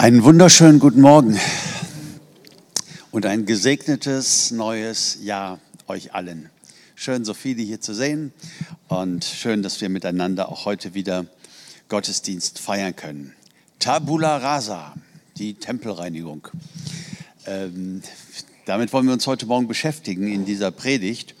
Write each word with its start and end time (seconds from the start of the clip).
Einen 0.00 0.24
wunderschönen 0.24 0.78
guten 0.78 1.02
Morgen 1.02 1.38
und 3.10 3.26
ein 3.26 3.44
gesegnetes 3.44 4.50
neues 4.50 5.18
Jahr 5.20 5.58
euch 5.88 6.14
allen. 6.14 6.48
Schön, 6.94 7.26
so 7.26 7.34
viele 7.34 7.62
hier 7.62 7.82
zu 7.82 7.92
sehen 7.92 8.32
und 8.88 9.26
schön, 9.26 9.62
dass 9.62 9.82
wir 9.82 9.90
miteinander 9.90 10.48
auch 10.48 10.64
heute 10.64 10.94
wieder 10.94 11.26
Gottesdienst 11.90 12.60
feiern 12.60 12.96
können. 12.96 13.34
Tabula 13.78 14.38
rasa, 14.38 14.94
die 15.36 15.52
Tempelreinigung. 15.52 16.48
Ähm, 17.44 18.00
damit 18.64 18.94
wollen 18.94 19.04
wir 19.04 19.12
uns 19.12 19.26
heute 19.26 19.44
Morgen 19.44 19.68
beschäftigen 19.68 20.28
in 20.28 20.46
dieser 20.46 20.70
Predigt. 20.70 21.34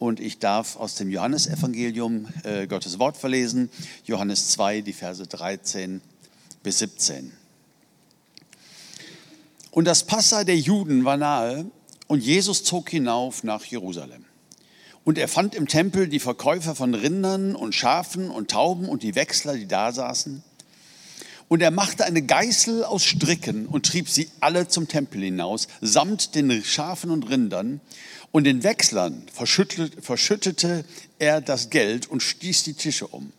Und 0.00 0.18
ich 0.18 0.40
darf 0.40 0.74
aus 0.74 0.96
dem 0.96 1.08
Johannesevangelium 1.08 2.26
äh, 2.42 2.66
Gottes 2.66 2.98
Wort 2.98 3.16
verlesen, 3.16 3.70
Johannes 4.06 4.48
2, 4.48 4.80
die 4.80 4.92
Verse 4.92 5.24
13 5.24 6.00
bis 6.64 6.80
17. 6.80 7.41
Und 9.72 9.86
das 9.86 10.04
Passa 10.04 10.44
der 10.44 10.58
Juden 10.58 11.06
war 11.06 11.16
nahe 11.16 11.64
und 12.06 12.22
Jesus 12.22 12.62
zog 12.62 12.90
hinauf 12.90 13.42
nach 13.42 13.64
Jerusalem. 13.64 14.26
Und 15.02 15.16
er 15.16 15.28
fand 15.28 15.54
im 15.54 15.66
Tempel 15.66 16.08
die 16.08 16.20
Verkäufer 16.20 16.74
von 16.74 16.92
Rindern 16.92 17.56
und 17.56 17.74
Schafen 17.74 18.30
und 18.30 18.50
Tauben 18.50 18.86
und 18.86 19.02
die 19.02 19.14
Wechsler, 19.14 19.54
die 19.54 19.66
da 19.66 19.90
saßen. 19.90 20.44
Und 21.48 21.62
er 21.62 21.70
machte 21.70 22.04
eine 22.04 22.20
Geißel 22.20 22.84
aus 22.84 23.02
Stricken 23.02 23.66
und 23.66 23.86
trieb 23.86 24.10
sie 24.10 24.28
alle 24.40 24.68
zum 24.68 24.88
Tempel 24.88 25.22
hinaus, 25.22 25.68
samt 25.80 26.34
den 26.34 26.62
Schafen 26.62 27.10
und 27.10 27.30
Rindern. 27.30 27.80
Und 28.30 28.44
den 28.44 28.64
Wechslern 28.64 29.24
verschüttete, 29.32 30.84
er 31.18 31.40
das 31.40 31.70
Geld 31.70 32.10
und 32.10 32.22
stieß 32.22 32.64
die 32.64 32.74
Tische 32.74 33.06
um. 33.06 33.32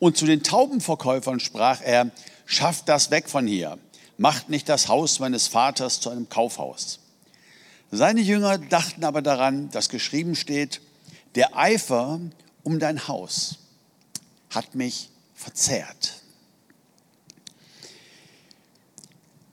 Und 0.00 0.16
zu 0.16 0.26
den 0.26 0.42
Taubenverkäufern 0.42 1.38
sprach 1.38 1.80
er, 1.80 2.10
schafft 2.44 2.88
das 2.88 3.12
weg 3.12 3.28
von 3.28 3.46
hier 3.46 3.78
macht 4.20 4.50
nicht 4.50 4.68
das 4.68 4.88
Haus 4.88 5.18
meines 5.18 5.46
Vaters 5.48 5.98
zu 5.98 6.10
einem 6.10 6.28
Kaufhaus. 6.28 7.00
Seine 7.90 8.20
Jünger 8.20 8.58
dachten 8.58 9.02
aber 9.02 9.22
daran, 9.22 9.70
dass 9.70 9.88
geschrieben 9.88 10.36
steht, 10.36 10.82
der 11.36 11.56
Eifer 11.56 12.20
um 12.62 12.78
dein 12.78 13.08
Haus 13.08 13.56
hat 14.50 14.74
mich 14.74 15.08
verzehrt. 15.34 16.20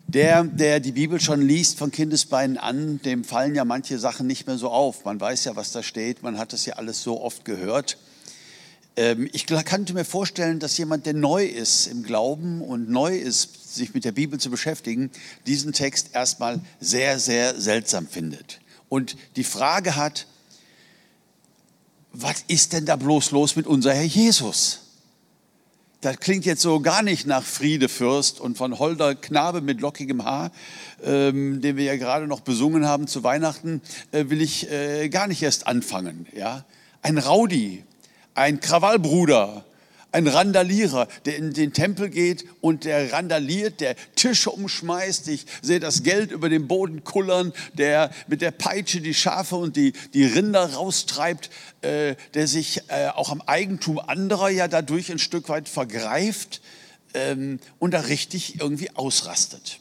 Der, 0.07 0.43
der 0.43 0.81
die 0.81 0.91
Bibel 0.91 1.21
schon 1.21 1.41
liest 1.41 1.77
von 1.77 1.89
Kindesbeinen 1.89 2.57
an, 2.57 3.02
dem 3.03 3.23
fallen 3.23 3.55
ja 3.55 3.63
manche 3.63 3.97
Sachen 3.99 4.27
nicht 4.27 4.47
mehr 4.47 4.57
so 4.57 4.69
auf. 4.69 5.05
Man 5.05 5.21
weiß 5.21 5.45
ja, 5.45 5.55
was 5.55 5.71
da 5.71 5.81
steht, 5.81 6.23
man 6.23 6.37
hat 6.37 6.52
es 6.52 6.65
ja 6.65 6.73
alles 6.73 7.02
so 7.02 7.21
oft 7.21 7.45
gehört. 7.45 7.97
Ähm, 8.97 9.29
ich 9.31 9.45
könnte 9.45 9.93
mir 9.93 10.03
vorstellen, 10.03 10.59
dass 10.59 10.77
jemand, 10.77 11.05
der 11.05 11.13
neu 11.13 11.45
ist 11.45 11.87
im 11.87 12.03
Glauben 12.03 12.61
und 12.61 12.89
neu 12.89 13.15
ist, 13.15 13.75
sich 13.75 13.93
mit 13.93 14.03
der 14.03 14.11
Bibel 14.11 14.39
zu 14.39 14.49
beschäftigen, 14.49 15.11
diesen 15.45 15.71
Text 15.71 16.09
erstmal 16.13 16.59
sehr, 16.79 17.19
sehr 17.19 17.61
seltsam 17.61 18.07
findet. 18.07 18.59
Und 18.89 19.15
die 19.35 19.43
Frage 19.43 19.95
hat, 19.95 20.25
was 22.11 22.43
ist 22.47 22.73
denn 22.73 22.85
da 22.85 22.95
bloß 22.95 23.31
los 23.31 23.55
mit 23.55 23.67
unser 23.67 23.93
Herr 23.93 24.03
Jesus? 24.03 24.81
Das 26.01 26.19
klingt 26.19 26.45
jetzt 26.45 26.61
so 26.61 26.79
gar 26.79 27.03
nicht 27.03 27.27
nach 27.27 27.43
Friedefürst 27.43 28.39
und 28.39 28.57
von 28.57 28.79
Holder 28.79 29.13
Knabe 29.13 29.61
mit 29.61 29.81
lockigem 29.81 30.23
Haar, 30.23 30.51
ähm, 31.03 31.61
den 31.61 31.75
wir 31.75 31.83
ja 31.83 31.97
gerade 31.97 32.27
noch 32.27 32.41
besungen 32.41 32.87
haben 32.87 33.07
zu 33.07 33.23
Weihnachten, 33.23 33.81
äh, 34.11 34.25
will 34.29 34.41
ich 34.41 34.71
äh, 34.71 35.09
gar 35.09 35.27
nicht 35.27 35.43
erst 35.43 35.67
anfangen. 35.67 36.27
Ja? 36.35 36.65
Ein 37.01 37.17
Rowdy, 37.17 37.83
ein 38.38 38.59
Krawallbruder, 38.59 39.66
ein 40.11 40.27
Randalierer, 40.27 41.07
der 41.25 41.38
in 41.38 41.53
den 41.53 41.73
Tempel 41.73 42.09
geht 42.09 42.45
und 42.61 42.85
der 42.85 43.11
randaliert, 43.11 43.81
der 43.81 43.95
Tische 44.16 44.52
umschmeißt. 44.52 45.27
Ich 45.27 45.45
sehe 45.61 45.80
das 45.80 46.03
Geld 46.03 46.31
über 46.31 46.47
den 46.47 46.67
Boden 46.67 47.03
kullern, 47.03 47.52
der 47.73 48.11
mit 48.27 48.41
der 48.41 48.52
Peitsche 48.52 49.02
die 49.02 49.13
Schafe 49.13 49.55
und 49.55 49.75
die, 49.75 49.93
die 50.13 50.25
Rinder 50.25 50.73
raustreibt, 50.73 51.49
äh, 51.81 52.15
der 52.36 52.48
sich 52.48 52.81
äh, 52.87 53.08
auch 53.08 53.31
am 53.31 53.42
Eigentum 53.42 53.99
anderer 53.99 54.49
ja 54.49 54.67
dadurch 54.67 55.11
ein 55.11 55.19
Stück 55.19 55.49
weit 55.49 55.67
vergreift 55.67 56.61
ähm, 57.14 57.59
und 57.80 57.93
da 57.93 58.02
richtig 58.02 58.61
irgendwie 58.61 58.92
ausrastet. 58.95 59.80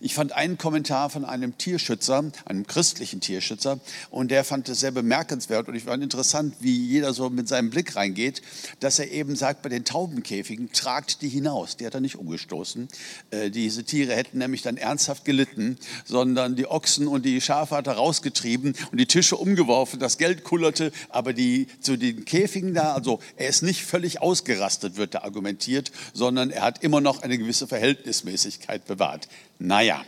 Ich 0.00 0.14
fand 0.14 0.30
einen 0.30 0.58
Kommentar 0.58 1.10
von 1.10 1.24
einem 1.24 1.58
Tierschützer, 1.58 2.30
einem 2.44 2.66
christlichen 2.68 3.20
Tierschützer, 3.20 3.80
und 4.10 4.30
der 4.30 4.44
fand 4.44 4.68
es 4.68 4.78
sehr 4.78 4.92
bemerkenswert 4.92 5.66
und 5.66 5.74
ich 5.74 5.82
fand 5.82 6.04
interessant, 6.04 6.54
wie 6.60 6.86
jeder 6.86 7.12
so 7.12 7.30
mit 7.30 7.48
seinem 7.48 7.70
Blick 7.70 7.96
reingeht, 7.96 8.40
dass 8.78 9.00
er 9.00 9.10
eben 9.10 9.34
sagt, 9.34 9.62
bei 9.62 9.68
den 9.68 9.84
Taubenkäfigen 9.84 10.70
tragt 10.70 11.20
die 11.20 11.28
hinaus. 11.28 11.76
Die 11.76 11.84
hat 11.84 11.94
er 11.94 12.00
nicht 12.00 12.14
umgestoßen. 12.14 12.86
Äh, 13.32 13.50
diese 13.50 13.82
Tiere 13.82 14.14
hätten 14.14 14.38
nämlich 14.38 14.62
dann 14.62 14.76
ernsthaft 14.76 15.24
gelitten, 15.24 15.78
sondern 16.04 16.54
die 16.54 16.70
Ochsen 16.70 17.08
und 17.08 17.24
die 17.24 17.40
Schafe 17.40 17.74
hat 17.74 17.88
er 17.88 17.94
rausgetrieben 17.94 18.74
und 18.92 18.98
die 19.00 19.06
Tische 19.06 19.36
umgeworfen, 19.36 19.98
das 19.98 20.16
Geld 20.16 20.44
kullerte, 20.44 20.92
aber 21.08 21.32
die, 21.32 21.66
zu 21.80 21.96
den 21.96 22.24
Käfigen 22.24 22.72
da, 22.72 22.94
also 22.94 23.18
er 23.36 23.48
ist 23.48 23.62
nicht 23.62 23.82
völlig 23.84 24.22
ausgerastet, 24.22 24.96
wird 24.96 25.14
da 25.14 25.22
argumentiert, 25.22 25.90
sondern 26.12 26.50
er 26.50 26.62
hat 26.62 26.84
immer 26.84 27.00
noch 27.00 27.22
eine 27.22 27.36
gewisse 27.36 27.66
Verhältnismäßigkeit 27.66 28.86
bewahrt. 28.86 29.26
Naja, 29.58 30.04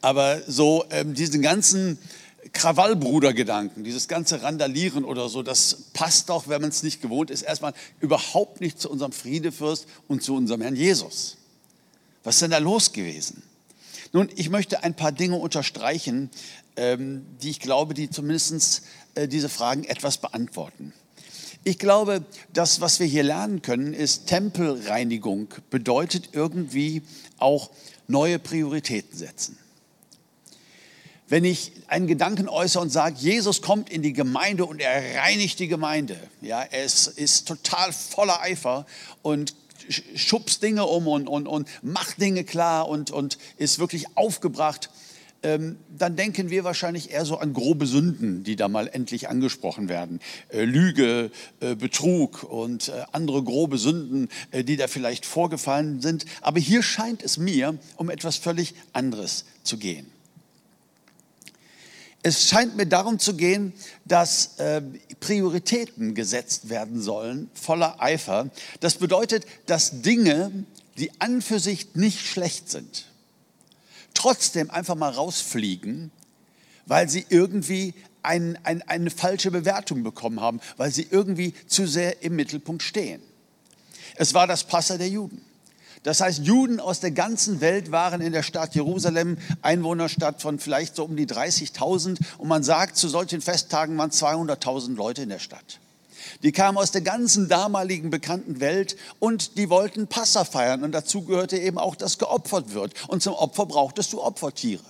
aber 0.00 0.42
so 0.46 0.84
ähm, 0.90 1.14
diesen 1.14 1.40
ganzen 1.40 1.98
Krawallbrudergedanken, 2.52 3.84
dieses 3.84 4.06
ganze 4.06 4.42
Randalieren 4.42 5.04
oder 5.04 5.28
so, 5.28 5.42
das 5.42 5.84
passt 5.94 6.28
doch, 6.28 6.46
wenn 6.46 6.60
man 6.60 6.70
es 6.70 6.82
nicht 6.82 7.00
gewohnt 7.00 7.30
ist, 7.30 7.42
erstmal 7.42 7.72
überhaupt 8.00 8.60
nicht 8.60 8.78
zu 8.80 8.90
unserem 8.90 9.12
Friedefürst 9.12 9.86
und 10.06 10.22
zu 10.22 10.34
unserem 10.34 10.60
Herrn 10.60 10.76
Jesus. 10.76 11.38
Was 12.22 12.36
ist 12.36 12.42
denn 12.42 12.50
da 12.50 12.58
los 12.58 12.92
gewesen? 12.92 13.42
Nun, 14.12 14.28
ich 14.36 14.50
möchte 14.50 14.84
ein 14.84 14.94
paar 14.94 15.10
Dinge 15.10 15.36
unterstreichen, 15.36 16.30
ähm, 16.76 17.26
die 17.42 17.50
ich 17.50 17.60
glaube, 17.60 17.94
die 17.94 18.10
zumindest 18.10 18.82
äh, 19.14 19.26
diese 19.26 19.48
Fragen 19.48 19.84
etwas 19.84 20.18
beantworten. 20.18 20.92
Ich 21.64 21.78
glaube, 21.78 22.22
das, 22.52 22.82
was 22.82 23.00
wir 23.00 23.06
hier 23.06 23.22
lernen 23.22 23.62
können, 23.62 23.94
ist 23.94 24.26
Tempelreinigung 24.26 25.48
bedeutet 25.70 26.30
irgendwie 26.32 27.02
auch 27.38 27.70
neue 28.06 28.38
Prioritäten 28.38 29.16
setzen. 29.16 29.58
Wenn 31.26 31.44
ich 31.44 31.72
einen 31.86 32.06
Gedanken 32.06 32.48
äußere 32.48 32.82
und 32.82 32.90
sage, 32.90 33.16
Jesus 33.18 33.62
kommt 33.62 33.88
in 33.88 34.02
die 34.02 34.12
Gemeinde 34.12 34.66
und 34.66 34.80
er 34.80 35.22
reinigt 35.22 35.58
die 35.58 35.68
Gemeinde, 35.68 36.18
ja, 36.42 36.62
ist, 36.62 37.06
ist 37.06 37.48
total 37.48 37.92
voller 37.92 38.40
Eifer 38.42 38.86
und 39.22 39.54
schubst 40.14 40.62
Dinge 40.62 40.84
um 40.84 41.08
und, 41.08 41.28
und, 41.28 41.46
und 41.46 41.68
macht 41.82 42.20
Dinge 42.20 42.44
klar 42.44 42.88
und, 42.88 43.10
und 43.10 43.38
ist 43.56 43.78
wirklich 43.78 44.16
aufgebracht, 44.16 44.90
ähm, 45.44 45.76
dann 45.96 46.16
denken 46.16 46.50
wir 46.50 46.64
wahrscheinlich 46.64 47.10
eher 47.10 47.24
so 47.24 47.36
an 47.38 47.52
grobe 47.52 47.86
Sünden, 47.86 48.42
die 48.42 48.56
da 48.56 48.66
mal 48.68 48.88
endlich 48.88 49.28
angesprochen 49.28 49.88
werden. 49.88 50.20
Äh, 50.48 50.64
Lüge, 50.64 51.30
äh, 51.60 51.74
Betrug 51.76 52.42
und 52.42 52.88
äh, 52.88 53.04
andere 53.12 53.42
grobe 53.42 53.78
Sünden, 53.78 54.28
äh, 54.50 54.64
die 54.64 54.76
da 54.76 54.88
vielleicht 54.88 55.26
vorgefallen 55.26 56.00
sind. 56.00 56.24
Aber 56.40 56.58
hier 56.58 56.82
scheint 56.82 57.22
es 57.22 57.36
mir 57.36 57.78
um 57.96 58.10
etwas 58.10 58.36
völlig 58.36 58.74
anderes 58.92 59.44
zu 59.62 59.76
gehen. 59.76 60.06
Es 62.22 62.48
scheint 62.48 62.74
mir 62.74 62.86
darum 62.86 63.18
zu 63.18 63.36
gehen, 63.36 63.74
dass 64.06 64.56
äh, 64.56 64.80
Prioritäten 65.20 66.14
gesetzt 66.14 66.70
werden 66.70 67.02
sollen, 67.02 67.50
voller 67.52 68.02
Eifer. 68.02 68.48
Das 68.80 68.94
bedeutet, 68.94 69.44
dass 69.66 70.00
Dinge, 70.00 70.64
die 70.96 71.10
an 71.20 71.42
für 71.42 71.58
sich 71.58 71.94
nicht 71.94 72.20
schlecht 72.20 72.70
sind, 72.70 73.04
trotzdem 74.14 74.70
einfach 74.70 74.94
mal 74.94 75.10
rausfliegen, 75.10 76.10
weil 76.86 77.08
sie 77.08 77.26
irgendwie 77.28 77.94
ein, 78.22 78.58
ein, 78.64 78.82
eine 78.82 79.10
falsche 79.10 79.50
Bewertung 79.50 80.02
bekommen 80.02 80.40
haben, 80.40 80.60
weil 80.76 80.90
sie 80.90 81.06
irgendwie 81.10 81.54
zu 81.66 81.86
sehr 81.86 82.22
im 82.22 82.36
Mittelpunkt 82.36 82.82
stehen. 82.82 83.22
Es 84.16 84.34
war 84.34 84.46
das 84.46 84.64
Passer 84.64 84.98
der 84.98 85.08
Juden. 85.08 85.44
Das 86.04 86.20
heißt, 86.20 86.40
Juden 86.40 86.80
aus 86.80 87.00
der 87.00 87.12
ganzen 87.12 87.62
Welt 87.62 87.90
waren 87.90 88.20
in 88.20 88.32
der 88.32 88.42
Stadt 88.42 88.74
Jerusalem, 88.74 89.38
Einwohnerstadt 89.62 90.42
von 90.42 90.58
vielleicht 90.58 90.96
so 90.96 91.04
um 91.04 91.16
die 91.16 91.26
30.000. 91.26 92.18
Und 92.36 92.48
man 92.48 92.62
sagt, 92.62 92.96
zu 92.96 93.08
solchen 93.08 93.40
Festtagen 93.40 93.96
waren 93.96 94.10
200.000 94.10 94.96
Leute 94.96 95.22
in 95.22 95.30
der 95.30 95.38
Stadt. 95.38 95.80
Die 96.42 96.52
kamen 96.52 96.78
aus 96.78 96.90
der 96.90 97.02
ganzen 97.02 97.48
damaligen 97.48 98.10
bekannten 98.10 98.60
Welt 98.60 98.96
und 99.18 99.56
die 99.58 99.70
wollten 99.70 100.06
Passa 100.06 100.44
feiern. 100.44 100.84
Und 100.84 100.92
dazu 100.92 101.22
gehörte 101.22 101.58
eben 101.58 101.78
auch, 101.78 101.96
dass 101.96 102.18
geopfert 102.18 102.74
wird. 102.74 102.92
Und 103.08 103.22
zum 103.22 103.34
Opfer 103.34 103.66
brauchtest 103.66 104.12
du 104.12 104.22
Opfertiere. 104.22 104.82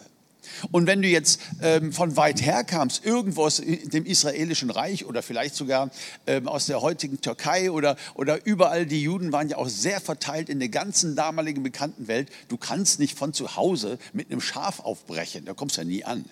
Und 0.71 0.87
wenn 0.87 1.03
du 1.03 1.09
jetzt 1.09 1.41
ähm, 1.63 1.93
von 1.93 2.17
weit 2.17 2.43
her 2.43 2.65
kamst, 2.65 3.05
irgendwo 3.05 3.45
aus 3.45 3.57
dem 3.65 4.05
israelischen 4.05 4.71
Reich 4.71 5.05
oder 5.05 5.23
vielleicht 5.23 5.55
sogar 5.55 5.91
ähm, 6.27 6.49
aus 6.49 6.67
der 6.67 6.81
heutigen 6.81 7.21
Türkei 7.21 7.71
oder, 7.71 7.97
oder 8.15 8.45
überall, 8.47 8.87
die 8.87 9.03
Juden 9.03 9.33
waren 9.33 9.49
ja 9.49 9.57
auch 9.57 9.69
sehr 9.69 10.01
verteilt 10.01 10.49
in 10.49 10.59
der 10.59 10.69
ganzen 10.69 11.17
damaligen 11.17 11.63
bekannten 11.63 12.09
Welt, 12.09 12.31
du 12.49 12.57
kannst 12.57 12.99
nicht 12.99 13.19
von 13.19 13.33
zu 13.33 13.57
Hause 13.57 13.99
mit 14.13 14.31
einem 14.31 14.41
Schaf 14.41 14.81
aufbrechen, 14.81 15.45
da 15.45 15.55
kommst 15.55 15.77
du 15.77 15.83
ja 15.83 15.87
nie 15.87 16.05
an. 16.05 16.25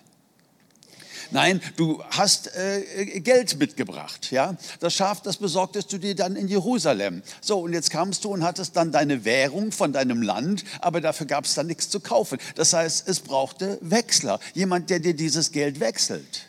Nein, 1.33 1.61
du 1.77 2.03
hast 2.11 2.55
äh, 2.55 3.19
Geld 3.19 3.57
mitgebracht. 3.57 4.31
Ja? 4.31 4.55
Das 4.79 4.93
Schaf, 4.93 5.21
das 5.21 5.37
besorgtest 5.37 5.91
du 5.91 5.97
dir 5.97 6.15
dann 6.15 6.35
in 6.35 6.47
Jerusalem. 6.47 7.23
So, 7.41 7.59
und 7.59 7.73
jetzt 7.73 7.89
kamst 7.89 8.23
du 8.23 8.29
und 8.29 8.43
hattest 8.43 8.75
dann 8.75 8.91
deine 8.91 9.25
Währung 9.25 9.71
von 9.71 9.93
deinem 9.93 10.21
Land, 10.21 10.63
aber 10.79 11.01
dafür 11.01 11.25
gab 11.25 11.45
es 11.45 11.55
dann 11.55 11.65
nichts 11.65 11.89
zu 11.89 11.99
kaufen. 11.99 12.37
Das 12.53 12.73
heißt, 12.73 13.09
es 13.09 13.19
brauchte 13.19 13.79
Wechsler, 13.81 14.39
jemand, 14.53 14.91
der 14.91 14.99
dir 14.99 15.15
dieses 15.15 15.51
Geld 15.51 15.79
wechselt. 15.79 16.47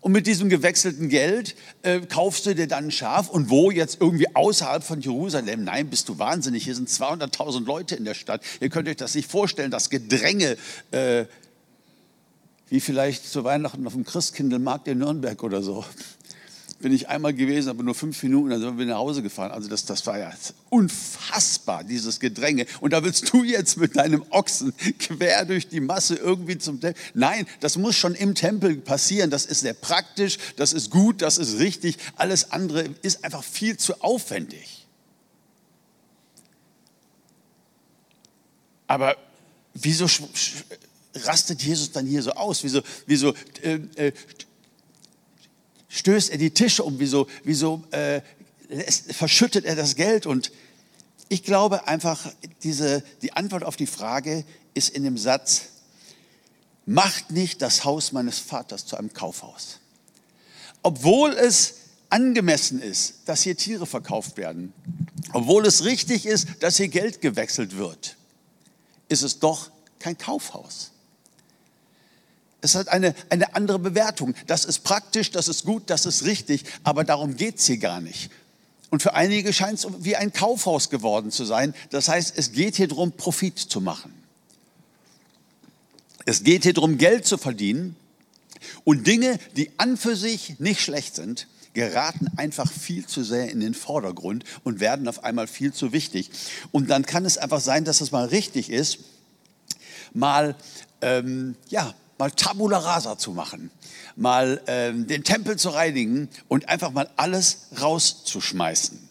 Und 0.00 0.12
mit 0.12 0.26
diesem 0.26 0.48
gewechselten 0.48 1.10
Geld 1.10 1.54
äh, 1.82 2.00
kaufst 2.00 2.46
du 2.46 2.54
dir 2.54 2.66
dann 2.66 2.86
ein 2.86 2.90
Schaf. 2.90 3.28
Und 3.28 3.50
wo 3.50 3.70
jetzt 3.70 3.98
irgendwie 4.00 4.34
außerhalb 4.34 4.82
von 4.82 5.00
Jerusalem? 5.00 5.64
Nein, 5.64 5.90
bist 5.90 6.08
du 6.08 6.18
wahnsinnig. 6.18 6.64
Hier 6.64 6.74
sind 6.74 6.88
200.000 6.88 7.64
Leute 7.64 7.94
in 7.94 8.04
der 8.04 8.14
Stadt. 8.14 8.42
Ihr 8.60 8.68
könnt 8.68 8.88
euch 8.88 8.96
das 8.96 9.14
nicht 9.14 9.30
vorstellen, 9.30 9.70
das 9.70 9.90
Gedränge. 9.90 10.56
Äh, 10.90 11.26
wie 12.72 12.80
vielleicht 12.80 13.30
zu 13.30 13.44
Weihnachten 13.44 13.86
auf 13.86 13.92
dem 13.92 14.02
Christkindlmarkt 14.02 14.88
in 14.88 15.00
Nürnberg 15.00 15.42
oder 15.42 15.62
so 15.62 15.84
bin 16.80 16.90
ich 16.92 17.06
einmal 17.06 17.34
gewesen, 17.34 17.68
aber 17.68 17.82
nur 17.82 17.94
fünf 17.94 18.20
Minuten, 18.22 18.48
dann 18.48 18.60
sind 18.60 18.78
wir 18.78 18.86
nach 18.86 18.96
Hause 18.96 19.22
gefahren. 19.22 19.52
Also 19.52 19.68
das, 19.68 19.84
das 19.84 20.04
war 20.06 20.18
ja 20.18 20.32
unfassbar, 20.70 21.84
dieses 21.84 22.18
Gedränge. 22.18 22.66
Und 22.80 22.94
da 22.94 23.04
willst 23.04 23.32
du 23.32 23.44
jetzt 23.44 23.76
mit 23.76 23.94
deinem 23.94 24.24
Ochsen 24.30 24.72
quer 24.98 25.44
durch 25.44 25.68
die 25.68 25.80
Masse 25.80 26.16
irgendwie 26.16 26.58
zum 26.58 26.80
Tempel. 26.80 27.00
Nein, 27.14 27.46
das 27.60 27.76
muss 27.76 27.94
schon 27.94 28.14
im 28.14 28.34
Tempel 28.34 28.74
passieren. 28.76 29.30
Das 29.30 29.44
ist 29.44 29.60
sehr 29.60 29.74
praktisch, 29.74 30.38
das 30.56 30.72
ist 30.72 30.90
gut, 30.90 31.22
das 31.22 31.38
ist 31.38 31.58
richtig. 31.60 31.98
Alles 32.16 32.52
andere 32.52 32.88
ist 33.02 33.22
einfach 33.22 33.44
viel 33.44 33.76
zu 33.76 34.02
aufwendig. 34.02 34.88
Aber 38.88 39.16
wieso 39.74 40.08
rastet 41.14 41.62
Jesus 41.62 41.92
dann 41.92 42.06
hier 42.06 42.22
so 42.22 42.32
aus? 42.32 42.62
Wieso, 42.64 42.82
wieso 43.06 43.34
äh, 43.62 43.80
äh, 43.96 44.12
stößt 45.88 46.30
er 46.30 46.38
die 46.38 46.50
Tische 46.50 46.82
um, 46.84 46.98
wieso, 46.98 47.26
wieso 47.44 47.82
äh, 47.90 48.22
verschüttet 49.12 49.64
er 49.64 49.76
das 49.76 49.94
Geld? 49.94 50.26
Und 50.26 50.52
ich 51.28 51.42
glaube 51.42 51.86
einfach, 51.86 52.32
diese, 52.62 53.02
die 53.22 53.32
Antwort 53.32 53.64
auf 53.64 53.76
die 53.76 53.86
Frage 53.86 54.44
ist 54.74 54.90
in 54.90 55.04
dem 55.04 55.18
Satz, 55.18 55.62
macht 56.86 57.30
nicht 57.30 57.62
das 57.62 57.84
Haus 57.84 58.12
meines 58.12 58.38
Vaters 58.38 58.86
zu 58.86 58.96
einem 58.96 59.12
Kaufhaus. 59.12 59.78
Obwohl 60.82 61.32
es 61.32 61.74
angemessen 62.10 62.82
ist, 62.82 63.20
dass 63.26 63.42
hier 63.42 63.56
Tiere 63.56 63.86
verkauft 63.86 64.36
werden, 64.36 64.72
obwohl 65.32 65.64
es 65.66 65.84
richtig 65.84 66.26
ist, 66.26 66.48
dass 66.60 66.76
hier 66.76 66.88
Geld 66.88 67.20
gewechselt 67.20 67.76
wird, 67.76 68.16
ist 69.08 69.22
es 69.22 69.38
doch 69.38 69.70
kein 69.98 70.18
Kaufhaus. 70.18 70.90
Es 72.62 72.76
hat 72.76 72.88
eine, 72.88 73.14
eine 73.28 73.54
andere 73.54 73.78
Bewertung. 73.78 74.34
Das 74.46 74.64
ist 74.64 74.84
praktisch, 74.84 75.30
das 75.32 75.48
ist 75.48 75.64
gut, 75.64 75.90
das 75.90 76.06
ist 76.06 76.24
richtig, 76.24 76.64
aber 76.84 77.04
darum 77.04 77.36
geht 77.36 77.58
es 77.58 77.66
hier 77.66 77.78
gar 77.78 78.00
nicht. 78.00 78.30
Und 78.88 79.02
für 79.02 79.14
einige 79.14 79.52
scheint 79.52 79.78
es 79.78 79.86
wie 79.98 80.16
ein 80.16 80.32
Kaufhaus 80.32 80.88
geworden 80.88 81.30
zu 81.30 81.44
sein. 81.44 81.74
Das 81.90 82.08
heißt, 82.08 82.34
es 82.36 82.52
geht 82.52 82.76
hier 82.76 82.88
darum, 82.88 83.12
Profit 83.12 83.58
zu 83.58 83.80
machen. 83.80 84.12
Es 86.24 86.44
geht 86.44 86.62
hier 86.62 86.74
darum, 86.74 86.98
Geld 86.98 87.26
zu 87.26 87.36
verdienen. 87.36 87.96
Und 88.84 89.06
Dinge, 89.06 89.38
die 89.56 89.70
an 89.78 89.96
für 89.96 90.14
sich 90.14 90.60
nicht 90.60 90.80
schlecht 90.80 91.16
sind, 91.16 91.48
geraten 91.74 92.28
einfach 92.36 92.70
viel 92.70 93.06
zu 93.06 93.24
sehr 93.24 93.50
in 93.50 93.60
den 93.60 93.74
Vordergrund 93.74 94.44
und 94.62 94.78
werden 94.78 95.08
auf 95.08 95.24
einmal 95.24 95.46
viel 95.46 95.72
zu 95.72 95.92
wichtig. 95.92 96.30
Und 96.70 96.90
dann 96.90 97.06
kann 97.06 97.24
es 97.24 97.38
einfach 97.38 97.60
sein, 97.60 97.84
dass 97.84 98.00
es 98.00 98.12
mal 98.12 98.26
richtig 98.26 98.70
ist, 98.70 98.98
mal 100.12 100.54
ähm, 101.00 101.56
ja, 101.70 101.94
mal 102.22 102.30
Tabula 102.30 102.78
Rasa 102.78 103.18
zu 103.18 103.32
machen, 103.32 103.72
mal 104.14 104.62
äh, 104.66 104.92
den 104.92 105.24
Tempel 105.24 105.58
zu 105.58 105.70
reinigen 105.70 106.28
und 106.46 106.68
einfach 106.68 106.92
mal 106.92 107.10
alles 107.16 107.66
rauszuschmeißen. 107.80 109.08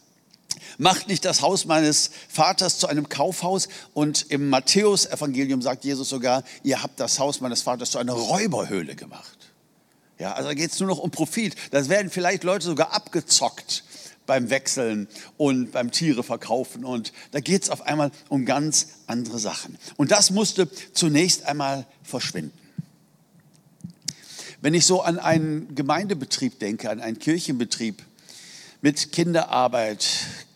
Macht 0.77 1.09
nicht 1.09 1.25
das 1.25 1.41
Haus 1.41 1.65
meines 1.65 2.11
Vaters 2.29 2.79
zu 2.79 2.87
einem 2.87 3.09
Kaufhaus 3.09 3.67
und 3.93 4.31
im 4.31 4.47
Matthäus-Evangelium 4.47 5.61
sagt 5.61 5.83
Jesus 5.83 6.07
sogar, 6.07 6.45
ihr 6.63 6.81
habt 6.81 7.01
das 7.01 7.19
Haus 7.19 7.41
meines 7.41 7.61
Vaters 7.61 7.91
zu 7.91 7.97
einer 7.97 8.13
Räuberhöhle 8.13 8.95
gemacht. 8.95 9.37
Ja, 10.17 10.31
also 10.31 10.47
da 10.47 10.53
geht 10.53 10.71
es 10.71 10.79
nur 10.79 10.87
noch 10.87 10.99
um 10.99 11.11
Profit. 11.11 11.55
Da 11.71 11.89
werden 11.89 12.09
vielleicht 12.09 12.45
Leute 12.45 12.63
sogar 12.63 12.93
abgezockt 12.93 13.83
beim 14.25 14.49
Wechseln 14.49 15.09
und 15.35 15.73
beim 15.73 15.91
Tiere 15.91 16.23
verkaufen. 16.23 16.85
Und 16.85 17.11
da 17.31 17.41
geht 17.41 17.63
es 17.63 17.69
auf 17.69 17.81
einmal 17.81 18.11
um 18.29 18.45
ganz 18.45 18.87
andere 19.07 19.37
Sachen. 19.37 19.77
Und 19.97 20.11
das 20.11 20.31
musste 20.31 20.69
zunächst 20.93 21.45
einmal 21.45 21.85
verschwinden. 22.03 22.60
Wenn 24.61 24.75
ich 24.75 24.85
so 24.85 25.01
an 25.01 25.17
einen 25.17 25.73
Gemeindebetrieb 25.73 26.59
denke, 26.59 26.91
an 26.91 26.99
einen 26.99 27.17
Kirchenbetrieb 27.17 28.03
mit 28.83 29.11
Kinderarbeit, 29.11 30.07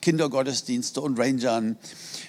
Kindergottesdienste 0.02 1.02
und 1.02 1.18
Rangern, 1.18 1.76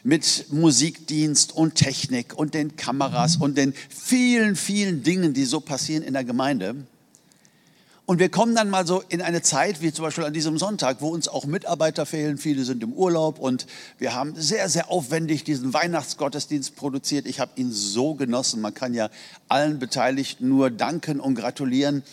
mit 0.03 0.47
Musikdienst 0.51 1.53
und 1.53 1.75
Technik 1.75 2.33
und 2.33 2.55
den 2.55 2.77
Kameras 2.77 3.37
und 3.37 3.59
den 3.59 3.75
vielen, 3.91 4.57
vielen 4.57 5.03
Dingen, 5.03 5.35
die 5.35 5.45
so 5.45 5.61
passieren 5.61 6.03
in 6.03 6.15
der 6.15 6.25
Gemeinde, 6.25 6.77
und 8.07 8.21
wir 8.21 8.29
kommen 8.29 8.55
dann 8.55 8.71
mal 8.71 8.87
so 8.87 9.03
in 9.09 9.21
eine 9.21 9.43
Zeit, 9.43 9.83
wie 9.83 9.93
zum 9.93 10.05
Beispiel 10.05 10.23
an 10.23 10.33
diesem 10.33 10.59
Sonntag, 10.59 10.99
wo 11.01 11.09
uns 11.09 11.27
auch 11.27 11.45
Mitarbeiter 11.45 12.07
fehlen. 12.07 12.39
Viele 12.39 12.65
sind 12.65 12.85
im 12.85 12.93
Urlaub 12.93 13.41
und 13.41 13.67
wir 13.99 14.15
haben 14.15 14.35
sehr, 14.37 14.69
sehr 14.69 14.93
aufwendig 14.93 15.43
diesen 15.43 15.75
Weihnachtsgottesdienst 15.75 16.77
produziert. 16.77 17.27
Ich 17.27 17.41
habe 17.41 17.51
ihn 17.57 17.73
so 17.73 18.15
genossen. 18.15 18.61
Man 18.61 18.75
kann 18.75 18.95
ja 18.95 19.11
allen 19.49 19.81
Beteiligten 19.81 20.49
nur 20.49 20.71
danken 20.71 21.19
und 21.19 21.35
gratulieren. 21.35 22.05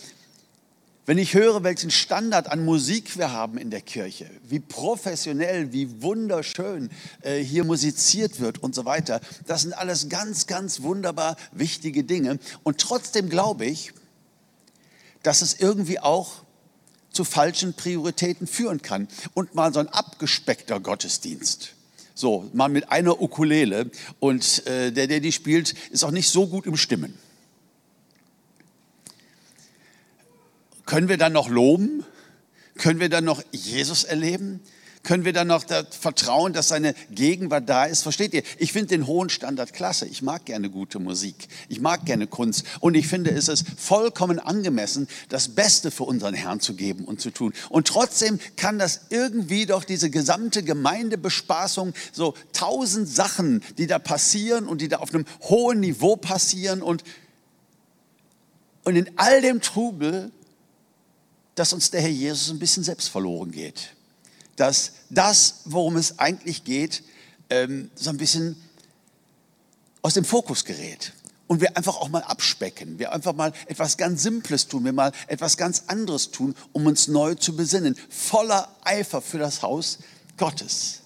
Wenn 1.06 1.19
ich 1.19 1.36
höre, 1.36 1.63
welchen 1.63 1.92
Standard 1.92 2.51
an 2.51 2.66
Musik 2.66 3.16
wir 3.18 3.31
haben 3.31 3.60
in 3.60 3.69
der 3.69 3.81
Kirche, 3.81 4.28
wie 4.48 4.60
professionell, 4.60 5.74
wie 5.74 6.01
wunderschön 6.01 6.90
äh, 7.22 7.38
hier 7.40 7.66
musiziert 7.66 8.40
wird 8.40 8.63
und 8.63 8.74
so 8.74 8.86
weiter, 8.86 9.22
das 9.45 9.62
sind 9.62 9.74
alles 9.74 10.10
ganz, 10.10 10.48
ganz 10.48 10.81
wunderbar 10.81 11.36
wichtige 11.51 12.04
Dinge. 12.04 12.40
Und 12.63 12.80
trotzdem 12.80 13.30
glaube 13.30 13.66
ich, 13.66 13.94
dass 15.24 15.42
es 15.42 15.60
irgendwie 15.60 16.00
auch 16.00 16.44
zu 17.12 17.24
falschen 17.24 17.74
Prioritäten 17.74 18.48
führen 18.48 18.81
kann. 18.81 19.08
Und 19.34 19.56
mal 19.56 19.74
so 19.74 19.80
ein 19.80 19.88
abgespeckter 19.88 20.80
Gottesdienst. 20.80 21.74
So, 22.16 22.50
mal 22.54 22.70
mit 22.70 22.92
einer 22.92 23.22
Ukulele 23.22 23.90
und 24.20 24.68
äh, 24.68 24.92
der, 24.92 25.08
der 25.08 25.20
die 25.20 25.31
spielt, 25.31 25.74
ist 25.90 26.04
auch 26.04 26.12
nicht 26.12 26.30
so 26.30 26.48
gut 26.48 26.68
im 26.68 26.78
Stimmen. 26.78 27.18
Können 30.86 31.10
wir 31.10 31.18
dann 31.18 31.34
noch 31.34 31.50
loben? 31.50 32.06
Können 32.76 33.00
wir 33.00 33.10
dann 33.10 33.24
noch 33.24 33.42
Jesus 33.52 34.04
erleben? 34.04 34.60
Können 35.04 35.26
wir 35.26 35.34
dann 35.34 35.48
noch 35.48 35.66
vertrauen, 35.92 36.54
dass 36.54 36.70
seine 36.70 36.96
Gegenwart 37.12 37.68
da 37.68 37.84
ist. 37.86 38.04
Versteht 38.04 38.34
ihr? 38.34 38.42
Ich 38.58 38.72
finde 38.72 38.88
den 38.88 39.06
hohen 39.06 39.30
Standard 39.30 39.74
klasse. 39.74 40.06
Ich 40.06 40.22
mag 40.22 40.45
gerne 40.45 40.69
gute 40.69 40.98
Musik. 41.00 41.36
Ich 41.68 41.81
mag 41.81 42.06
gerne 42.06 42.26
Kunst. 42.26 42.66
Und 42.80 42.95
ich 42.95 43.07
finde, 43.07 43.31
es 43.31 43.50
ist 43.50 43.66
vollkommen 43.78 44.40
angemessen, 44.40 45.10
das 45.28 45.50
Beste 45.50 45.92
für 45.92 46.06
unseren 46.06 46.33
Herrn 46.33 46.62
zu 46.62 46.74
geben 46.76 47.04
und 47.04 47.19
zu 47.19 47.31
tun. 47.31 47.54
Und 47.68 47.88
trotzdem 47.88 48.40
kann 48.56 48.80
das 48.80 49.02
irgendwie 49.10 49.66
doch 49.66 49.83
diese 49.83 50.10
gesamte 50.10 50.64
Gemeindebespaßung, 50.64 51.94
so 52.14 52.33
tausend 52.54 53.10
Sachen, 53.10 53.62
die 53.78 53.88
da 53.88 54.00
passieren 54.00 54.66
und 54.66 54.80
die 54.80 54.88
da 54.88 54.98
auf 55.00 55.14
einem 55.14 55.26
hohen 55.42 55.81
Niveau 55.81 56.16
passieren 56.16 56.81
und, 56.81 57.04
und 58.86 58.95
in 58.95 59.12
all 59.18 59.42
dem 59.42 59.60
Trubel, 59.60 60.31
dass 61.56 61.74
uns 61.74 61.92
der 61.92 62.02
Herr 62.02 62.10
Jesus 62.10 62.50
ein 62.50 62.60
bisschen 62.60 62.83
selbst 62.83 63.10
verloren 63.10 63.52
geht 63.52 63.94
dass 64.56 64.94
das, 65.10 65.62
worum 65.66 65.95
es 65.95 66.19
eigentlich 66.19 66.64
geht, 66.64 67.04
ähm, 67.50 67.90
so 67.95 68.10
ein 68.10 68.18
bisschen 68.18 68.56
aus 70.02 70.14
dem 70.14 70.26
Fokus 70.26 70.66
gerät. 70.66 71.14
Und 71.48 71.62
wir 71.62 71.78
einfach 71.78 71.98
auch 71.98 72.10
mal 72.10 72.24
abspecken, 72.24 73.00
wir 73.00 73.12
einfach 73.12 73.33
mal 73.33 73.54
etwas 73.68 73.98
ganz 73.98 74.24
Simples 74.24 74.68
tun, 74.68 74.86
wir 74.86 74.94
mal 74.94 75.12
etwas 75.28 75.57
ganz 75.57 75.83
anderes 75.88 76.31
tun, 76.31 76.56
um 76.72 76.86
uns 76.86 77.07
neu 77.07 77.36
zu 77.36 77.56
besinnen, 77.56 77.95
voller 78.10 78.74
Eifer 78.83 79.22
für 79.22 79.40
das 79.40 79.62
Haus 79.62 80.00
Gottes. 80.38 81.02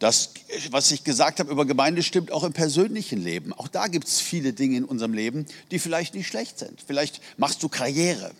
Das, 0.00 0.30
was 0.70 0.90
ich 0.90 1.02
gesagt 1.02 1.40
habe 1.40 1.50
über 1.50 1.66
Gemeinde, 1.66 2.02
stimmt 2.02 2.30
auch 2.30 2.44
im 2.44 2.52
persönlichen 2.52 3.22
Leben. 3.22 3.52
Auch 3.52 3.68
da 3.68 3.88
gibt 3.88 4.06
es 4.06 4.20
viele 4.20 4.52
Dinge 4.52 4.76
in 4.76 4.84
unserem 4.84 5.12
Leben, 5.12 5.46
die 5.70 5.78
vielleicht 5.78 6.14
nicht 6.14 6.28
schlecht 6.28 6.58
sind. 6.58 6.82
Vielleicht 6.86 7.20
machst 7.36 7.62
du 7.62 7.68
Karriere 7.68 8.32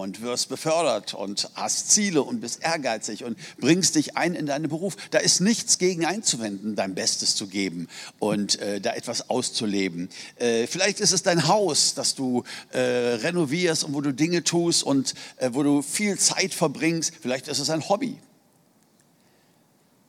und 0.00 0.20
wirst 0.20 0.48
befördert 0.48 1.14
und 1.14 1.50
hast 1.54 1.90
Ziele 1.90 2.22
und 2.22 2.40
bist 2.40 2.62
ehrgeizig 2.62 3.24
und 3.24 3.38
bringst 3.58 3.94
dich 3.94 4.16
ein 4.16 4.34
in 4.34 4.46
deinen 4.46 4.68
Beruf. 4.68 4.96
Da 5.10 5.18
ist 5.18 5.40
nichts 5.40 5.78
gegen 5.78 6.04
einzuwenden, 6.04 6.76
dein 6.76 6.94
Bestes 6.94 7.34
zu 7.34 7.46
geben 7.46 7.88
und 8.18 8.60
äh, 8.60 8.80
da 8.80 8.92
etwas 8.92 9.30
auszuleben. 9.30 10.10
Äh, 10.36 10.66
vielleicht 10.66 11.00
ist 11.00 11.12
es 11.12 11.22
dein 11.22 11.48
Haus, 11.48 11.94
das 11.94 12.14
du 12.14 12.44
äh, 12.72 12.78
renovierst 12.78 13.84
und 13.84 13.94
wo 13.94 14.00
du 14.00 14.12
Dinge 14.12 14.44
tust 14.44 14.82
und 14.82 15.14
äh, 15.38 15.50
wo 15.52 15.62
du 15.62 15.82
viel 15.82 16.18
Zeit 16.18 16.52
verbringst. 16.52 17.12
Vielleicht 17.20 17.48
ist 17.48 17.58
es 17.58 17.70
ein 17.70 17.88
Hobby. 17.88 18.18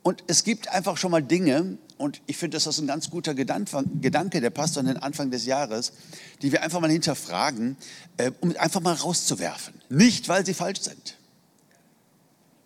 Und 0.04 0.24
es 0.28 0.44
gibt 0.44 0.70
einfach 0.70 0.98
schon 0.98 1.12
mal 1.12 1.24
Dinge, 1.24 1.78
und 1.98 2.22
ich 2.28 2.38
finde, 2.38 2.56
das 2.56 2.68
ist 2.68 2.80
ein 2.80 2.88
ganz 2.88 3.10
guter 3.10 3.34
Gedanke, 3.34 4.42
der 4.42 4.50
passt 4.50 4.78
an 4.78 4.86
den 4.86 4.98
Anfang 4.98 5.32
des 5.32 5.46
Jahres, 5.46 5.94
die 6.42 6.52
wir 6.52 6.62
einfach 6.64 6.80
mal 6.80 6.92
hinterfragen, 6.92 7.76
äh, 8.18 8.32
um 8.40 8.56
einfach 8.58 8.82
mal 8.82 8.94
rauszuwerfen. 8.94 9.74
Nicht, 9.90 10.30
weil 10.30 10.46
sie 10.46 10.54
falsch 10.54 10.82
sind. 10.82 11.17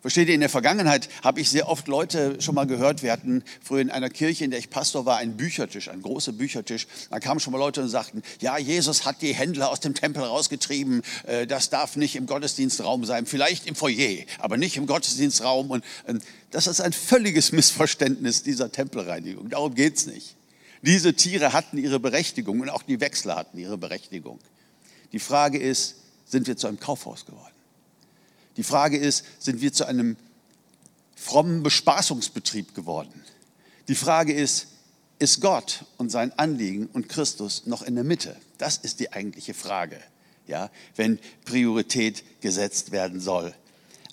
Versteht 0.02 0.26
ihr, 0.26 0.34
in 0.34 0.40
der 0.40 0.48
Vergangenheit 0.48 1.08
habe 1.22 1.40
ich 1.40 1.48
sehr 1.48 1.68
oft 1.68 1.86
Leute 1.86 2.42
schon 2.42 2.56
mal 2.56 2.66
gehört, 2.66 3.04
wir 3.04 3.12
hatten 3.12 3.44
früher 3.62 3.80
in 3.80 3.88
einer 3.88 4.10
Kirche, 4.10 4.44
in 4.44 4.50
der 4.50 4.58
ich 4.58 4.68
Pastor 4.68 5.06
war, 5.06 5.18
einen 5.18 5.36
Büchertisch, 5.36 5.88
einen 5.88 6.02
großen 6.02 6.36
Büchertisch. 6.36 6.88
Da 7.08 7.20
kamen 7.20 7.38
schon 7.38 7.52
mal 7.52 7.60
Leute 7.60 7.82
und 7.82 7.88
sagten, 7.88 8.24
ja, 8.40 8.58
Jesus 8.58 9.04
hat 9.04 9.22
die 9.22 9.32
Händler 9.32 9.70
aus 9.70 9.78
dem 9.78 9.94
Tempel 9.94 10.24
rausgetrieben, 10.24 11.02
äh, 11.24 11.46
das 11.46 11.70
darf 11.70 11.94
nicht 11.94 12.16
im 12.16 12.26
Gottesdienstraum 12.26 13.04
sein, 13.04 13.26
vielleicht 13.26 13.68
im 13.68 13.76
Foyer, 13.76 14.24
aber 14.40 14.56
nicht 14.56 14.76
im 14.76 14.86
Gottesdienstraum. 14.86 15.70
Und 15.70 15.84
das 16.50 16.66
ist 16.66 16.80
ein 16.80 16.92
völliges 16.92 17.52
Missverständnis 17.52 18.42
dieser 18.42 18.72
Tempelreinigung, 18.72 19.50
darum 19.50 19.76
geht 19.76 19.98
es 19.98 20.06
nicht. 20.06 20.34
Diese 20.82 21.14
Tiere 21.14 21.52
hatten 21.52 21.78
ihre 21.78 22.00
Berechtigung 22.00 22.58
und 22.58 22.70
auch 22.70 22.82
die 22.82 23.00
Wechsler 23.00 23.36
hatten 23.36 23.56
ihre 23.56 23.78
Berechtigung. 23.78 24.40
Die 25.12 25.20
Frage 25.20 25.58
ist, 25.58 25.94
sind 26.26 26.48
wir 26.48 26.56
zu 26.56 26.66
einem 26.66 26.80
Kaufhaus 26.80 27.24
geworden? 27.24 27.51
Die 28.56 28.62
Frage 28.62 28.98
ist, 28.98 29.24
sind 29.38 29.60
wir 29.60 29.72
zu 29.72 29.86
einem 29.86 30.16
frommen 31.16 31.62
Bespaßungsbetrieb 31.62 32.74
geworden? 32.74 33.22
Die 33.88 33.94
Frage 33.94 34.32
ist, 34.32 34.68
ist 35.18 35.40
Gott 35.40 35.84
und 35.98 36.10
sein 36.10 36.36
Anliegen 36.38 36.86
und 36.86 37.08
Christus 37.08 37.66
noch 37.66 37.82
in 37.82 37.94
der 37.94 38.04
Mitte? 38.04 38.36
Das 38.58 38.76
ist 38.76 39.00
die 39.00 39.12
eigentliche 39.12 39.54
Frage, 39.54 40.00
ja, 40.46 40.70
wenn 40.96 41.18
Priorität 41.44 42.24
gesetzt 42.40 42.90
werden 42.90 43.20
soll, 43.20 43.54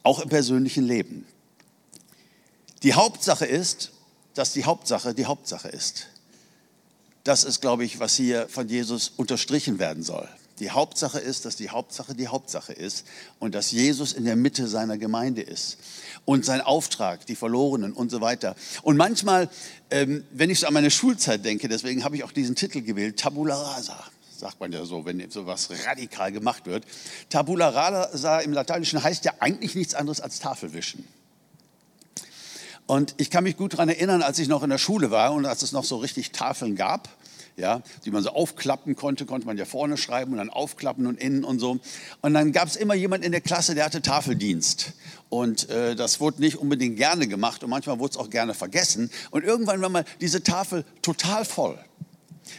auch 0.03 0.19
im 0.19 0.29
persönlichen 0.29 0.86
Leben. 0.86 1.25
Die 2.84 2.93
Hauptsache 2.93 3.46
ist, 3.46 3.91
dass 4.36 4.53
die 4.53 4.65
Hauptsache 4.65 5.13
die 5.13 5.25
Hauptsache 5.25 5.67
ist. 5.67 6.08
Das 7.24 7.43
ist, 7.43 7.60
glaube 7.60 7.84
ich, 7.84 8.00
was 8.00 8.15
hier 8.15 8.48
von 8.48 8.69
Jesus 8.69 9.12
unterstrichen 9.17 9.79
werden 9.79 10.03
soll. 10.03 10.29
Die 10.59 10.71
Hauptsache 10.71 11.19
ist, 11.19 11.45
dass 11.45 11.55
die 11.55 11.69
Hauptsache 11.69 12.13
die 12.15 12.27
Hauptsache 12.27 12.73
ist 12.73 13.05
und 13.39 13.55
dass 13.55 13.71
Jesus 13.71 14.13
in 14.13 14.25
der 14.25 14.35
Mitte 14.35 14.67
seiner 14.67 14.97
Gemeinde 14.97 15.41
ist 15.41 15.77
und 16.25 16.45
sein 16.45 16.61
Auftrag, 16.61 17.25
die 17.25 17.35
Verlorenen 17.35 17.93
und 17.93 18.11
so 18.11 18.21
weiter. 18.21 18.55
Und 18.83 18.97
manchmal, 18.97 19.49
ähm, 19.89 20.25
wenn 20.31 20.49
ich 20.49 20.59
so 20.59 20.67
an 20.67 20.73
meine 20.73 20.91
Schulzeit 20.91 21.45
denke, 21.45 21.67
deswegen 21.67 22.03
habe 22.03 22.17
ich 22.17 22.23
auch 22.23 22.31
diesen 22.31 22.55
Titel 22.55 22.81
gewählt, 22.81 23.17
Tabula 23.17 23.55
Rasa 23.55 24.03
sagt 24.39 24.59
man 24.61 24.71
ja 24.71 24.85
so, 24.85 25.05
wenn 25.05 25.29
so 25.29 25.45
was 25.45 25.69
radikal 25.85 26.31
gemacht 26.31 26.65
wird. 26.65 26.85
Tabula 27.29 27.69
rasa 27.69 28.39
im 28.39 28.53
Lateinischen 28.53 29.03
heißt 29.03 29.25
ja 29.25 29.33
eigentlich 29.39 29.75
nichts 29.75 29.93
anderes 29.93 30.21
als 30.21 30.39
Tafelwischen. 30.39 31.05
Und 32.87 33.13
ich 33.17 33.29
kann 33.29 33.43
mich 33.43 33.57
gut 33.57 33.73
daran 33.73 33.89
erinnern, 33.89 34.23
als 34.23 34.39
ich 34.39 34.47
noch 34.47 34.63
in 34.63 34.69
der 34.69 34.79
Schule 34.79 35.11
war 35.11 35.33
und 35.33 35.45
als 35.45 35.61
es 35.61 35.73
noch 35.73 35.83
so 35.83 35.97
richtig 35.97 36.31
Tafeln 36.31 36.75
gab, 36.75 37.09
ja, 37.59 37.81
die 38.05 38.11
man 38.11 38.23
so 38.23 38.29
aufklappen 38.29 38.95
konnte, 38.95 39.25
konnte 39.25 39.45
man 39.45 39.57
ja 39.57 39.65
vorne 39.65 39.97
schreiben 39.97 40.31
und 40.31 40.37
dann 40.37 40.49
aufklappen 40.49 41.05
und 41.05 41.19
innen 41.19 41.43
und 41.43 41.59
so. 41.59 41.79
Und 42.21 42.33
dann 42.33 42.51
gab 42.51 42.67
es 42.67 42.75
immer 42.75 42.93
jemand 42.93 43.23
in 43.23 43.31
der 43.31 43.41
Klasse, 43.41 43.75
der 43.75 43.85
hatte 43.85 44.01
Tafeldienst. 44.01 44.93
Und 45.29 45.69
äh, 45.69 45.95
das 45.95 46.19
wurde 46.19 46.41
nicht 46.41 46.57
unbedingt 46.57 46.97
gerne 46.97 47.27
gemacht 47.27 47.63
und 47.63 47.69
manchmal 47.69 47.99
wurde 47.99 48.11
es 48.11 48.17
auch 48.17 48.29
gerne 48.29 48.53
vergessen. 48.53 49.11
Und 49.31 49.43
irgendwann 49.43 49.81
war 49.81 49.89
mal 49.89 50.05
diese 50.21 50.41
Tafel 50.41 50.85
total 51.01 51.45
voll. 51.45 51.77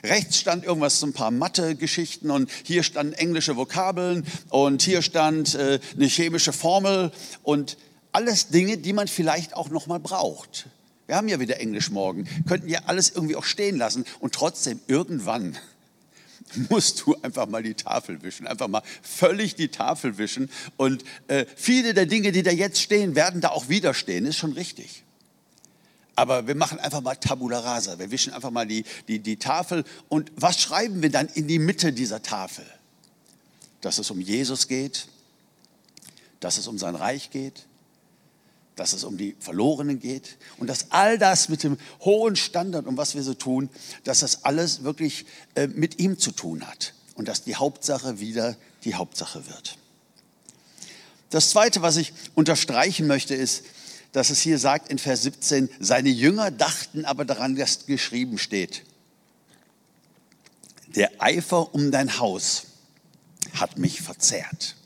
Rechts 0.05 0.39
stand 0.39 0.65
irgendwas, 0.65 1.01
so 1.01 1.07
ein 1.07 1.13
paar 1.13 1.31
Mathe-Geschichten 1.31 2.31
und 2.31 2.51
hier 2.63 2.83
standen 2.83 3.13
englische 3.15 3.57
Vokabeln 3.57 4.25
und 4.49 4.83
hier 4.83 5.03
stand 5.03 5.55
äh, 5.55 5.81
eine 5.97 6.07
chemische 6.07 6.53
Formel 6.53 7.11
und 7.43 7.77
alles 8.13 8.49
Dinge, 8.49 8.79
die 8.79 8.93
man 8.93 9.09
vielleicht 9.09 9.55
auch 9.55 9.71
noch 9.71 9.87
mal 9.87 10.01
braucht. 10.01 10.69
Wir 11.11 11.17
haben 11.17 11.27
ja 11.27 11.41
wieder 11.41 11.59
Englisch 11.59 11.91
morgen, 11.91 12.29
könnten 12.47 12.69
ja 12.69 12.83
alles 12.87 13.11
irgendwie 13.11 13.35
auch 13.35 13.43
stehen 13.43 13.77
lassen 13.77 14.05
und 14.21 14.33
trotzdem 14.33 14.79
irgendwann 14.87 15.59
musst 16.69 17.01
du 17.01 17.17
einfach 17.23 17.49
mal 17.49 17.65
die 17.65 17.75
Tafel 17.75 18.23
wischen, 18.23 18.47
einfach 18.47 18.69
mal 18.69 18.85
völlig 19.03 19.57
die 19.57 19.71
Tafel 19.71 20.19
wischen. 20.19 20.49
Und 20.77 21.03
äh, 21.27 21.47
viele 21.57 21.95
der 21.95 22.07
Dinge, 22.07 22.31
die 22.31 22.45
da 22.45 22.53
jetzt 22.53 22.81
stehen, 22.81 23.17
werden 23.17 23.41
da 23.41 23.49
auch 23.49 23.69
wieder 23.69 23.93
stehen, 23.93 24.25
ist 24.25 24.37
schon 24.37 24.53
richtig. 24.53 25.03
Aber 26.15 26.47
wir 26.47 26.55
machen 26.55 26.79
einfach 26.79 27.01
mal 27.01 27.17
Tabula 27.17 27.59
rasa, 27.59 27.99
wir 27.99 28.13
wischen 28.13 28.33
einfach 28.33 28.53
mal 28.53 28.69
die, 28.69 28.85
die, 29.09 29.19
die 29.19 29.37
Tafel. 29.37 29.83
Und 30.09 30.31
was 30.37 30.61
schreiben 30.61 31.03
wir 31.03 31.11
dann 31.11 31.27
in 31.27 31.49
die 31.49 31.59
Mitte 31.59 31.93
dieser 31.93 32.23
Tafel? 32.23 32.65
Dass 33.81 33.99
es 33.99 34.13
um 34.13 34.21
Jesus 34.21 34.69
geht, 34.69 35.09
dass 36.39 36.57
es 36.57 36.69
um 36.69 36.79
sein 36.79 36.95
Reich 36.95 37.33
geht, 37.33 37.67
dass 38.77 38.93
es 38.93 39.05
um 39.05 39.17
die 39.17 39.37
Verlorenen 39.39 40.01
geht 40.01 40.39
und 40.59 40.69
dass 40.69 40.91
all 40.91 41.19
das 41.19 41.49
mit 41.49 41.63
dem 41.63 41.77
hohen 42.01 42.37
Standard, 42.37 42.87
um 42.87 42.97
was 42.97 43.15
wir 43.15 43.23
so 43.23 43.35
tun, 43.35 43.69
dass 44.05 44.21
das 44.21 44.45
alles 44.45 44.85
wirklich 44.85 45.27
äh, 45.55 45.67
mit 45.67 45.99
ihm 45.99 46.19
zu 46.19 46.33
tun 46.33 46.67
hat 46.67 46.95
und 47.15 47.29
dass 47.29 47.43
die 47.43 47.57
Hauptsache 47.57 48.21
wieder 48.21 48.57
die 48.85 48.95
Hauptsache 48.95 49.47
wird. 49.49 49.77
Das 51.31 51.51
Zweite, 51.51 51.83
was 51.83 51.97
ich 51.97 52.13
unterstreichen 52.35 53.07
möchte, 53.07 53.35
ist, 53.35 53.65
dass 54.13 54.31
es 54.31 54.41
hier 54.41 54.59
sagt 54.59 54.91
in 54.91 54.99
Vers 54.99 55.23
17, 55.23 55.69
seine 55.79 56.09
Jünger 56.09 56.51
dachten 56.51 57.05
aber 57.05 57.25
daran, 57.25 57.55
dass 57.55 57.87
geschrieben 57.87 58.39
steht, 58.39 58.85
der 60.97 61.11
Eifer 61.19 61.73
um 61.75 61.93
dein 61.93 62.19
Haus 62.19 62.65
hat 63.55 63.79
mich 63.79 64.01
verzehrt. 64.01 64.77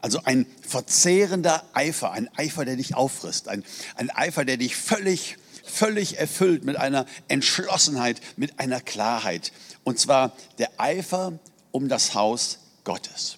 Also 0.00 0.20
ein 0.24 0.46
verzehrender 0.66 1.62
Eifer, 1.72 2.12
ein 2.12 2.28
Eifer, 2.36 2.64
der 2.64 2.76
dich 2.76 2.94
auffrisst, 2.94 3.48
ein, 3.48 3.64
ein 3.96 4.10
Eifer, 4.10 4.44
der 4.44 4.56
dich 4.56 4.76
völlig, 4.76 5.36
völlig 5.64 6.18
erfüllt 6.18 6.64
mit 6.64 6.76
einer 6.76 7.06
Entschlossenheit, 7.28 8.20
mit 8.36 8.58
einer 8.58 8.80
Klarheit. 8.80 9.52
Und 9.84 9.98
zwar 9.98 10.32
der 10.58 10.70
Eifer 10.78 11.38
um 11.70 11.88
das 11.88 12.14
Haus 12.14 12.58
Gottes. 12.84 13.36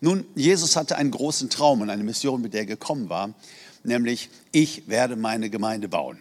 Nun, 0.00 0.24
Jesus 0.34 0.76
hatte 0.76 0.96
einen 0.96 1.10
großen 1.10 1.50
Traum 1.50 1.80
und 1.80 1.90
eine 1.90 2.04
Mission, 2.04 2.42
mit 2.42 2.54
der 2.54 2.60
er 2.60 2.66
gekommen 2.66 3.08
war, 3.08 3.34
nämlich 3.82 4.30
ich 4.52 4.88
werde 4.88 5.16
meine 5.16 5.50
Gemeinde 5.50 5.88
bauen. 5.88 6.18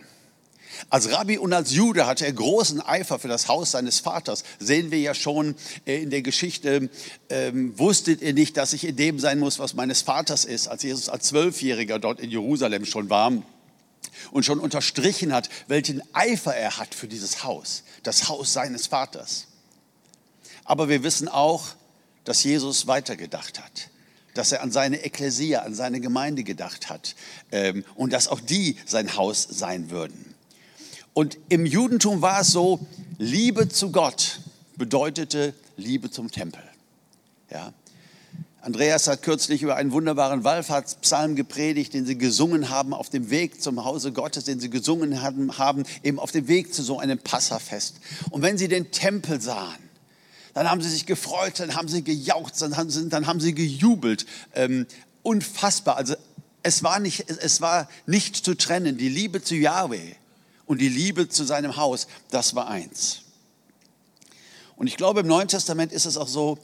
Als 0.90 1.12
Rabbi 1.12 1.38
und 1.38 1.54
als 1.54 1.72
Jude 1.72 2.06
hatte 2.06 2.26
er 2.26 2.34
großen 2.34 2.82
Eifer 2.82 3.20
für 3.20 3.28
das 3.28 3.48
Haus 3.48 3.72
seines 3.72 4.00
Vaters. 4.00 4.44
Sehen 4.60 4.92
wir 4.92 5.00
ja 5.00 5.14
schon 5.14 5.56
äh, 5.86 6.02
in 6.02 6.10
der 6.10 6.22
Geschichte, 6.22 6.90
ähm, 7.30 7.78
wusstet 7.78 8.22
ihr 8.22 8.34
nicht, 8.34 8.58
dass 8.58 8.74
ich 8.74 8.86
in 8.86 8.96
dem 8.96 9.20
sein 9.20 9.40
muss, 9.40 9.60
was 9.60 9.74
meines 9.74 10.02
Vaters 10.02 10.46
ist, 10.46 10.68
als 10.68 10.84
Jesus 10.84 11.10
als 11.10 11.28
Zwölfjähriger 11.28 12.00
dort 12.00 12.20
in 12.20 12.30
Jerusalem 12.30 12.86
schon 12.86 13.10
war 13.10 13.32
und 14.32 14.46
schon 14.46 14.60
unterstrichen 14.60 15.34
hat, 15.34 15.50
welchen 15.68 16.02
Eifer 16.14 16.56
er 16.56 16.78
hat 16.78 16.94
für 16.96 17.08
dieses 17.08 17.44
Haus, 17.44 17.84
das 18.04 18.30
Haus 18.30 18.54
seines 18.54 18.88
Vaters. 18.88 19.48
Aber 20.64 20.90
wir 20.90 21.04
wissen 21.04 21.28
auch, 21.28 21.68
dass 22.24 22.44
Jesus 22.44 22.88
weitergedacht 22.88 23.60
hat 23.60 23.90
dass 24.36 24.52
er 24.52 24.62
an 24.62 24.72
seine 24.72 25.04
Ekklesia, 25.04 25.62
an 25.62 25.74
seine 25.74 26.00
Gemeinde 26.00 26.44
gedacht 26.44 26.90
hat 26.90 27.16
ähm, 27.52 27.84
und 27.96 28.14
dass 28.14 28.28
auch 28.28 28.42
die 28.42 28.78
sein 28.86 29.16
Haus 29.16 29.48
sein 29.50 29.90
würden. 29.90 30.35
Und 31.16 31.38
im 31.48 31.66
Judentum 31.66 32.22
war 32.22 32.42
es 32.42 32.50
so, 32.50 32.86
Liebe 33.18 33.70
zu 33.70 33.94
Gott 33.94 34.42
bedeutete 34.76 35.54
Liebe 35.78 36.12
zum 36.12 36.30
Tempel. 36.30 36.62
Ja. 37.50 37.72
Andreas 38.60 39.08
hat 39.08 39.22
kürzlich 39.22 39.62
über 39.62 39.78
einen 39.78 39.94
wunderbaren 39.94 40.44
Wallfahrtspsalm 40.44 41.38
gepredigt, 41.38 41.94
den 41.94 42.06
sie 42.06 42.18
gesungen 42.18 42.70
haben 42.70 42.94
auf 42.94 43.10
dem 43.10 43.30
Weg 43.30 43.62
zum 43.62 43.86
Hause 43.86 44.12
Gottes, 44.12 44.44
den 44.44 44.60
sie 44.60 44.70
gesungen 44.70 45.22
haben, 45.22 45.86
eben 46.04 46.20
auf 46.20 46.32
dem 46.32 46.50
Weg 46.50 46.74
zu 46.74 46.84
so 46.84 47.00
einem 47.00 47.18
Passafest. 47.18 48.02
Und 48.32 48.42
wenn 48.42 48.58
sie 48.58 48.68
den 48.68 48.92
Tempel 48.92 49.40
sahen, 49.40 49.90
dann 50.54 50.70
haben 50.70 50.82
sie 50.82 50.90
sich 50.90 51.06
gefreut, 51.06 51.62
dann 51.62 51.76
haben 51.76 51.88
sie 51.88 52.04
gejaucht, 52.04 52.62
dann 52.62 52.76
haben 52.76 52.90
sie, 52.90 53.08
dann 53.08 53.26
haben 53.26 53.40
sie 53.40 53.56
gejubelt. 53.56 54.26
Ähm, 54.54 54.86
unfassbar. 55.24 55.96
Also 55.96 56.16
es 56.62 56.84
war, 56.84 57.00
nicht, 57.00 57.30
es 57.30 57.62
war 57.62 57.88
nicht 58.06 58.36
zu 58.36 58.54
trennen. 58.54 58.98
Die 58.98 59.08
Liebe 59.08 59.42
zu 59.42 59.56
Yahweh 59.56 60.16
und 60.66 60.82
die 60.82 60.90
Liebe 60.90 61.30
zu 61.30 61.44
seinem 61.44 61.78
Haus, 61.78 62.08
das 62.32 62.56
war 62.56 62.68
eins. 62.68 63.22
Und 64.76 64.88
ich 64.88 64.98
glaube, 64.98 65.22
im 65.22 65.28
Neuen 65.28 65.48
Testament 65.48 65.92
ist 65.92 66.06
es 66.06 66.18
auch 66.18 66.28
so, 66.28 66.58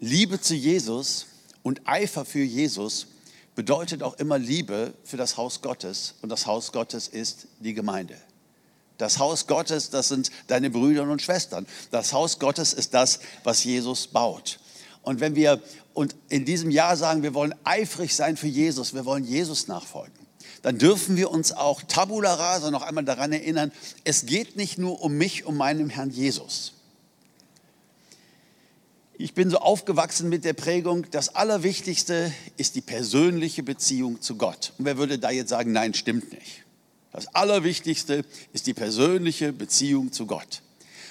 Liebe 0.00 0.40
zu 0.40 0.54
Jesus 0.54 1.26
und 1.62 1.80
Eifer 1.86 2.24
für 2.24 2.42
Jesus 2.42 3.08
bedeutet 3.56 4.04
auch 4.04 4.14
immer 4.18 4.38
Liebe 4.38 4.94
für 5.02 5.16
das 5.16 5.36
Haus 5.36 5.62
Gottes. 5.62 6.14
Und 6.22 6.28
das 6.28 6.46
Haus 6.46 6.70
Gottes 6.70 7.08
ist 7.08 7.48
die 7.58 7.74
Gemeinde. 7.74 8.16
Das 8.98 9.18
Haus 9.18 9.46
Gottes, 9.46 9.90
das 9.90 10.08
sind 10.08 10.30
deine 10.46 10.70
Brüder 10.70 11.02
und 11.02 11.22
Schwestern. 11.22 11.66
Das 11.90 12.12
Haus 12.12 12.38
Gottes 12.38 12.72
ist 12.72 12.94
das, 12.94 13.18
was 13.42 13.64
Jesus 13.64 14.06
baut. 14.06 14.60
Und 15.02 15.20
wenn 15.20 15.34
wir 15.34 15.60
und 15.94 16.14
in 16.28 16.44
diesem 16.44 16.70
Jahr 16.70 16.96
sagen, 16.96 17.24
wir 17.24 17.34
wollen 17.34 17.54
eifrig 17.64 18.14
sein 18.14 18.36
für 18.36 18.46
Jesus, 18.46 18.94
wir 18.94 19.04
wollen 19.04 19.24
Jesus 19.24 19.66
nachfolgen, 19.66 20.27
dann 20.62 20.78
dürfen 20.78 21.16
wir 21.16 21.30
uns 21.30 21.52
auch 21.52 21.82
tabula 21.82 22.34
rasa 22.34 22.70
noch 22.70 22.82
einmal 22.82 23.04
daran 23.04 23.32
erinnern, 23.32 23.72
es 24.04 24.26
geht 24.26 24.56
nicht 24.56 24.78
nur 24.78 25.02
um 25.02 25.16
mich, 25.16 25.44
um 25.44 25.56
meinen 25.56 25.90
Herrn 25.90 26.10
Jesus. 26.10 26.74
Ich 29.20 29.34
bin 29.34 29.50
so 29.50 29.58
aufgewachsen 29.58 30.28
mit 30.28 30.44
der 30.44 30.52
Prägung, 30.52 31.06
das 31.10 31.34
Allerwichtigste 31.34 32.32
ist 32.56 32.76
die 32.76 32.80
persönliche 32.80 33.64
Beziehung 33.64 34.20
zu 34.20 34.36
Gott. 34.36 34.72
Und 34.78 34.84
wer 34.84 34.96
würde 34.96 35.18
da 35.18 35.30
jetzt 35.30 35.48
sagen, 35.48 35.72
nein, 35.72 35.92
stimmt 35.94 36.32
nicht. 36.32 36.64
Das 37.10 37.34
Allerwichtigste 37.34 38.24
ist 38.52 38.68
die 38.68 38.74
persönliche 38.74 39.52
Beziehung 39.52 40.12
zu 40.12 40.26
Gott. 40.26 40.62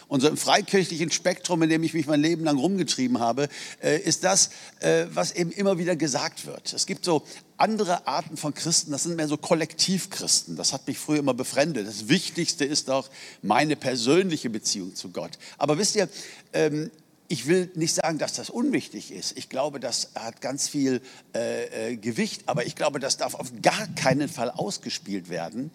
Und 0.08 0.22
so 0.22 0.28
im 0.30 0.38
freikirchlichen 0.38 1.12
Spektrum, 1.12 1.62
in 1.64 1.70
dem 1.70 1.84
ich 1.84 1.94
mich 1.94 2.08
mein 2.08 2.22
Leben 2.22 2.46
lang 2.46 2.58
rumgetrieben 2.58 3.20
habe, 3.20 3.50
äh, 3.84 4.00
ist 4.00 4.24
das, 4.24 4.52
äh, 4.80 5.06
was 5.10 5.34
eben 5.34 5.52
immer 5.52 5.78
wieder 5.78 5.96
gesagt 5.96 6.46
wird. 6.46 6.72
Es 6.72 6.86
gibt 6.86 7.04
so 7.04 7.24
andere 7.58 8.08
Arten 8.08 8.38
von 8.38 8.54
Christen, 8.54 8.92
das 8.92 9.04
sind 9.04 9.18
mehr 9.18 9.28
so 9.28 9.36
Kollektivchristen. 9.38 10.56
Das 10.56 10.72
hat 10.72 10.88
mich 10.88 10.98
früher 10.98 11.20
immer 11.20 11.34
befremdet. 11.34 11.88
Das 11.88 12.08
Wichtigste 12.08 12.64
ist 12.64 12.88
doch 12.88 13.10
meine 13.42 13.76
persönliche 13.76 14.50
Beziehung 14.50 14.96
zu 14.96 15.10
Gott. 15.10 15.38
Aber 15.58 15.78
wisst 15.78 15.96
ihr, 15.98 16.08
ähm, 16.54 16.90
ich 17.28 17.48
will 17.48 17.70
nicht 17.76 17.94
sagen, 17.94 18.18
dass 18.18 18.34
das 18.34 18.50
unwichtig 18.50 19.12
ist. 19.12 19.38
Ich 19.38 19.50
glaube, 19.50 19.82
das 19.82 20.12
hat 20.16 20.40
ganz 20.40 20.70
viel 20.70 21.02
äh, 21.34 21.98
Gewicht, 21.98 22.44
aber 22.46 22.66
ich 22.66 22.76
glaube, 22.76 23.00
das 23.00 23.18
darf 23.18 23.36
auf 23.36 23.52
gar 23.62 23.88
keinen 23.96 24.30
Fall 24.30 24.50
ausgespielt 24.50 25.28
werden 25.28 25.72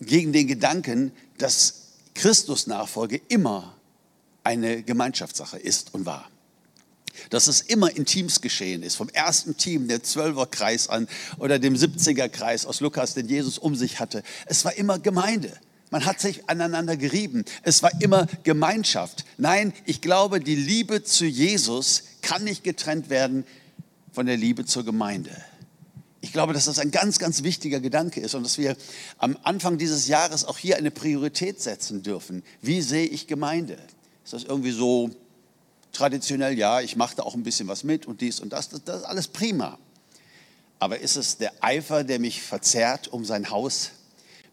gegen 0.00 0.32
den 0.32 0.46
Gedanken, 0.46 1.12
dass 1.38 1.79
Christusnachfolge 2.20 3.18
immer 3.28 3.74
eine 4.44 4.82
Gemeinschaftssache 4.82 5.58
ist 5.58 5.94
und 5.94 6.04
war. 6.04 6.28
Dass 7.30 7.46
es 7.46 7.62
immer 7.62 7.96
in 7.96 8.04
Teams 8.04 8.42
geschehen 8.42 8.82
ist, 8.82 8.96
vom 8.96 9.08
ersten 9.08 9.56
Team, 9.56 9.88
der 9.88 10.02
Zwölferkreis 10.02 10.88
an 10.90 11.08
oder 11.38 11.58
dem 11.58 11.74
70er-Kreis 11.74 12.66
aus 12.66 12.80
Lukas, 12.80 13.14
den 13.14 13.26
Jesus 13.26 13.56
um 13.56 13.74
sich 13.74 14.00
hatte. 14.00 14.22
Es 14.44 14.66
war 14.66 14.74
immer 14.74 14.98
Gemeinde. 14.98 15.58
Man 15.88 16.04
hat 16.04 16.20
sich 16.20 16.46
aneinander 16.50 16.98
gerieben. 16.98 17.46
Es 17.62 17.82
war 17.82 17.90
immer 18.02 18.26
Gemeinschaft. 18.42 19.24
Nein, 19.38 19.72
ich 19.86 20.02
glaube, 20.02 20.40
die 20.40 20.56
Liebe 20.56 21.02
zu 21.02 21.24
Jesus 21.24 22.02
kann 22.20 22.44
nicht 22.44 22.64
getrennt 22.64 23.08
werden 23.08 23.46
von 24.12 24.26
der 24.26 24.36
Liebe 24.36 24.66
zur 24.66 24.84
Gemeinde. 24.84 25.34
Ich 26.22 26.32
glaube, 26.32 26.52
dass 26.52 26.66
das 26.66 26.78
ein 26.78 26.90
ganz, 26.90 27.18
ganz 27.18 27.42
wichtiger 27.42 27.80
Gedanke 27.80 28.20
ist 28.20 28.34
und 28.34 28.42
dass 28.42 28.58
wir 28.58 28.76
am 29.18 29.38
Anfang 29.42 29.78
dieses 29.78 30.06
Jahres 30.06 30.44
auch 30.44 30.58
hier 30.58 30.76
eine 30.76 30.90
Priorität 30.90 31.62
setzen 31.62 32.02
dürfen. 32.02 32.42
Wie 32.60 32.82
sehe 32.82 33.06
ich 33.06 33.26
Gemeinde? 33.26 33.78
Ist 34.24 34.34
das 34.34 34.44
irgendwie 34.44 34.70
so 34.70 35.10
traditionell? 35.92 36.58
Ja, 36.58 36.82
ich 36.82 36.96
mache 36.96 37.16
da 37.16 37.22
auch 37.22 37.34
ein 37.34 37.42
bisschen 37.42 37.68
was 37.68 37.84
mit 37.84 38.04
und 38.04 38.20
dies 38.20 38.40
und 38.40 38.52
das. 38.52 38.68
Das, 38.68 38.84
das 38.84 38.96
ist 38.98 39.04
alles 39.04 39.28
prima. 39.28 39.78
Aber 40.78 40.98
ist 40.98 41.16
es 41.16 41.38
der 41.38 41.52
Eifer, 41.60 42.04
der 42.04 42.18
mich 42.18 42.42
verzerrt 42.42 43.08
um 43.08 43.24
sein 43.24 43.50
Haus? 43.50 43.90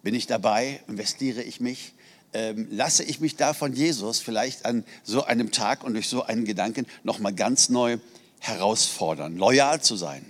Bin 0.03 0.15
ich 0.15 0.25
dabei? 0.25 0.81
Investiere 0.87 1.43
ich 1.43 1.59
mich? 1.59 1.93
Ähm, 2.33 2.67
lasse 2.71 3.03
ich 3.03 3.19
mich 3.19 3.35
da 3.35 3.53
von 3.53 3.73
Jesus 3.73 4.19
vielleicht 4.19 4.65
an 4.65 4.85
so 5.03 5.25
einem 5.25 5.51
Tag 5.51 5.83
und 5.83 5.93
durch 5.93 6.07
so 6.07 6.23
einen 6.23 6.45
Gedanken 6.45 6.85
nochmal 7.03 7.33
ganz 7.33 7.67
neu 7.67 7.97
herausfordern, 8.39 9.37
loyal 9.37 9.81
zu 9.81 9.97
sein 9.97 10.25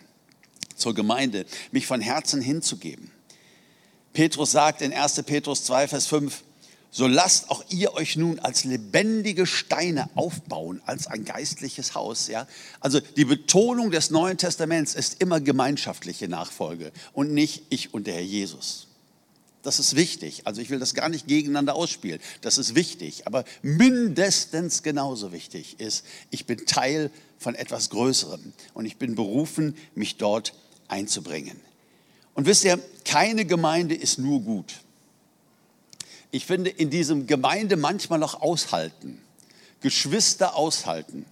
zur 0.78 0.94
Gemeinde, 0.96 1.46
mich 1.72 1.88
von 1.88 2.02
Herzen 2.02 2.42
hinzugeben? 2.42 3.12
Petrus 4.14 4.52
sagt 4.52 4.82
in 4.82 4.94
1. 4.94 5.22
Petrus 5.24 5.64
2, 5.66 5.88
Vers 5.88 6.08
5, 6.08 6.44
so 6.90 7.06
lasst 7.06 7.52
auch 7.52 7.64
ihr 7.70 7.94
euch 7.94 8.16
nun 8.16 8.40
als 8.40 8.64
lebendige 8.64 9.46
Steine 9.46 10.10
aufbauen, 10.16 10.82
als 10.86 11.08
ein 11.08 11.26
geistliches 11.26 11.94
Haus. 11.94 12.28
Ja? 12.28 12.48
Also 12.80 13.00
die 13.00 13.26
Betonung 13.26 13.92
des 13.92 14.10
Neuen 14.10 14.38
Testaments 14.38 14.96
ist 14.96 15.22
immer 15.22 15.40
gemeinschaftliche 15.40 16.28
Nachfolge 16.28 16.92
und 17.14 17.34
nicht 17.34 17.66
ich 17.70 17.94
und 17.94 18.08
der 18.08 18.16
Herr 18.16 18.22
Jesus. 18.22 18.88
Das 19.64 19.80
ist 19.80 19.96
wichtig. 19.96 20.44
Also 20.46 20.62
ich 20.62 20.70
will 20.70 20.80
das 20.80 20.94
gar 20.94 21.10
nicht 21.10 21.28
gegeneinander 21.28 21.76
ausspielen. 21.76 22.22
Das 22.42 22.58
ist 22.58 22.74
wichtig. 22.74 23.28
Aber 23.28 23.44
mindestens 23.62 24.82
genauso 24.82 25.34
wichtig 25.34 25.80
ist, 25.80 26.06
ich 26.30 26.46
bin 26.46 26.66
Teil 26.66 27.12
von 27.38 27.54
etwas 27.54 27.90
Größerem 27.90 28.54
und 28.74 28.86
ich 28.86 28.98
bin 28.98 29.16
berufen, 29.16 29.76
mich 29.94 30.16
dort 30.18 30.54
einzubringen. 30.88 31.60
Und 32.34 32.46
wisst 32.46 32.64
ihr, 32.64 32.80
keine 33.04 33.46
Gemeinde 33.46 33.96
ist 33.96 34.20
nur 34.20 34.42
gut. 34.42 34.82
Ich 36.32 36.46
finde, 36.46 36.70
in 36.70 36.90
diesem 36.90 37.26
Gemeinde 37.26 37.78
manchmal 37.78 38.20
noch 38.20 38.42
aushalten, 38.42 39.22
Geschwister 39.82 40.56
aushalten, 40.56 41.26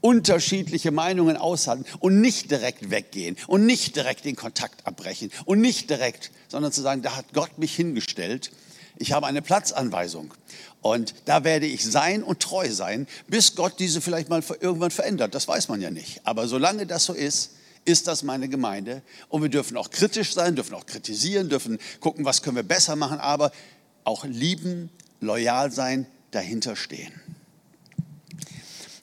unterschiedliche 0.00 0.90
Meinungen 0.90 1.36
aushalten 1.36 1.84
und 2.00 2.20
nicht 2.20 2.50
direkt 2.50 2.90
weggehen 2.90 3.36
und 3.46 3.66
nicht 3.66 3.96
direkt 3.96 4.24
den 4.24 4.36
Kontakt 4.36 4.86
abbrechen 4.86 5.30
und 5.44 5.60
nicht 5.60 5.90
direkt, 5.90 6.30
sondern 6.48 6.72
zu 6.72 6.82
sagen, 6.82 7.02
da 7.02 7.16
hat 7.16 7.26
Gott 7.34 7.58
mich 7.58 7.74
hingestellt. 7.74 8.50
Ich 8.96 9.12
habe 9.12 9.26
eine 9.26 9.42
Platzanweisung 9.42 10.34
und 10.82 11.14
da 11.24 11.44
werde 11.44 11.66
ich 11.66 11.84
sein 11.84 12.22
und 12.22 12.40
treu 12.40 12.70
sein, 12.70 13.06
bis 13.26 13.54
Gott 13.54 13.74
diese 13.78 14.00
vielleicht 14.00 14.28
mal 14.28 14.42
irgendwann 14.60 14.90
verändert. 14.90 15.34
Das 15.34 15.46
weiß 15.46 15.68
man 15.68 15.80
ja 15.80 15.90
nicht. 15.90 16.20
Aber 16.24 16.48
solange 16.48 16.86
das 16.86 17.04
so 17.04 17.12
ist, 17.12 17.52
ist 17.88 18.06
das 18.06 18.22
meine 18.22 18.48
Gemeinde. 18.48 19.02
Und 19.28 19.42
wir 19.42 19.48
dürfen 19.48 19.76
auch 19.76 19.90
kritisch 19.90 20.34
sein, 20.34 20.54
dürfen 20.54 20.74
auch 20.74 20.84
kritisieren, 20.84 21.48
dürfen 21.48 21.78
gucken, 22.00 22.24
was 22.24 22.42
können 22.42 22.56
wir 22.56 22.62
besser 22.62 22.96
machen, 22.96 23.18
aber 23.18 23.50
auch 24.04 24.24
lieben, 24.24 24.90
loyal 25.20 25.72
sein, 25.72 26.06
dahinter 26.30 26.76
stehen. 26.76 27.12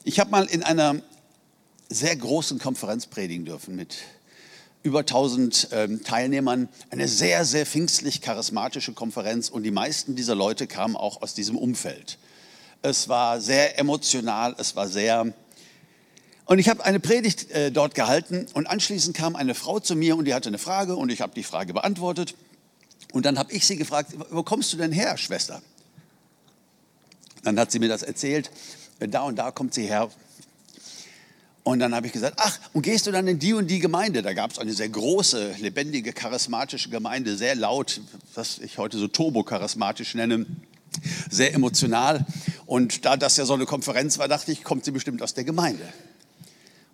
Ich 0.04 0.20
habe 0.20 0.30
mal 0.30 0.44
in 0.44 0.62
einer 0.62 1.02
sehr 1.88 2.14
großen 2.14 2.60
Konferenz 2.60 3.06
predigen 3.06 3.44
dürfen 3.44 3.74
mit 3.74 3.96
über 4.84 5.00
1000 5.00 5.68
ähm, 5.72 6.04
Teilnehmern. 6.04 6.68
Eine 6.90 7.08
sehr, 7.08 7.44
sehr 7.44 7.66
pfingstlich 7.66 8.20
charismatische 8.20 8.92
Konferenz 8.92 9.48
und 9.48 9.64
die 9.64 9.72
meisten 9.72 10.14
dieser 10.14 10.36
Leute 10.36 10.68
kamen 10.68 10.94
auch 10.94 11.22
aus 11.22 11.34
diesem 11.34 11.56
Umfeld. 11.58 12.18
Es 12.82 13.08
war 13.08 13.40
sehr 13.40 13.80
emotional, 13.80 14.54
es 14.58 14.76
war 14.76 14.86
sehr... 14.86 15.34
Und 16.46 16.58
ich 16.58 16.68
habe 16.68 16.84
eine 16.84 17.00
Predigt 17.00 17.50
äh, 17.50 17.70
dort 17.70 17.94
gehalten 17.94 18.46
und 18.54 18.66
anschließend 18.66 19.16
kam 19.16 19.36
eine 19.36 19.54
Frau 19.54 19.80
zu 19.80 19.94
mir 19.96 20.16
und 20.16 20.24
die 20.24 20.34
hatte 20.34 20.48
eine 20.48 20.58
Frage 20.58 20.96
und 20.96 21.10
ich 21.10 21.20
habe 21.20 21.34
die 21.34 21.42
Frage 21.42 21.74
beantwortet. 21.74 22.34
Und 23.12 23.26
dann 23.26 23.38
habe 23.38 23.52
ich 23.52 23.66
sie 23.66 23.76
gefragt, 23.76 24.12
wo 24.30 24.42
kommst 24.42 24.72
du 24.72 24.76
denn 24.76 24.92
her, 24.92 25.16
Schwester? 25.16 25.60
Dann 27.42 27.58
hat 27.58 27.70
sie 27.70 27.78
mir 27.78 27.88
das 27.88 28.02
erzählt 28.02 28.50
da 29.00 29.22
und 29.22 29.36
da 29.36 29.50
kommt 29.50 29.74
sie 29.74 29.86
her. 29.86 30.08
Und 31.62 31.80
dann 31.80 31.94
habe 31.94 32.06
ich 32.06 32.12
gesagt, 32.12 32.36
ach, 32.38 32.58
und 32.72 32.82
gehst 32.82 33.06
du 33.06 33.10
dann 33.10 33.26
in 33.26 33.40
die 33.40 33.52
und 33.52 33.66
die 33.66 33.80
Gemeinde? 33.80 34.22
Da 34.22 34.34
gab 34.34 34.52
es 34.52 34.58
eine 34.58 34.72
sehr 34.72 34.88
große, 34.88 35.56
lebendige, 35.58 36.12
charismatische 36.12 36.90
Gemeinde, 36.90 37.36
sehr 37.36 37.56
laut, 37.56 38.00
was 38.34 38.58
ich 38.58 38.78
heute 38.78 38.98
so 38.98 39.08
turbo-charismatisch 39.08 40.14
nenne, 40.14 40.46
sehr 41.28 41.52
emotional. 41.54 42.24
Und 42.66 43.04
da 43.04 43.16
das 43.16 43.36
ja 43.36 43.44
so 43.44 43.54
eine 43.54 43.66
Konferenz 43.66 44.18
war, 44.18 44.28
dachte 44.28 44.52
ich, 44.52 44.62
kommt 44.62 44.84
sie 44.84 44.92
bestimmt 44.92 45.22
aus 45.22 45.34
der 45.34 45.42
Gemeinde. 45.42 45.82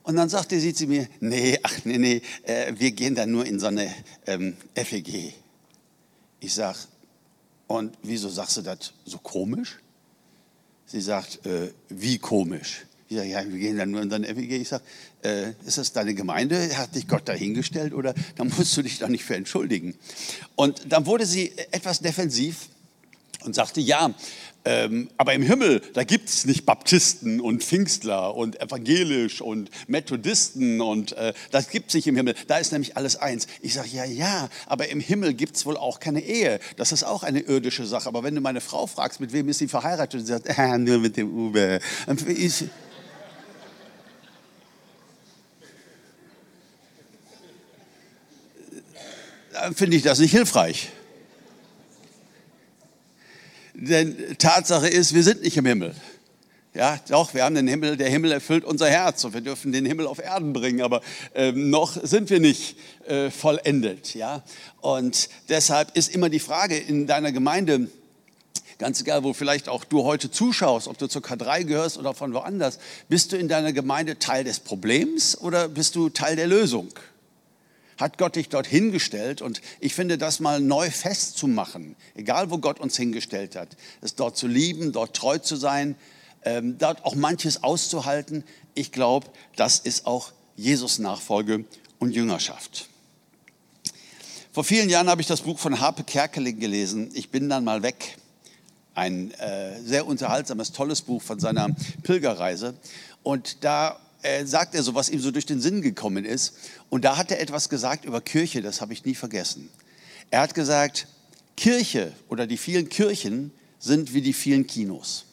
Und 0.05 0.17
dann 0.17 0.29
sagte 0.29 0.59
sie 0.59 0.75
zu 0.75 0.87
mir, 0.87 1.07
nee, 1.21 1.59
ach 1.63 1.85
nee, 1.85 1.99
nee, 1.99 2.23
äh, 2.43 2.73
wir 2.77 2.91
gehen 2.93 3.15
da 3.15 3.27
nur 3.27 3.47
in 3.47 3.61
so 3.61 3.67
eine 3.67 3.93
ähm, 4.27 4.57
FEG. 4.75 5.33
Ich 6.41 6.55
sag, 6.55 6.77
und 7.69 7.97
wieso 8.03 8.29
sagst 8.29 8.57
du 8.57 8.63
das 8.63 8.93
so 9.05 9.19
komisch? 9.19 9.79
Sie 10.87 11.01
sagt, 11.01 11.47
äh, 11.47 11.71
wie 11.89 12.19
komisch. 12.19 12.85
Ich 13.09 13.17
sage, 13.17 13.29
ja, 13.29 13.45
wir 13.49 13.59
gehen 13.59 13.77
dann 13.77 13.91
nur 13.91 14.03
in 14.03 14.11
deine 14.11 14.27
FEG. 14.27 14.53
Ich 14.53 14.69
sage, 14.69 14.83
äh, 15.23 15.53
ist 15.65 15.79
das 15.79 15.93
deine 15.93 16.15
Gemeinde? 16.15 16.77
Hat 16.77 16.95
dich 16.95 17.07
Gott 17.07 17.29
dahingestellt 17.29 17.95
oder 17.95 18.15
dann 18.37 18.49
musst 18.57 18.77
du 18.77 18.83
dich 18.83 18.99
doch 18.99 19.09
nicht 19.09 19.25
für 19.25 19.37
entschuldigen. 19.37 19.95
Und 20.57 20.93
dann 20.93 21.07
wurde 21.07 21.27
sie 21.27 21.53
etwas 21.71 22.01
defensiv 22.01 22.69
und 23.45 23.55
sagte, 23.55 23.81
ja, 23.81 24.15
ähm, 24.65 25.11
aber 25.17 25.35
im 25.35 25.43
Himmel, 25.43 25.83
da 25.93 26.05
gibt 26.05 26.29
es 26.29 26.45
nicht 26.45 26.65
Baptisten 26.67 27.41
und 27.41 27.65
Pfingstler 27.65 28.37
und 28.37 28.61
evangelisch 28.61 29.41
und 29.41 29.71
Methodisten 29.89 30.81
und 30.81 31.13
äh, 31.13 31.33
das 31.51 31.69
gibt 31.71 31.89
es 31.89 31.95
nicht 31.95 32.07
im 32.07 32.15
Himmel. 32.15 32.35
Da 32.47 32.59
ist 32.59 32.71
nämlich 32.71 32.97
alles 32.97 33.17
eins. 33.17 33.49
Ich 33.61 33.75
sage, 33.75 33.89
ja, 33.93 34.05
ja, 34.05 34.49
aber 34.67 34.89
im 34.89 35.01
Himmel 35.01 35.35
gibt 35.35 35.57
es 35.57 35.67
wohl 35.67 35.77
auch 35.77 35.99
keine 35.99 36.21
Ehe. 36.21 36.61
Das 36.77 36.93
ist 36.93 37.03
auch 37.03 37.25
eine 37.25 37.41
irdische 37.41 37.87
Sache. 37.87 38.09
Aber 38.09 38.23
wenn 38.23 38.37
du 38.37 38.41
meine 38.41 38.61
Frau 38.61 38.87
fragst, 38.87 39.19
mit 39.19 39.33
wem 39.33 39.49
ist 39.49 39.59
sie 39.59 39.69
verheiratet, 39.69 40.21
und 40.21 40.27
sie 40.27 40.33
sagt, 40.33 40.47
äh, 40.47 40.79
nur 40.79 40.99
mit 40.99 41.17
dem 41.17 41.35
Uwe. 41.35 41.81
Ich, 42.29 42.65
dann 49.53 49.75
finde 49.75 49.97
ich 49.97 50.05
das 50.05 50.21
nicht 50.21 50.31
hilfreich. 50.31 50.91
Denn 53.85 54.17
Tatsache 54.39 54.87
ist, 54.87 55.13
wir 55.13 55.25
sind 55.25 55.43
nicht 55.43 55.57
im 55.57 55.67
Himmel. 55.67 55.93
Ja, 56.73 57.01
doch, 57.09 57.35
wir 57.35 57.43
haben 57.43 57.57
den 57.57 57.67
Himmel, 57.67 57.97
der 57.97 58.09
Himmel 58.09 58.31
erfüllt 58.31 58.65
unser 58.65 58.89
Herz 58.89 59.25
und 59.25 59.35
wir 59.35 59.41
dürfen 59.41 59.73
den 59.73 59.85
Himmel 59.85 60.07
auf 60.07 60.21
Erden 60.21 60.53
bringen, 60.53 60.83
aber 60.83 61.01
ähm, 61.35 61.69
noch 61.69 61.97
sind 62.01 62.31
wir 62.31 62.39
nicht 62.39 62.77
äh, 63.09 63.29
vollendet. 63.31 64.15
Ja? 64.15 64.45
Und 64.81 65.29
deshalb 65.49 65.97
ist 65.97 66.15
immer 66.15 66.29
die 66.29 66.39
Frage 66.39 66.79
in 66.79 67.09
deiner 67.09 67.33
Gemeinde, 67.33 67.89
ganz 68.79 69.01
egal, 69.01 69.25
wo 69.25 69.33
vielleicht 69.33 69.69
auch 69.69 69.83
du 69.83 70.05
heute 70.05 70.31
zuschaust, 70.31 70.87
ob 70.87 70.97
du 70.97 71.09
zur 71.09 71.23
K3 71.23 71.65
gehörst 71.65 71.99
oder 71.99 72.15
von 72.15 72.33
woanders, 72.35 72.79
bist 73.09 73.33
du 73.33 73.37
in 73.37 73.49
deiner 73.49 73.73
Gemeinde 73.73 74.21
Teil 74.21 74.45
des 74.45 74.61
Problems 74.61 75.37
oder 75.37 75.69
bist 75.69 75.97
du 75.97 76.09
Teil 76.09 76.37
der 76.37 76.47
Lösung? 76.47 76.87
Hat 77.99 78.19
Gott 78.19 78.37
dich 78.37 78.49
dort 78.49 78.67
hingestellt. 78.67 79.43
Und 79.43 79.61
ich 79.81 79.95
finde, 79.95 80.19
das 80.19 80.41
mal 80.41 80.61
neu 80.61 80.91
festzumachen, 80.91 81.97
egal 82.15 82.51
wo 82.51 82.59
Gott 82.59 82.81
uns 82.81 82.97
hingestellt 82.97 83.57
hat, 83.57 83.77
es 84.01 84.15
dort 84.15 84.37
zu 84.37 84.47
lieben, 84.47 84.93
dort 84.93 85.17
treu 85.17 85.39
zu 85.39 85.57
sein, 85.57 85.97
ähm, 86.45 86.79
dort 86.79 87.05
auch 87.05 87.15
manches 87.15 87.63
auszuhalten. 87.63 88.45
Ich 88.75 88.93
glaube, 88.93 89.29
das 89.57 89.79
ist 89.79 90.07
auch 90.07 90.33
Jesus-Nachfolge 90.57 91.65
und 91.99 92.13
Jüngerschaft. 92.13 92.89
Vor 94.53 94.65
vielen 94.65 94.91
Jahren 94.91 95.09
habe 95.09 95.23
ich 95.23 95.27
das 95.27 95.41
Buch 95.41 95.59
von 95.59 95.81
Harpe 95.81 96.05
Kerkeling 96.05 96.61
gelesen. 96.61 97.11
Ich 97.15 97.31
bin 97.31 97.49
dann 97.49 97.65
mal 97.65 97.83
weg. 97.83 98.17
Ein 98.95 99.31
äh, 99.33 99.81
sehr 99.81 100.07
unterhaltsames, 100.07 100.73
tolles 100.73 101.01
Buch 101.01 101.23
von 101.23 101.41
seiner 101.41 101.69
Pilgerreise. 102.03 102.75
Und 103.23 103.65
da 103.65 103.99
äh, 104.23 104.45
sagt 104.47 104.75
er 104.75 104.83
so, 104.83 104.95
was 104.95 105.09
ihm 105.09 105.21
so 105.21 105.31
durch 105.31 105.47
den 105.47 105.61
Sinn 105.61 105.83
gekommen 105.83 106.25
ist. 106.25 106.55
Und 106.91 107.05
da 107.05 107.17
hat 107.17 107.31
er 107.31 107.41
etwas 107.41 107.69
gesagt 107.69 108.05
über 108.05 108.21
Kirche, 108.21 108.63
das 108.63 108.81
habe 108.81 108.93
ich 108.93 109.05
nie 109.05 109.15
vergessen. 109.15 109.69
Er 110.31 110.41
hat 110.41 110.55
gesagt, 110.55 111.09
Kirche 111.57 112.13
oder 112.29 112.47
die 112.47 112.57
vielen 112.57 112.89
Kirchen 112.89 113.53
sind 113.79 114.15
wie 114.15 114.23
die 114.23 114.33
vielen 114.33 114.67
Kinos. 114.67 115.27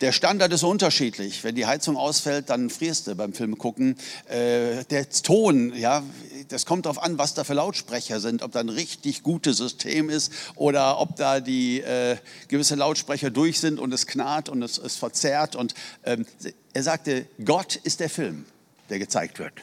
Der 0.00 0.12
Standard 0.12 0.52
ist 0.52 0.62
unterschiedlich. 0.62 1.42
Wenn 1.42 1.56
die 1.56 1.66
Heizung 1.66 1.96
ausfällt, 1.96 2.50
dann 2.50 2.70
frierst 2.70 3.08
du 3.08 3.16
beim 3.16 3.32
Film 3.32 3.58
gucken. 3.58 3.96
Äh, 4.28 4.84
der 4.84 5.10
Ton, 5.10 5.74
ja, 5.76 6.04
das 6.48 6.66
kommt 6.66 6.86
darauf 6.86 7.02
an, 7.02 7.18
was 7.18 7.34
da 7.34 7.42
für 7.42 7.54
Lautsprecher 7.54 8.20
sind, 8.20 8.42
ob 8.42 8.52
da 8.52 8.60
ein 8.60 8.68
richtig 8.68 9.24
gutes 9.24 9.56
System 9.56 10.08
ist 10.08 10.32
oder 10.54 11.00
ob 11.00 11.16
da 11.16 11.40
die 11.40 11.80
äh, 11.80 12.16
gewisse 12.46 12.76
Lautsprecher 12.76 13.30
durch 13.30 13.58
sind 13.58 13.80
und 13.80 13.92
es 13.92 14.06
knarrt 14.06 14.48
und 14.48 14.62
es, 14.62 14.78
es 14.78 14.94
verzerrt. 14.94 15.56
Und 15.56 15.74
ähm, 16.04 16.26
er 16.72 16.82
sagte, 16.84 17.26
Gott 17.44 17.74
ist 17.74 17.98
der 17.98 18.10
Film, 18.10 18.44
der 18.90 19.00
gezeigt 19.00 19.40
wird. 19.40 19.54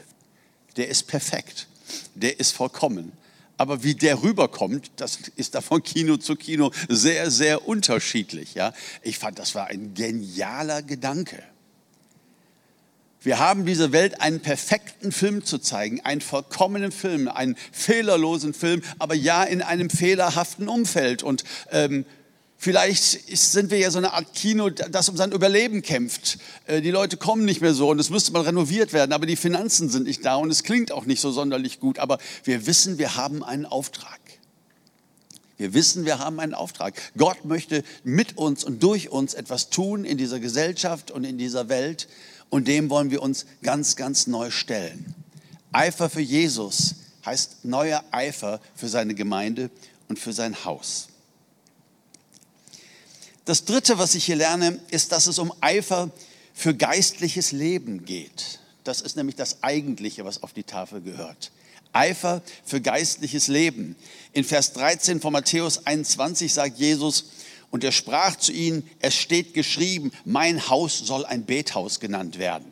Der 0.76 0.89
ist 0.89 1.08
perfekt, 1.08 1.67
der 2.13 2.41
ist 2.41 2.52
vollkommen. 2.52 3.13
Aber 3.58 3.84
wie 3.84 3.96
der 3.96 4.22
rüberkommt, 4.22 4.91
das 4.98 5.20
ist 5.36 5.56
da 5.56 5.62
von 5.62 5.82
Kino 5.82 6.18
zu 6.18 6.36
Kino 6.36 6.72
sehr, 6.89 7.32
sehr 7.32 7.68
unterschiedlich. 7.68 8.54
Ja? 8.54 8.74
Ich 9.02 9.18
fand, 9.18 9.39
das 9.39 9.56
war 9.56 9.68
ein 9.68 9.94
genialer 9.94 10.82
Gedanke. 10.82 11.41
Wir 13.22 13.39
haben 13.39 13.65
dieser 13.65 13.91
Welt 13.91 14.22
einen 14.22 14.39
perfekten 14.39 15.12
Film 15.12 15.44
zu 15.44 15.58
zeigen, 15.58 16.00
einen 16.02 16.22
vollkommenen 16.22 16.91
Film, 16.91 17.28
einen 17.28 17.56
fehlerlosen 17.72 18.54
Film, 18.54 18.84
aber 19.00 19.15
ja 19.15 19.44
in 19.44 19.63
einem 19.63 19.89
fehlerhaften 19.89 20.68
Umfeld. 20.68 21.24
Und 21.24 21.44
ähm, 21.72 22.06
Vielleicht 22.58 23.38
sind 23.38 23.70
wir 23.70 23.78
ja 23.78 23.91
so 23.91 23.98
eine 23.98 24.13
Art 24.13 24.34
Kino, 24.34 24.70
das 24.70 25.10
um 25.10 25.18
sein 25.18 25.32
Überleben 25.32 25.82
kämpft. 25.82 26.39
Äh, 26.65 26.82
die 26.82 26.91
Leute 26.91 27.18
kommen 27.18 27.46
nicht 27.46 27.62
mehr 27.62 27.74
so 27.74 27.89
und 27.89 28.00
es 28.00 28.10
müsste 28.10 28.32
mal 28.32 28.41
renoviert 28.41 28.94
werden, 28.94 29.13
aber 29.13 29.26
die 29.26 29.36
Finanzen 29.36 29.89
sind 29.89 30.08
nicht 30.08 30.26
da 30.26 30.36
und 30.36 30.50
es 30.50 30.63
klingt 30.63 30.91
auch 30.91 31.06
nicht 31.06 31.22
so 31.22 31.32
sonderlich 31.32 31.80
gut. 31.80 32.00
Aber 32.00 32.18
wir 32.44 32.65
wissen, 32.65 32.98
wir 32.98 33.15
haben 33.15 33.44
einen 33.44 33.65
Auftrag. 33.65 34.20
Wir 35.58 35.74
wissen, 35.74 36.06
wir 36.06 36.20
haben 36.20 36.39
einen 36.39 36.54
Auftrag. 36.54 36.96
Gott 37.18 37.46
möchte 37.46 37.84
mit 38.04 38.38
uns 38.38 38.63
und 38.63 38.84
durch 38.84 39.10
uns 39.10 39.34
etwas 39.34 39.70
tun 39.70 40.04
in 40.04 40.18
dieser 40.18 40.39
Gesellschaft 40.39 41.12
und 41.12 41.24
in 41.24 41.38
dieser 41.38 41.70
Welt 41.70 42.08
und 42.50 42.68
dem 42.68 42.89
wollen 42.89 43.12
wir 43.12 43.22
uns 43.22 43.46
ganz, 43.63 43.96
ganz 43.96 44.28
neu 44.28 44.52
stellen. 44.52 45.13
Eifer 45.72 46.10
für 46.10 46.22
Jesus 46.22 46.96
heißt 47.26 47.65
neuer 47.65 48.04
Eifer 48.12 48.60
für 48.76 48.88
seine 48.88 49.15
Gemeinde 49.15 49.70
und 50.08 50.20
für 50.20 50.34
sein 50.34 50.65
Haus. 50.65 51.08
Das 53.46 53.64
Dritte, 53.66 54.00
was 54.00 54.16
ich 54.16 54.26
hier 54.26 54.36
lerne, 54.36 54.80
ist, 54.90 55.12
dass 55.12 55.28
es 55.28 55.38
um 55.38 55.54
Eifer 55.62 56.10
für 56.54 56.74
geistliches 56.74 57.52
Leben 57.52 58.04
geht. 58.04 58.60
Das 58.84 59.02
ist 59.02 59.16
nämlich 59.16 59.36
das 59.36 59.62
Eigentliche, 59.62 60.26
was 60.26 60.42
auf 60.42 60.54
die 60.54 60.64
Tafel 60.64 61.02
gehört. 61.02 61.52
Eifer 61.94 62.42
für 62.66 62.82
geistliches 62.82 63.48
Leben. 63.48 63.96
In 64.34 64.44
Vers 64.44 64.74
13 64.74 65.22
von 65.22 65.32
Matthäus 65.32 65.86
21 65.86 66.54
sagt 66.54 66.78
Jesus, 66.78 67.26
und 67.70 67.84
er 67.84 67.92
sprach 67.92 68.36
zu 68.36 68.52
ihnen, 68.52 68.90
es 69.00 69.16
steht 69.16 69.54
geschrieben, 69.54 70.12
mein 70.24 70.70
Haus 70.70 70.98
soll 71.00 71.26
ein 71.26 71.46
Bethaus 71.46 72.00
genannt 72.00 72.40
werden. 72.40 72.72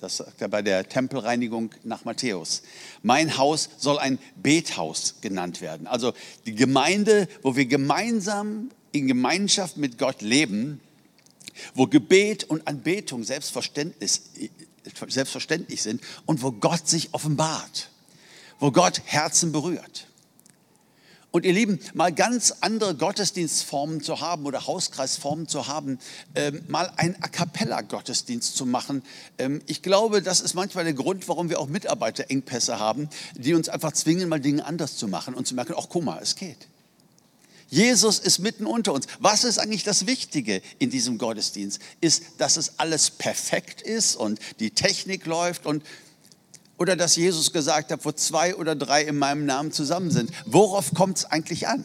Das 0.00 0.18
sagt 0.18 0.40
er 0.40 0.48
bei 0.48 0.62
der 0.62 0.88
Tempelreinigung 0.88 1.70
nach 1.82 2.04
Matthäus. 2.04 2.62
Mein 3.02 3.36
Haus 3.36 3.68
soll 3.78 3.98
ein 3.98 4.18
Bethaus 4.36 5.16
genannt 5.20 5.60
werden. 5.60 5.86
Also 5.86 6.12
die 6.46 6.54
Gemeinde, 6.54 7.28
wo 7.42 7.56
wir 7.56 7.66
gemeinsam 7.66 8.70
in 8.98 9.08
Gemeinschaft 9.08 9.76
mit 9.76 9.98
Gott 9.98 10.22
leben, 10.22 10.80
wo 11.74 11.86
Gebet 11.86 12.44
und 12.44 12.66
Anbetung 12.66 13.24
selbstverständlich, 13.24 14.20
sind 15.82 16.00
und 16.26 16.42
wo 16.42 16.52
Gott 16.52 16.88
sich 16.88 17.14
offenbart, 17.14 17.90
wo 18.58 18.70
Gott 18.70 19.02
Herzen 19.04 19.52
berührt. 19.52 20.08
Und 21.30 21.44
ihr 21.44 21.52
Lieben, 21.52 21.78
mal 21.92 22.10
ganz 22.10 22.54
andere 22.62 22.94
Gottesdienstformen 22.94 24.02
zu 24.02 24.20
haben 24.20 24.46
oder 24.46 24.66
Hauskreisformen 24.66 25.46
zu 25.46 25.66
haben, 25.66 25.98
ähm, 26.34 26.62
mal 26.68 26.90
einen 26.96 27.16
A 27.20 27.28
cappella-Gottesdienst 27.28 28.56
zu 28.56 28.64
machen. 28.64 29.02
Ähm, 29.36 29.60
ich 29.66 29.82
glaube, 29.82 30.22
das 30.22 30.40
ist 30.40 30.54
manchmal 30.54 30.84
der 30.84 30.94
Grund, 30.94 31.28
warum 31.28 31.50
wir 31.50 31.60
auch 31.60 31.68
Mitarbeiterengpässe 31.68 32.78
haben, 32.78 33.10
die 33.34 33.52
uns 33.52 33.68
einfach 33.68 33.92
zwingen, 33.92 34.30
mal 34.30 34.40
Dinge 34.40 34.64
anders 34.64 34.96
zu 34.96 35.06
machen 35.06 35.34
und 35.34 35.46
zu 35.46 35.54
merken, 35.54 35.74
ach 35.76 35.88
guck 35.90 36.02
mal, 36.02 36.18
es 36.22 36.34
geht. 36.34 36.66
Jesus 37.68 38.18
ist 38.18 38.38
mitten 38.38 38.66
unter 38.66 38.92
uns. 38.94 39.06
Was 39.18 39.44
ist 39.44 39.58
eigentlich 39.58 39.84
das 39.84 40.06
Wichtige 40.06 40.62
in 40.78 40.90
diesem 40.90 41.18
Gottesdienst? 41.18 41.80
Ist, 42.00 42.22
dass 42.38 42.56
es 42.56 42.78
alles 42.78 43.10
perfekt 43.10 43.82
ist 43.82 44.16
und 44.16 44.40
die 44.58 44.70
Technik 44.70 45.26
läuft 45.26 45.66
und 45.66 45.84
oder 46.78 46.94
dass 46.94 47.16
Jesus 47.16 47.52
gesagt 47.52 47.90
hat, 47.90 48.04
wo 48.04 48.12
zwei 48.12 48.54
oder 48.54 48.76
drei 48.76 49.02
in 49.02 49.18
meinem 49.18 49.44
Namen 49.46 49.72
zusammen 49.72 50.10
sind. 50.10 50.30
Worauf 50.46 50.94
kommt 50.94 51.18
es 51.18 51.24
eigentlich 51.24 51.66
an? 51.66 51.84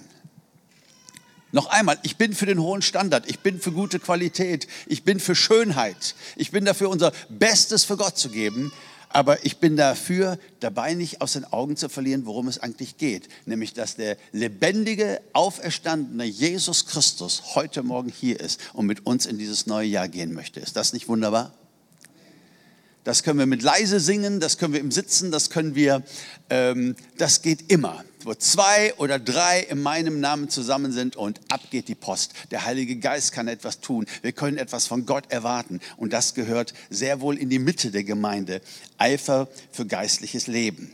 Noch 1.52 1.67
einmal, 1.67 2.00
ich 2.04 2.17
bin 2.17 2.34
für 2.34 2.46
den 2.46 2.60
hohen 2.60 2.82
Standard, 2.82 3.30
ich 3.30 3.39
bin 3.39 3.60
für 3.60 3.72
gute 3.72 4.00
Qualität, 4.00 4.67
ich 4.88 5.04
bin 5.04 5.19
für 5.19 5.36
Schönheit, 5.36 6.15
ich 6.36 6.50
bin 6.50 6.65
dafür, 6.65 6.89
unser 6.89 7.12
Bestes 7.30 7.84
für 7.84 7.98
Gott 7.98 8.17
zu 8.17 8.30
geben, 8.30 8.72
aber 9.13 9.45
ich 9.45 9.58
bin 9.58 9.78
dafür, 9.78 10.39
dabei 10.60 10.95
nicht 10.95 11.21
aus 11.21 11.34
den 11.34 11.45
Augen 11.45 11.78
zu 11.78 11.88
verlieren, 11.88 12.26
worum 12.26 12.47
es 12.47 12.58
eigentlich 12.58 12.97
geht. 12.97 13.30
Nämlich, 13.45 13.73
dass 13.73 13.95
der 13.95 14.17
lebendige, 14.32 15.21
auferstandene 15.34 16.26
Jesus 16.26 16.88
Christus 16.88 17.56
heute 17.56 17.84
Morgen 17.84 18.10
hier 18.10 18.39
ist 18.39 18.60
und 18.73 18.88
mit 18.88 19.06
uns 19.06 19.28
in 19.28 19.38
dieses 19.38 19.67
neue 19.67 19.88
Jahr 19.88 20.08
gehen 20.08 20.34
möchte. 20.34 20.60
Ist 20.60 20.76
das 20.76 20.93
nicht 20.93 21.08
wunderbar? 21.08 21.54
Das 23.04 23.21
können 23.21 23.38
wir 23.38 23.45
mit 23.45 23.62
leise 23.62 23.99
singen, 23.99 24.39
das 24.39 24.58
können 24.58 24.73
wir 24.73 24.80
im 24.80 24.91
Sitzen, 24.91 25.32
das 25.32 25.49
können 25.49 25.76
wir, 25.76 26.04
ähm, 26.49 26.95
das 27.17 27.41
geht 27.41 27.71
immer 27.71 28.04
wo 28.25 28.33
zwei 28.33 28.93
oder 28.95 29.19
drei 29.19 29.59
in 29.62 29.81
meinem 29.81 30.19
Namen 30.19 30.49
zusammen 30.49 30.91
sind 30.91 31.15
und 31.15 31.39
ab 31.49 31.62
geht 31.71 31.88
die 31.88 31.95
Post. 31.95 32.33
Der 32.51 32.65
Heilige 32.65 32.97
Geist 32.97 33.31
kann 33.31 33.47
etwas 33.47 33.79
tun. 33.79 34.05
Wir 34.21 34.31
können 34.31 34.57
etwas 34.57 34.88
von 34.88 35.05
Gott 35.05 35.31
erwarten. 35.31 35.79
Und 35.97 36.13
das 36.13 36.33
gehört 36.33 36.73
sehr 36.89 37.21
wohl 37.21 37.38
in 37.38 37.49
die 37.49 37.59
Mitte 37.59 37.91
der 37.91 38.03
Gemeinde. 38.03 38.62
Eifer 38.97 39.47
für 39.71 39.86
geistliches 39.86 40.47
Leben. 40.47 40.93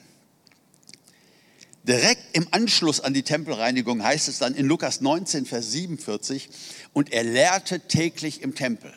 Direkt 1.84 2.38
im 2.38 2.48
Anschluss 2.52 3.00
an 3.00 3.14
die 3.14 3.24
Tempelreinigung 3.24 4.04
heißt 4.04 4.28
es 4.28 4.38
dann 4.38 4.54
in 4.54 4.68
Lukas 4.68 5.02
19, 5.02 5.46
Vers 5.46 5.72
47, 5.72 6.50
und 6.94 7.12
er 7.12 7.24
lehrte 7.24 7.80
täglich 7.80 8.42
im 8.42 8.54
Tempel. 8.54 8.94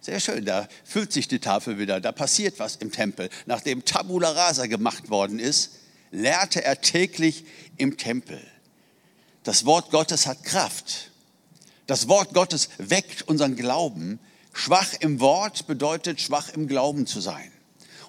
Sehr 0.00 0.20
schön, 0.20 0.44
da 0.44 0.68
füllt 0.84 1.12
sich 1.14 1.28
die 1.28 1.38
Tafel 1.38 1.78
wieder, 1.78 2.00
da 2.00 2.12
passiert 2.12 2.58
was 2.58 2.76
im 2.76 2.92
Tempel. 2.92 3.30
Nachdem 3.46 3.86
Tabula 3.86 4.32
Rasa 4.32 4.66
gemacht 4.66 5.08
worden 5.08 5.38
ist, 5.38 5.70
lehrte 6.14 6.64
er 6.64 6.80
täglich 6.80 7.44
im 7.76 7.96
Tempel. 7.96 8.40
Das 9.42 9.66
Wort 9.66 9.90
Gottes 9.90 10.26
hat 10.26 10.44
Kraft. 10.44 11.10
Das 11.86 12.08
Wort 12.08 12.32
Gottes 12.32 12.70
weckt 12.78 13.22
unseren 13.22 13.56
Glauben. 13.56 14.18
Schwach 14.52 14.94
im 15.00 15.20
Wort 15.20 15.66
bedeutet 15.66 16.20
schwach 16.20 16.48
im 16.50 16.66
Glauben 16.66 17.06
zu 17.06 17.20
sein. 17.20 17.50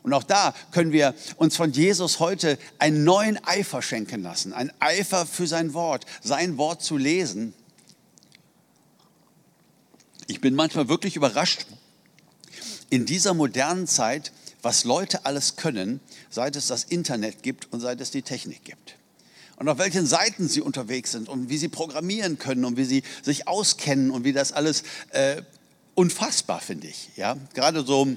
Und 0.03 0.13
auch 0.13 0.23
da 0.23 0.53
können 0.71 0.91
wir 0.91 1.15
uns 1.37 1.55
von 1.55 1.71
Jesus 1.71 2.19
heute 2.19 2.59
einen 2.77 3.03
neuen 3.03 3.43
Eifer 3.43 3.81
schenken 3.81 4.21
lassen, 4.21 4.53
ein 4.53 4.71
Eifer 4.79 5.25
für 5.25 5.47
sein 5.47 5.73
Wort, 5.73 6.05
sein 6.21 6.59
Wort 6.59 6.83
zu 6.83 6.95
lesen. 6.95 7.55
Ich 10.27 10.41
bin 10.41 10.53
manchmal 10.53 10.89
wirklich 10.89 11.15
überrascht 11.15 11.65
in 12.91 13.07
dieser 13.07 13.33
modernen 13.33 13.87
Zeit, 13.87 14.31
was 14.65 14.84
Leute 14.84 15.25
alles 15.25 15.58
können, 15.58 15.99
seit 16.32 16.56
es 16.56 16.65
das 16.65 16.84
Internet 16.84 17.43
gibt 17.43 17.71
und 17.71 17.82
seit 17.82 18.01
es 18.01 18.10
die 18.10 18.23
Technik 18.23 18.65
gibt. 18.65 18.95
Und 19.58 19.69
auf 19.69 19.78
welchen 19.78 20.08
Seiten 20.08 20.49
sie 20.49 20.60
unterwegs 20.60 21.12
sind 21.12 21.30
und 21.30 21.49
wie 21.49 21.58
sie 21.58 21.69
programmieren 21.69 22.39
können 22.39 22.65
und 22.65 22.75
wie 22.75 22.84
sie 22.84 23.04
sich 23.21 23.47
auskennen 23.47 24.10
und 24.10 24.25
wie 24.25 24.34
das 24.34 24.51
alles 24.51 24.84
äh, 25.12 25.43
unfassbar, 25.93 26.60
finde 26.60 26.88
ich. 26.88 27.12
Ja? 27.15 27.38
Gerade 27.54 27.86
so 27.86 28.08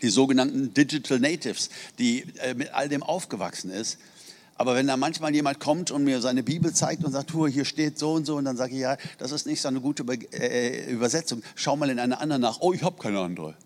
die 0.00 0.08
sogenannten 0.10 0.72
Digital 0.72 1.18
Natives, 1.18 1.70
die 1.98 2.24
äh, 2.38 2.54
mit 2.54 2.72
all 2.72 2.88
dem 2.88 3.02
aufgewachsen 3.02 3.70
ist. 3.70 3.98
Aber 4.54 4.76
wenn 4.76 4.86
da 4.86 4.96
manchmal 4.96 5.34
jemand 5.34 5.58
kommt 5.58 5.90
und 5.90 6.04
mir 6.04 6.20
seine 6.20 6.44
Bibel 6.44 6.72
zeigt 6.72 7.02
und 7.02 7.10
sagt, 7.10 7.32
hier 7.50 7.64
steht 7.64 7.98
so 7.98 8.12
und 8.12 8.26
so, 8.26 8.36
und 8.36 8.44
dann 8.44 8.56
sage 8.56 8.74
ich, 8.74 8.80
ja, 8.80 8.96
das 9.18 9.32
ist 9.32 9.44
nicht 9.44 9.60
so 9.60 9.66
eine 9.66 9.80
gute 9.80 10.04
äh, 10.04 10.88
Übersetzung, 10.88 11.42
schau 11.56 11.74
mal 11.76 11.90
in 11.90 11.98
eine 11.98 12.20
andere 12.20 12.38
nach. 12.38 12.60
Oh, 12.60 12.72
ich 12.72 12.84
habe 12.84 12.96
keine 13.02 13.18
andere. 13.18 13.56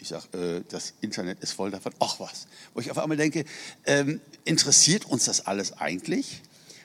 Ich 0.00 0.08
sage, 0.08 0.38
äh, 0.38 0.62
das 0.68 0.94
Internet 1.00 1.40
ist 1.40 1.52
voll 1.52 1.70
davon. 1.70 1.92
Ach 1.98 2.20
was. 2.20 2.46
Wo 2.74 2.80
ich 2.80 2.90
auf 2.90 2.98
einmal 2.98 3.16
denke, 3.16 3.44
ähm, 3.84 4.20
interessiert 4.44 5.04
uns 5.04 5.24
das 5.24 5.46
alles 5.46 5.72
eigentlich? 5.72 6.42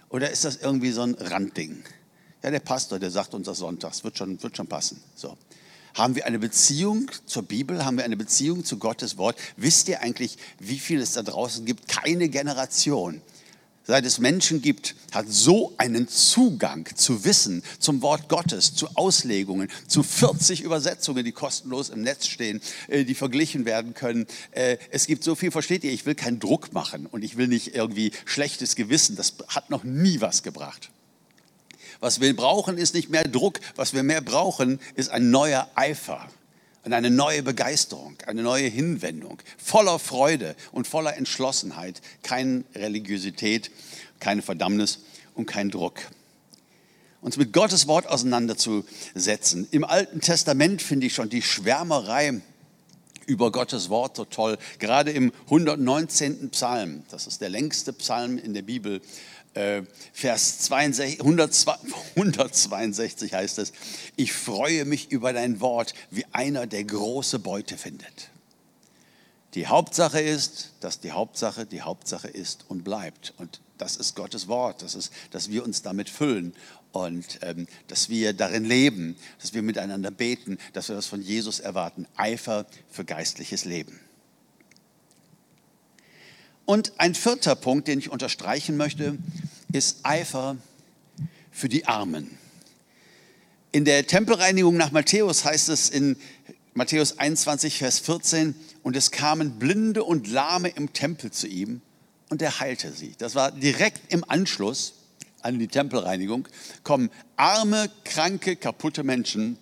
Oder 0.10 0.32
ist 0.32 0.45
das 0.45 0.58
irgendwie 0.58 0.91
so 0.91 1.02
ein 1.02 1.15
Randding? 1.15 1.84
Ja, 2.43 2.52
der 2.52 2.60
Pastor, 2.60 2.99
der 2.99 3.10
sagt 3.10 3.34
uns 3.34 3.45
das 3.45 3.60
sonntags, 3.60 4.04
wird 4.04 4.17
schon, 4.17 4.41
wird 4.41 4.58
schon 4.58 4.67
passen. 4.67 5.02
So. 5.15 5.38
Haben 5.93 6.15
wir 6.15 6.26
eine 6.26 6.39
Beziehung 6.39 7.10
zur 7.26 7.43
Bibel? 7.43 7.86
Haben 7.86 7.97
wir 7.97 8.04
eine 8.04 8.17
Beziehung 8.17 8.65
zu 8.65 8.78
Gottes 8.78 9.17
Wort? 9.17 9.38
Wisst 9.58 9.88
ihr 9.88 10.02
eigentlich, 10.02 10.38
wie 10.60 10.80
viel 10.80 10.99
es 10.99 11.13
da 11.13 11.21
draußen 11.21 11.65
gibt? 11.65 11.88
Keine 11.88 12.30
Generation, 12.30 13.21
seit 13.86 14.06
es 14.06 14.19
Menschen 14.19 14.62
gibt, 14.62 14.96
hat 15.12 15.26
so 15.30 15.74
einen 15.78 16.08
Zugang 16.08 16.88
zu 16.96 17.26
Wissen, 17.26 17.63
zum 17.80 18.02
Wort 18.02 18.30
Gottes, 18.30 18.76
zu 18.76 18.88
Auslegungen, 18.96 19.69
zu 19.88 20.04
40 20.04 20.62
Übersetzungen, 20.62 21.24
die 21.26 21.32
kostenlos 21.32 21.89
im 21.89 22.02
Netz 22.02 22.28
stehen, 22.28 22.62
äh, 22.88 23.04
die 23.04 23.15
verglichen 23.15 23.65
werden 23.65 23.93
können. 23.93 24.26
Äh, 24.52 24.78
es 24.91 25.08
gibt 25.08 25.24
so 25.24 25.36
viel, 25.36 25.52
versteht 25.52 25.84
ihr, 25.84 25.91
ich 25.91 26.06
will 26.06 26.15
keinen 26.15 26.39
Druck 26.39 26.74
machen 26.74 27.06
und 27.06 27.24
ich 27.24 27.38
will 27.38 27.48
nicht 27.48 27.76
irgendwie 27.76 28.12
schlechtes 28.26 28.76
Gewissen. 28.76 29.15
Das 29.15 29.36
hat 29.48 29.69
noch 29.69 29.84
nie 29.84 30.22
was 30.22 30.43
gebracht. 30.43 30.89
Was 32.00 32.19
wir 32.19 32.36
brauchen, 32.36 32.78
ist 32.78 32.96
nicht 32.96 33.10
mehr 33.10 33.24
Druck. 33.24 33.60
Was 33.76 33.93
wir 33.93 34.04
mehr 34.04 34.22
brauchen, 34.22 34.80
ist 34.96 35.10
ein 35.10 35.32
neuer 35.32 35.69
Eifer 35.76 36.28
und 36.84 36.93
eine 36.93 37.10
neue 37.10 37.43
Begeisterung, 37.43 38.17
eine 38.28 38.43
neue 38.43 38.67
Hinwendung, 38.67 39.41
voller 39.58 40.00
Freude 40.00 40.56
und 40.72 40.88
voller 40.88 41.17
Entschlossenheit. 41.17 42.02
Keine 42.24 42.65
Religiosität, 42.76 43.72
keine 44.19 44.41
Verdammnis 44.41 45.00
und 45.34 45.46
kein 45.46 45.69
Druck. 45.69 46.00
Uns 47.22 47.38
mit 47.38 47.54
Gottes 47.54 47.88
Wort 47.88 48.08
auseinanderzusetzen. 48.08 49.67
Im 49.72 49.86
Alten 49.86 50.19
Testament 50.19 50.82
finde 50.82 51.08
ich 51.08 51.13
schon 51.13 51.30
die 51.30 51.41
Schwärmerei 51.41 52.41
über 53.26 53.52
Gottes 53.54 53.89
Wort 53.89 54.17
so 54.17 54.26
toll. 54.26 54.58
Gerade 54.80 55.12
im 55.12 55.32
119. 55.46 56.50
Psalm, 56.50 57.04
das 57.10 57.28
ist 57.28 57.39
der 57.39 57.50
längste 57.50 57.93
Psalm 57.93 58.38
in 58.38 58.54
der 58.54 58.63
Bibel, 58.63 59.02
Vers 59.53 60.59
62, 60.59 61.21
162 61.21 63.33
heißt 63.33 63.59
es, 63.59 63.71
ich 64.15 64.33
freue 64.33 64.85
mich 64.85 65.11
über 65.11 65.31
dein 65.31 65.61
Wort, 65.61 65.93
wie 66.09 66.25
einer, 66.31 66.65
der 66.65 66.83
große 66.83 67.39
Beute 67.39 67.77
findet. 67.77 68.29
Die 69.53 69.67
Hauptsache 69.67 70.19
ist, 70.19 70.71
dass 70.79 70.99
die 70.99 71.11
Hauptsache 71.11 71.67
die 71.67 71.81
Hauptsache 71.81 72.27
ist 72.27 72.65
und 72.69 72.83
bleibt. 72.83 73.35
Und 73.37 73.61
das 73.77 73.97
ist 73.97 74.15
Gottes 74.15 74.47
Wort, 74.47 74.81
das 74.81 74.95
ist, 74.95 75.13
dass 75.29 75.51
wir 75.51 75.63
uns 75.63 75.83
damit 75.83 76.09
füllen 76.09 76.55
und 76.91 77.39
ähm, 77.41 77.67
dass 77.87 78.09
wir 78.09 78.33
darin 78.33 78.65
leben, 78.65 79.15
dass 79.39 79.53
wir 79.53 79.61
miteinander 79.61 80.09
beten, 80.09 80.57
dass 80.73 80.89
wir 80.89 80.95
das 80.95 81.05
von 81.05 81.21
Jesus 81.21 81.59
erwarten. 81.59 82.07
Eifer 82.15 82.65
für 82.89 83.05
geistliches 83.05 83.65
Leben. 83.65 83.99
Und 86.65 86.93
ein 86.97 87.15
vierter 87.15 87.56
Punkt, 87.56 87.88
den 87.88 87.99
ich 87.99 88.10
unterstreichen 88.10 88.78
möchte, 88.78 89.17
ist 89.71 89.99
Eifer 90.04 90.58
für 91.52 91.69
die 91.69 91.86
Armen. 91.86 92.38
In 93.71 93.86
der 93.86 94.06
Tempelreinigung 94.08 94.78
nach 94.78 94.91
Matthäus 94.91 95.45
heißt 95.45 95.69
es 95.69 95.89
in 95.89 96.15
Matthäus 96.73 97.19
21, 97.19 97.78
Vers 97.78 97.99
14, 97.99 98.56
und 98.82 98.95
es 98.95 99.12
kamen 99.12 99.60
Blinde 99.60 100.04
und 100.04 100.28
Lahme 100.28 100.69
im 100.69 100.93
Tempel 100.93 101.32
zu 101.32 101.47
ihm 101.47 101.82
und 102.30 102.41
er 102.41 102.60
heilte 102.60 102.91
sie. 102.91 103.13
Das 103.17 103.36
war 103.36 103.52
direkt 103.52 104.12
im 104.12 104.23
Anschluss 104.28 104.93
an 105.41 105.60
die 105.60 105.67
Tempelreinigung, 105.67 106.47
kommen 106.84 107.10
arme, 107.36 107.89
kranke, 108.06 108.56
kaputte 108.56 109.04
Menschen, 109.04 109.58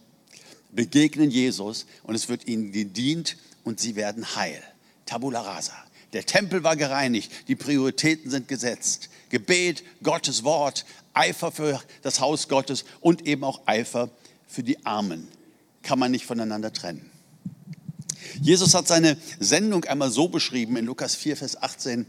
begegnen 0.72 1.32
Jesus 1.32 1.86
und 2.04 2.16
es 2.16 2.30
wird 2.30 2.48
ihnen 2.48 2.72
gedient 2.72 3.38
und 3.64 3.80
sie 3.80 3.96
werden 3.96 4.36
heil. 4.36 4.62
Tabula 5.06 5.42
rasa. 5.42 5.74
Der 6.14 6.26
Tempel 6.26 6.64
war 6.64 6.76
gereinigt, 6.76 7.32
die 7.48 7.56
Prioritäten 7.56 8.30
sind 8.30 8.48
gesetzt. 8.48 9.10
Gebet, 9.30 9.84
Gottes 10.04 10.44
Wort, 10.44 10.86
Eifer 11.14 11.52
für 11.52 11.82
das 12.02 12.20
Haus 12.20 12.50
Gottes 12.50 12.84
und 13.00 13.28
eben 13.28 13.44
auch 13.44 13.62
Eifer 13.66 14.10
für 14.48 14.64
die 14.64 14.86
Armen. 14.86 15.28
Kann 15.84 16.00
man 16.00 16.12
nicht 16.12 16.26
voneinander 16.26 16.74
trennen. 16.74 17.10
Jesus 18.42 18.74
hat 18.76 18.88
seine 18.88 19.18
Sendung 19.40 19.86
einmal 19.86 20.12
so 20.12 20.28
beschrieben 20.28 20.76
in 20.76 20.86
Lukas 20.86 21.16
4, 21.16 21.38
Vers 21.38 21.62
18. 21.62 22.06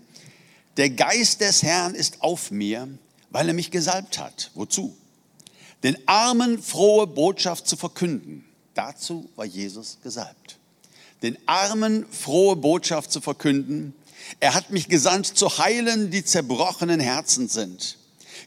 Der 0.76 0.90
Geist 0.90 1.40
des 1.40 1.62
Herrn 1.62 1.94
ist 1.94 2.22
auf 2.22 2.50
mir, 2.50 2.88
weil 3.30 3.48
er 3.48 3.54
mich 3.54 3.70
gesalbt 3.70 4.18
hat. 4.18 4.50
Wozu? 4.54 4.96
Den 5.84 5.96
Armen 6.06 6.60
frohe 6.62 7.06
Botschaft 7.06 7.66
zu 7.66 7.76
verkünden. 7.76 8.44
Dazu 8.74 9.30
war 9.36 9.44
Jesus 9.44 9.98
gesalbt 10.02 10.58
den 11.22 11.38
Armen 11.46 12.06
frohe 12.10 12.56
Botschaft 12.56 13.12
zu 13.12 13.20
verkünden. 13.20 13.94
Er 14.40 14.54
hat 14.54 14.70
mich 14.70 14.88
gesandt, 14.88 15.26
zu 15.26 15.58
heilen, 15.58 16.10
die 16.10 16.24
zerbrochenen 16.24 17.00
Herzen 17.00 17.48
sind, 17.48 17.98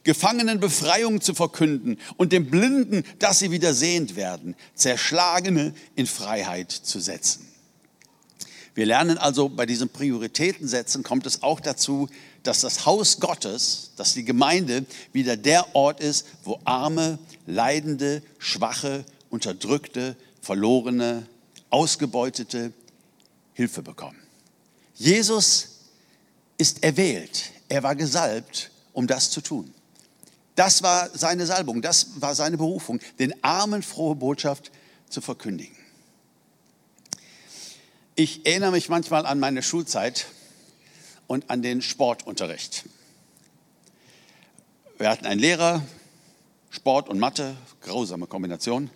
Gefangenen 0.04 0.60
Befreiung 0.60 1.22
zu 1.22 1.34
verkünden 1.34 1.98
und 2.18 2.32
den 2.32 2.50
Blinden, 2.50 3.04
dass 3.20 3.40
sie 3.40 3.52
wieder 3.52 3.74
sehend 3.74 4.16
werden, 4.16 4.56
Zerschlagene 4.76 5.74
in 5.96 6.06
Freiheit 6.06 6.72
zu 6.72 7.00
setzen. 7.00 7.48
Wir 8.76 8.86
lernen 8.86 9.18
also 9.18 9.48
bei 9.48 9.66
diesen 9.66 9.88
Prioritätensätzen 9.88 11.02
kommt 11.02 11.26
es 11.26 11.44
auch 11.44 11.62
dazu, 11.62 12.10
dass 12.44 12.60
das 12.60 12.86
Haus 12.86 13.22
Gottes, 13.22 13.92
dass 13.96 14.14
die 14.14 14.26
Gemeinde 14.26 14.86
wieder 15.14 15.38
der 15.38 15.76
Ort 15.76 16.02
ist, 16.02 16.28
wo 16.44 16.60
arme, 16.66 17.18
leidende, 17.48 18.22
schwache, 18.38 19.06
unterdrückte, 19.30 20.18
verlorene 20.42 21.26
Ausgebeutete 21.76 22.72
Hilfe 23.52 23.82
bekommen. 23.82 24.18
Jesus 24.94 25.82
ist 26.58 26.82
erwählt, 26.84 27.52
er 27.68 27.84
war 27.84 27.98
gesalbt, 27.98 28.72
um 28.94 29.08
das 29.08 29.30
zu 29.30 29.42
tun. 29.42 29.74
Das 30.56 30.84
war 30.84 31.10
seine 31.14 31.46
Salbung, 31.46 31.82
das 31.82 32.22
war 32.22 32.34
seine 32.34 32.56
Berufung, 32.56 33.02
den 33.20 33.44
Armen 33.44 33.84
frohe 33.84 34.16
Botschaft 34.16 34.72
zu 35.10 35.20
verkündigen. 35.20 35.76
Ich 38.16 38.46
erinnere 38.46 38.72
mich 38.72 38.88
manchmal 38.88 39.26
an 39.26 39.42
meine 39.42 39.62
Schulzeit 39.62 40.28
und 41.28 41.50
an 41.50 41.62
den 41.62 41.82
Sportunterricht. 41.82 42.86
Wir 44.98 45.10
hatten 45.10 45.26
einen 45.26 45.42
Lehrer, 45.42 45.84
Sport 46.70 47.10
und 47.10 47.20
Mathe, 47.20 47.58
grausame 47.82 48.28
Kombination. 48.28 48.90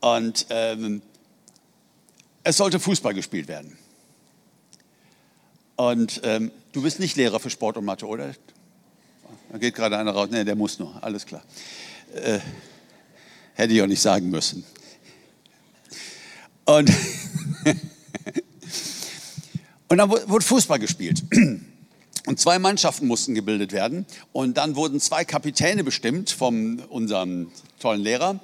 Und 0.00 0.46
ähm, 0.48 1.02
es 2.42 2.56
sollte 2.56 2.80
Fußball 2.80 3.14
gespielt 3.14 3.48
werden. 3.48 3.76
Und 5.76 6.20
ähm, 6.24 6.50
du 6.72 6.82
bist 6.82 7.00
nicht 7.00 7.16
Lehrer 7.16 7.40
für 7.40 7.50
Sport 7.50 7.76
und 7.76 7.84
Mathe, 7.84 8.06
oder? 8.06 8.34
Da 9.50 9.58
geht 9.58 9.74
gerade 9.74 9.98
einer 9.98 10.12
raus. 10.12 10.28
Nee, 10.30 10.44
der 10.44 10.56
muss 10.56 10.78
nur. 10.78 11.02
Alles 11.02 11.26
klar. 11.26 11.42
Äh, 12.14 12.38
hätte 13.54 13.72
ich 13.72 13.82
auch 13.82 13.86
nicht 13.86 14.02
sagen 14.02 14.30
müssen. 14.30 14.64
Und, 16.64 16.90
und 19.88 19.98
dann 19.98 20.10
wurde 20.10 20.44
Fußball 20.44 20.78
gespielt. 20.78 21.22
Und 22.26 22.38
zwei 22.38 22.58
Mannschaften 22.58 23.06
mussten 23.06 23.34
gebildet 23.34 23.72
werden. 23.72 24.06
Und 24.32 24.56
dann 24.56 24.76
wurden 24.76 25.00
zwei 25.00 25.24
Kapitäne 25.24 25.82
bestimmt 25.82 26.30
von 26.30 26.80
unserem 26.80 27.50
tollen 27.80 28.02
Lehrer. 28.02 28.38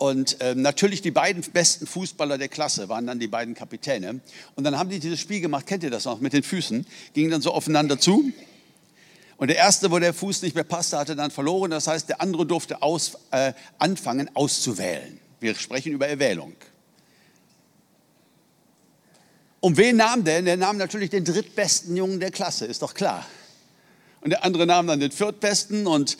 Und 0.00 0.40
äh, 0.40 0.54
natürlich 0.54 1.02
die 1.02 1.10
beiden 1.10 1.42
besten 1.42 1.86
Fußballer 1.86 2.38
der 2.38 2.48
Klasse 2.48 2.88
waren 2.88 3.06
dann 3.06 3.18
die 3.18 3.26
beiden 3.26 3.52
Kapitäne. 3.52 4.20
Und 4.54 4.64
dann 4.64 4.78
haben 4.78 4.88
die 4.88 4.98
dieses 4.98 5.20
Spiel 5.20 5.42
gemacht, 5.42 5.66
kennt 5.66 5.82
ihr 5.82 5.90
das 5.90 6.06
noch, 6.06 6.20
mit 6.20 6.32
den 6.32 6.42
Füßen, 6.42 6.86
gingen 7.12 7.30
dann 7.30 7.42
so 7.42 7.52
aufeinander 7.52 8.00
zu. 8.00 8.32
Und 9.36 9.48
der 9.48 9.58
erste, 9.58 9.90
wo 9.90 9.98
der 9.98 10.14
Fuß 10.14 10.40
nicht 10.40 10.54
mehr 10.54 10.64
passte, 10.64 10.96
hatte 10.96 11.16
dann 11.16 11.30
verloren. 11.30 11.70
Das 11.70 11.86
heißt, 11.86 12.08
der 12.08 12.22
andere 12.22 12.46
durfte 12.46 12.80
aus, 12.80 13.18
äh, 13.30 13.52
anfangen 13.78 14.34
auszuwählen. 14.34 15.20
Wir 15.38 15.54
sprechen 15.54 15.92
über 15.92 16.08
Erwählung. 16.08 16.54
Und 19.60 19.76
wen 19.76 19.96
nahm 19.96 20.24
der? 20.24 20.40
Der 20.40 20.56
nahm 20.56 20.78
natürlich 20.78 21.10
den 21.10 21.26
drittbesten 21.26 21.94
Jungen 21.94 22.20
der 22.20 22.30
Klasse, 22.30 22.64
ist 22.64 22.80
doch 22.80 22.94
klar. 22.94 23.26
Und 24.22 24.30
der 24.30 24.44
andere 24.44 24.64
nahm 24.64 24.86
dann 24.86 24.98
den 24.98 25.12
viertbesten 25.12 25.86
und 25.86 26.16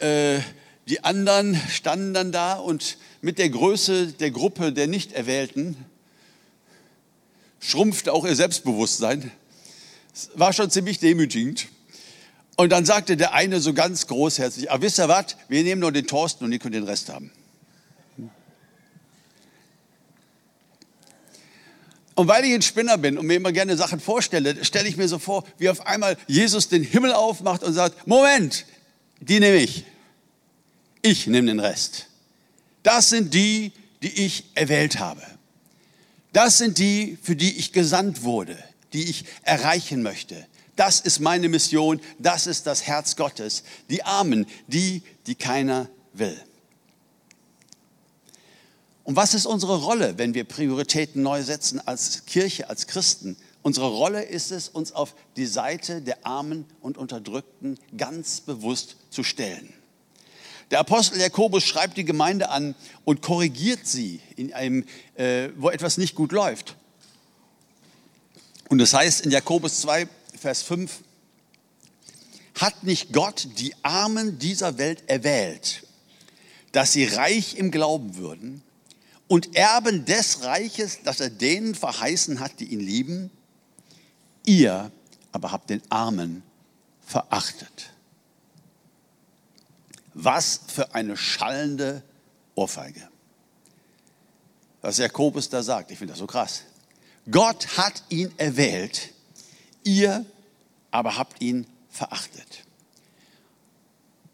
äh, 0.00 0.40
die 0.88 1.04
anderen 1.04 1.60
standen 1.68 2.14
dann 2.14 2.32
da 2.32 2.54
und 2.54 2.96
mit 3.20 3.38
der 3.38 3.50
Größe 3.50 4.08
der 4.08 4.30
Gruppe 4.30 4.72
der 4.72 4.86
Nicht-Erwählten 4.86 5.76
schrumpfte 7.60 8.12
auch 8.12 8.24
ihr 8.24 8.34
Selbstbewusstsein. 8.34 9.30
Es 10.14 10.30
war 10.34 10.52
schon 10.52 10.70
ziemlich 10.70 10.98
demütigend. 10.98 11.68
Und 12.56 12.70
dann 12.70 12.84
sagte 12.84 13.16
der 13.16 13.34
eine 13.34 13.60
so 13.60 13.74
ganz 13.74 14.06
großherzig, 14.06 14.70
ah, 14.70 14.80
wisst 14.80 14.98
ihr 14.98 15.08
was, 15.08 15.36
wir 15.48 15.62
nehmen 15.62 15.80
nur 15.80 15.92
den 15.92 16.06
Thorsten 16.06 16.44
und 16.44 16.52
ihr 16.52 16.58
könnt 16.58 16.74
den 16.74 16.84
Rest 16.84 17.08
haben. 17.08 17.30
Und 22.14 22.26
weil 22.26 22.44
ich 22.44 22.52
ein 22.52 22.62
Spinner 22.62 22.98
bin 22.98 23.16
und 23.16 23.26
mir 23.26 23.36
immer 23.36 23.52
gerne 23.52 23.76
Sachen 23.76 24.00
vorstelle, 24.00 24.64
stelle 24.64 24.88
ich 24.88 24.96
mir 24.96 25.06
so 25.06 25.20
vor, 25.20 25.44
wie 25.58 25.68
auf 25.68 25.86
einmal 25.86 26.16
Jesus 26.26 26.68
den 26.68 26.82
Himmel 26.82 27.12
aufmacht 27.12 27.62
und 27.62 27.74
sagt, 27.74 28.08
Moment, 28.08 28.64
die 29.20 29.38
nehme 29.38 29.58
ich. 29.58 29.84
Ich 31.10 31.26
nehme 31.26 31.46
den 31.46 31.58
Rest. 31.58 32.04
Das 32.82 33.08
sind 33.08 33.32
die, 33.32 33.72
die 34.02 34.26
ich 34.26 34.44
erwählt 34.54 34.98
habe. 34.98 35.22
Das 36.34 36.58
sind 36.58 36.76
die, 36.76 37.16
für 37.22 37.34
die 37.34 37.56
ich 37.56 37.72
gesandt 37.72 38.24
wurde, 38.24 38.62
die 38.92 39.04
ich 39.04 39.24
erreichen 39.42 40.02
möchte. 40.02 40.46
Das 40.76 41.00
ist 41.00 41.20
meine 41.20 41.48
Mission, 41.48 42.02
das 42.18 42.46
ist 42.46 42.66
das 42.66 42.82
Herz 42.82 43.16
Gottes. 43.16 43.62
Die 43.88 44.02
Armen, 44.02 44.44
die, 44.66 45.02
die 45.26 45.34
keiner 45.34 45.88
will. 46.12 46.38
Und 49.02 49.16
was 49.16 49.32
ist 49.32 49.46
unsere 49.46 49.82
Rolle, 49.82 50.18
wenn 50.18 50.34
wir 50.34 50.44
Prioritäten 50.44 51.22
neu 51.22 51.42
setzen 51.42 51.80
als 51.86 52.26
Kirche, 52.26 52.68
als 52.68 52.86
Christen? 52.86 53.38
Unsere 53.62 53.88
Rolle 53.88 54.24
ist 54.24 54.52
es, 54.52 54.68
uns 54.68 54.92
auf 54.92 55.14
die 55.38 55.46
Seite 55.46 56.02
der 56.02 56.26
Armen 56.26 56.66
und 56.82 56.98
Unterdrückten 56.98 57.78
ganz 57.96 58.42
bewusst 58.42 58.96
zu 59.08 59.22
stellen. 59.22 59.72
Der 60.70 60.80
Apostel 60.80 61.20
Jakobus 61.20 61.64
schreibt 61.64 61.96
die 61.96 62.04
Gemeinde 62.04 62.50
an 62.50 62.74
und 63.04 63.22
korrigiert 63.22 63.86
sie, 63.86 64.20
in 64.36 64.52
einem, 64.52 64.84
äh, 65.14 65.48
wo 65.56 65.70
etwas 65.70 65.96
nicht 65.96 66.14
gut 66.14 66.32
läuft. 66.32 66.76
Und 68.68 68.78
das 68.78 68.92
heißt 68.92 69.22
in 69.22 69.30
Jakobus 69.30 69.80
2, 69.80 70.08
Vers 70.38 70.62
5, 70.62 71.02
hat 72.54 72.82
nicht 72.82 73.12
Gott 73.12 73.48
die 73.56 73.74
Armen 73.82 74.38
dieser 74.38 74.78
Welt 74.78 75.04
erwählt, 75.06 75.86
dass 76.72 76.92
sie 76.92 77.04
reich 77.04 77.56
im 77.56 77.70
Glauben 77.70 78.16
würden 78.16 78.62
und 79.26 79.56
Erben 79.56 80.04
des 80.04 80.42
Reiches, 80.42 80.98
das 81.04 81.20
er 81.20 81.30
denen 81.30 81.74
verheißen 81.74 82.40
hat, 82.40 82.60
die 82.60 82.66
ihn 82.66 82.80
lieben? 82.80 83.30
Ihr 84.44 84.90
aber 85.32 85.52
habt 85.52 85.70
den 85.70 85.82
Armen 85.90 86.42
verachtet. 87.06 87.90
Was 90.20 90.58
für 90.66 90.96
eine 90.96 91.16
schallende 91.16 92.02
Ohrfeige. 92.56 93.08
Was 94.80 94.98
Jakobus 94.98 95.48
da 95.48 95.62
sagt, 95.62 95.92
ich 95.92 95.98
finde 95.98 96.14
das 96.14 96.18
so 96.18 96.26
krass. 96.26 96.64
Gott 97.30 97.78
hat 97.78 98.02
ihn 98.08 98.32
erwählt, 98.36 99.12
ihr 99.84 100.26
aber 100.90 101.16
habt 101.16 101.40
ihn 101.40 101.68
verachtet. 101.88 102.64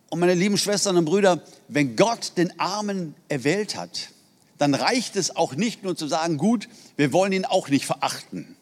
Und 0.09 0.21
meine 0.21 0.33
lieben 0.33 0.57
Schwestern 0.57 0.97
und 0.97 1.05
Brüder, 1.05 1.43
wenn 1.69 1.97
Gott 1.97 2.33
den 2.39 2.59
Armen 2.59 3.15
erwählt 3.29 3.77
hat, 3.77 4.09
dann 4.57 4.73
reicht 4.73 5.17
es 5.17 5.37
auch 5.37 5.55
nicht 5.55 5.83
nur 5.83 5.97
zu 5.97 6.09
sagen, 6.09 6.39
gut, 6.39 6.67
wir 6.97 7.13
wollen 7.13 7.35
ihn 7.35 7.45
auch 7.45 7.69
nicht 7.69 7.85
verachten, 7.85 8.57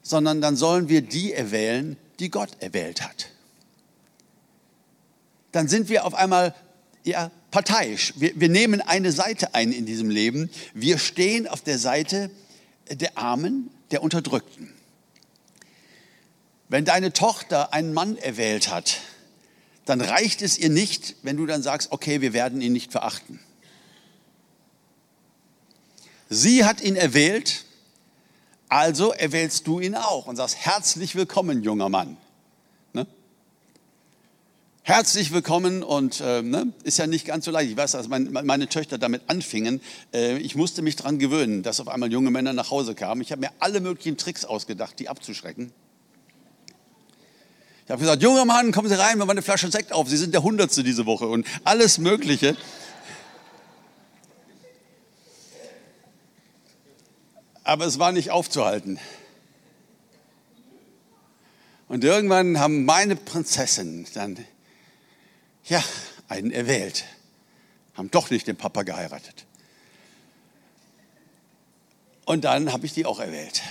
sondern 0.00 0.40
dann 0.40 0.56
sollen 0.56 0.88
wir 0.88 1.02
die 1.02 1.34
erwählen, 1.34 1.98
die 2.20 2.30
Gott 2.30 2.56
erwählt 2.60 3.02
hat 3.02 3.28
dann 5.52 5.68
sind 5.68 5.88
wir 5.88 6.04
auf 6.04 6.14
einmal 6.14 6.54
ja, 7.04 7.30
parteiisch. 7.50 8.14
Wir, 8.16 8.32
wir 8.34 8.48
nehmen 8.48 8.80
eine 8.80 9.12
Seite 9.12 9.54
ein 9.54 9.72
in 9.72 9.86
diesem 9.86 10.10
Leben. 10.10 10.50
Wir 10.74 10.98
stehen 10.98 11.46
auf 11.46 11.60
der 11.60 11.78
Seite 11.78 12.30
der 12.90 13.16
Armen, 13.16 13.70
der 13.90 14.02
Unterdrückten. 14.02 14.72
Wenn 16.68 16.84
deine 16.84 17.12
Tochter 17.12 17.72
einen 17.72 17.92
Mann 17.92 18.16
erwählt 18.16 18.70
hat, 18.70 19.00
dann 19.84 20.00
reicht 20.00 20.42
es 20.42 20.58
ihr 20.58 20.70
nicht, 20.70 21.16
wenn 21.22 21.36
du 21.36 21.44
dann 21.44 21.62
sagst, 21.62 21.92
okay, 21.92 22.20
wir 22.20 22.32
werden 22.32 22.60
ihn 22.60 22.72
nicht 22.72 22.92
verachten. 22.92 23.40
Sie 26.30 26.64
hat 26.64 26.80
ihn 26.80 26.96
erwählt, 26.96 27.66
also 28.68 29.12
erwählst 29.12 29.66
du 29.66 29.80
ihn 29.80 29.94
auch 29.94 30.26
und 30.26 30.36
sagst, 30.36 30.56
herzlich 30.56 31.14
willkommen, 31.14 31.62
junger 31.62 31.90
Mann. 31.90 32.16
Herzlich 34.84 35.32
willkommen 35.32 35.84
und 35.84 36.20
äh, 36.20 36.42
ne, 36.42 36.72
ist 36.82 36.98
ja 36.98 37.06
nicht 37.06 37.24
ganz 37.24 37.44
so 37.44 37.52
leicht. 37.52 37.70
Ich 37.70 37.76
weiß, 37.76 37.94
als 37.94 38.08
mein, 38.08 38.32
meine 38.32 38.68
Töchter 38.68 38.98
damit 38.98 39.22
anfingen, 39.28 39.80
äh, 40.12 40.38
ich 40.38 40.56
musste 40.56 40.82
mich 40.82 40.96
daran 40.96 41.20
gewöhnen, 41.20 41.62
dass 41.62 41.78
auf 41.78 41.86
einmal 41.86 42.10
junge 42.10 42.32
Männer 42.32 42.52
nach 42.52 42.72
Hause 42.72 42.96
kamen. 42.96 43.22
Ich 43.22 43.30
habe 43.30 43.42
mir 43.42 43.50
alle 43.60 43.80
möglichen 43.80 44.16
Tricks 44.16 44.44
ausgedacht, 44.44 44.98
die 44.98 45.08
abzuschrecken. 45.08 45.72
Ich 47.84 47.92
habe 47.92 48.00
gesagt, 48.00 48.24
junger 48.24 48.44
Mann, 48.44 48.72
kommen 48.72 48.88
Sie 48.88 48.98
rein, 48.98 49.18
wir 49.18 49.24
machen 49.24 49.30
eine 49.30 49.42
Flasche 49.42 49.70
Sekt 49.70 49.92
auf. 49.92 50.08
Sie 50.08 50.16
sind 50.16 50.34
der 50.34 50.42
Hundertste 50.42 50.82
diese 50.82 51.06
Woche 51.06 51.28
und 51.28 51.46
alles 51.62 51.98
Mögliche. 51.98 52.56
Aber 57.62 57.86
es 57.86 58.00
war 58.00 58.10
nicht 58.10 58.32
aufzuhalten. 58.32 58.98
Und 61.86 62.02
irgendwann 62.02 62.58
haben 62.58 62.84
meine 62.84 63.14
Prinzessinnen 63.14 64.08
dann 64.14 64.44
ja, 65.64 65.82
einen 66.28 66.50
erwählt. 66.50 67.04
Haben 67.94 68.10
doch 68.10 68.30
nicht 68.30 68.46
den 68.46 68.56
Papa 68.56 68.82
geheiratet. 68.82 69.46
Und 72.24 72.44
dann 72.44 72.72
habe 72.72 72.86
ich 72.86 72.94
die 72.94 73.04
auch 73.04 73.20
erwählt. 73.20 73.62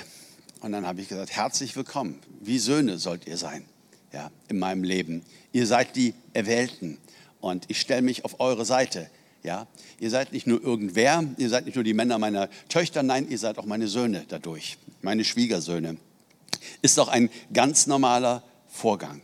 Und 0.60 0.72
dann 0.72 0.86
habe 0.86 1.02
ich 1.02 1.08
gesagt, 1.08 1.32
herzlich 1.32 1.76
willkommen. 1.76 2.20
Wie 2.40 2.60
Söhne 2.60 2.98
sollt 2.98 3.28
ihr 3.28 3.38
sein 3.38 3.66
ja, 4.12 4.32
in 4.48 4.60
meinem 4.60 4.84
Leben. 4.84 5.24
Ihr 5.52 5.66
seid 5.66 5.96
die 5.96 6.14
Erwählten. 6.34 6.98
Und 7.40 7.66
ich 7.70 7.80
stelle 7.80 8.02
mich 8.02 8.26
auf 8.26 8.40
eure 8.40 8.66
Seite. 8.66 9.10
Ja, 9.44 9.66
ihr 10.00 10.12
seid 10.12 10.34
nicht 10.34 10.46
nur 10.46 10.62
irgendwer, 10.62 11.24
ihr 11.38 11.50
seid 11.50 11.66
nicht 11.66 11.74
nur 11.74 11.84
die 11.84 11.96
Männer 11.96 12.20
meiner 12.20 12.48
Töchter, 12.70 13.02
nein, 13.02 13.28
ihr 13.28 13.40
seid 13.40 13.58
auch 13.58 13.66
meine 13.66 13.88
Söhne 13.88 14.24
dadurch, 14.28 14.78
meine 15.02 15.24
Schwiegersöhne. 15.24 15.98
Ist 16.84 17.00
doch 17.00 17.08
ein 17.08 17.32
ganz 17.52 17.88
normaler 17.88 18.44
Vorgang. 18.68 19.22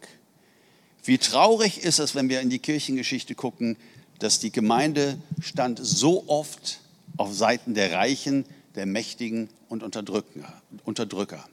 Wie 1.08 1.17
traurig 1.17 1.84
ist 1.84 2.00
es, 2.00 2.15
wenn 2.15 2.28
wir 2.28 2.41
in 2.41 2.50
die 2.50 2.60
Kirchengeschichte 2.60 3.34
gucken, 3.34 3.78
dass 4.20 4.39
die 4.39 4.52
Gemeinde 4.52 5.17
stand 5.39 5.80
so 5.82 6.28
oft 6.28 6.82
auf 7.15 7.34
Seiten 7.34 7.76
der 7.76 7.93
Reichen, 7.93 8.43
der 8.76 8.86
Mächtigen 8.86 9.50
und 9.70 9.84
Unterdrücker. 9.84 11.48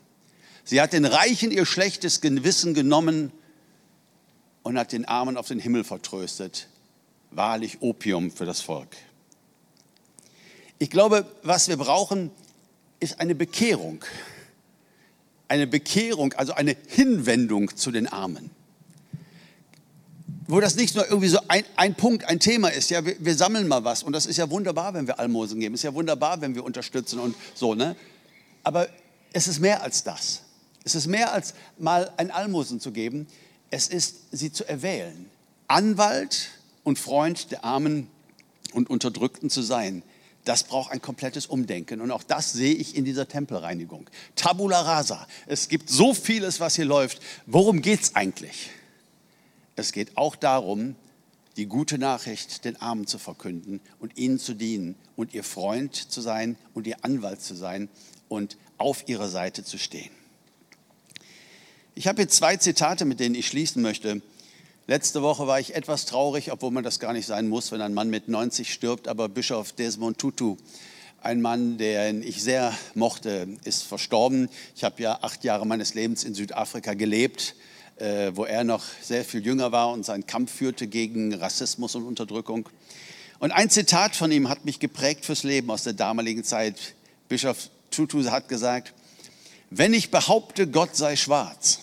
Sie 0.64 0.80
hat 0.80 0.92
den 0.92 1.04
Reichen 1.04 1.52
ihr 1.52 1.66
schlechtes 1.66 2.20
Gewissen 2.20 2.74
genommen 2.74 3.30
und 4.64 4.76
hat 4.76 4.90
den 4.90 5.04
Armen 5.04 5.36
auf 5.36 5.46
den 5.46 5.60
Himmel 5.60 5.84
vertröstet. 5.84 6.66
Wahrlich 7.30 7.80
Opium 7.80 8.32
für 8.32 8.46
das 8.46 8.60
Volk. 8.60 8.96
Ich 10.80 10.90
glaube, 10.90 11.30
was 11.44 11.68
wir 11.68 11.76
brauchen, 11.76 12.32
ist 12.98 13.20
eine 13.20 13.36
Bekehrung. 13.36 14.04
Eine 15.46 15.68
Bekehrung, 15.68 16.32
also 16.32 16.54
eine 16.54 16.76
Hinwendung 16.88 17.76
zu 17.76 17.92
den 17.92 18.08
Armen 18.08 18.50
wo 20.46 20.60
das 20.60 20.76
nicht 20.76 20.94
nur 20.94 21.06
irgendwie 21.06 21.28
so 21.28 21.38
ein, 21.48 21.64
ein 21.76 21.94
Punkt, 21.94 22.24
ein 22.26 22.40
Thema 22.40 22.68
ist. 22.68 22.90
Ja, 22.90 23.04
wir, 23.04 23.16
wir, 23.18 23.34
sammeln 23.34 23.68
mal 23.68 23.84
was 23.84 24.02
und 24.02 24.12
das 24.12 24.26
ist 24.26 24.36
ja 24.36 24.50
wunderbar, 24.50 24.94
wenn 24.94 25.06
wir 25.06 25.18
Almosen 25.18 25.60
geben. 25.60 25.74
Ist 25.74 25.84
ja 25.84 25.94
wunderbar, 25.94 26.40
wenn 26.40 26.54
wir 26.54 26.64
unterstützen 26.64 27.18
und 27.18 27.34
so, 27.54 27.74
ne? 27.74 27.96
Aber 28.62 28.88
es 29.32 29.48
ist 29.48 29.60
mehr 29.60 29.82
als 29.82 30.04
das. 30.04 30.42
Es 30.84 30.94
ist 30.94 31.06
mehr 31.06 31.32
als 31.32 31.54
mal 31.78 32.12
ein 32.16 32.30
Almosen 32.30 32.80
zu 32.80 32.92
geben. 32.92 33.26
Es 33.70 33.88
ist, 33.88 34.16
sie 34.32 34.52
zu 34.52 34.68
erwählen. 34.68 35.28
Anwalt 35.66 36.48
und 36.82 36.98
Freund 36.98 37.50
der 37.50 37.64
Armen 37.64 38.08
und 38.72 38.90
Unterdrückten 38.90 39.50
zu 39.50 39.62
sein. 39.62 40.02
Das 40.44 40.64
braucht 40.64 40.92
ein 40.92 41.00
komplettes 41.00 41.46
Umdenken. 41.46 42.02
Und 42.02 42.10
auch 42.10 42.22
das 42.22 42.52
sehe 42.52 42.74
ich 42.74 42.96
in 42.96 43.06
dieser 43.06 43.26
Tempelreinigung. 43.26 44.10
Tabula 44.36 44.82
rasa. 44.82 45.26
Es 45.46 45.68
gibt 45.68 45.88
so 45.88 46.12
vieles, 46.12 46.60
was 46.60 46.76
hier 46.76 46.84
läuft. 46.84 47.20
Worum 47.46 47.80
geht 47.80 48.02
es 48.02 48.14
eigentlich? 48.14 48.70
Es 49.76 49.92
geht 49.92 50.16
auch 50.16 50.36
darum, 50.36 50.94
die 51.56 51.66
gute 51.66 51.98
Nachricht 51.98 52.64
den 52.64 52.80
Armen 52.80 53.06
zu 53.06 53.18
verkünden 53.18 53.80
und 53.98 54.16
ihnen 54.16 54.38
zu 54.38 54.54
dienen 54.54 54.96
und 55.16 55.34
ihr 55.34 55.44
Freund 55.44 55.94
zu 55.94 56.20
sein 56.20 56.56
und 56.74 56.86
ihr 56.86 57.04
Anwalt 57.04 57.40
zu 57.40 57.54
sein 57.54 57.88
und 58.28 58.56
auf 58.78 59.08
ihrer 59.08 59.28
Seite 59.28 59.64
zu 59.64 59.78
stehen. 59.78 60.10
Ich 61.94 62.08
habe 62.08 62.22
hier 62.22 62.28
zwei 62.28 62.56
Zitate, 62.56 63.04
mit 63.04 63.20
denen 63.20 63.36
ich 63.36 63.46
schließen 63.46 63.82
möchte. 63.82 64.20
Letzte 64.86 65.22
Woche 65.22 65.46
war 65.46 65.60
ich 65.60 65.74
etwas 65.74 66.06
traurig, 66.06 66.52
obwohl 66.52 66.72
man 66.72 66.84
das 66.84 66.98
gar 66.98 67.12
nicht 67.12 67.26
sein 67.26 67.48
muss, 67.48 67.70
wenn 67.72 67.80
ein 67.80 67.94
Mann 67.94 68.10
mit 68.10 68.28
90 68.28 68.72
stirbt, 68.72 69.06
aber 69.08 69.28
Bischof 69.28 69.72
Desmond 69.72 70.18
Tutu, 70.18 70.56
ein 71.22 71.40
Mann, 71.40 71.78
den 71.78 72.22
ich 72.22 72.42
sehr 72.42 72.76
mochte, 72.94 73.48
ist 73.64 73.84
verstorben. 73.84 74.50
Ich 74.76 74.84
habe 74.84 75.02
ja 75.02 75.20
acht 75.22 75.42
Jahre 75.44 75.66
meines 75.66 75.94
Lebens 75.94 76.24
in 76.24 76.34
Südafrika 76.34 76.94
gelebt 76.94 77.54
äh, 77.96 78.32
wo 78.34 78.44
er 78.44 78.64
noch 78.64 78.84
sehr 79.00 79.24
viel 79.24 79.44
jünger 79.44 79.72
war 79.72 79.92
und 79.92 80.04
seinen 80.04 80.26
Kampf 80.26 80.52
führte 80.52 80.86
gegen 80.86 81.34
Rassismus 81.34 81.94
und 81.94 82.04
Unterdrückung. 82.04 82.68
Und 83.38 83.52
ein 83.52 83.70
Zitat 83.70 84.16
von 84.16 84.32
ihm 84.32 84.48
hat 84.48 84.64
mich 84.64 84.80
geprägt 84.80 85.24
fürs 85.24 85.42
Leben 85.42 85.70
aus 85.70 85.84
der 85.84 85.92
damaligen 85.92 86.44
Zeit. 86.44 86.94
Bischof 87.28 87.70
Tutu 87.90 88.24
hat 88.30 88.48
gesagt, 88.48 88.94
wenn 89.70 89.94
ich 89.94 90.10
behaupte, 90.10 90.66
Gott 90.66 90.96
sei 90.96 91.16
schwarz, 91.16 91.80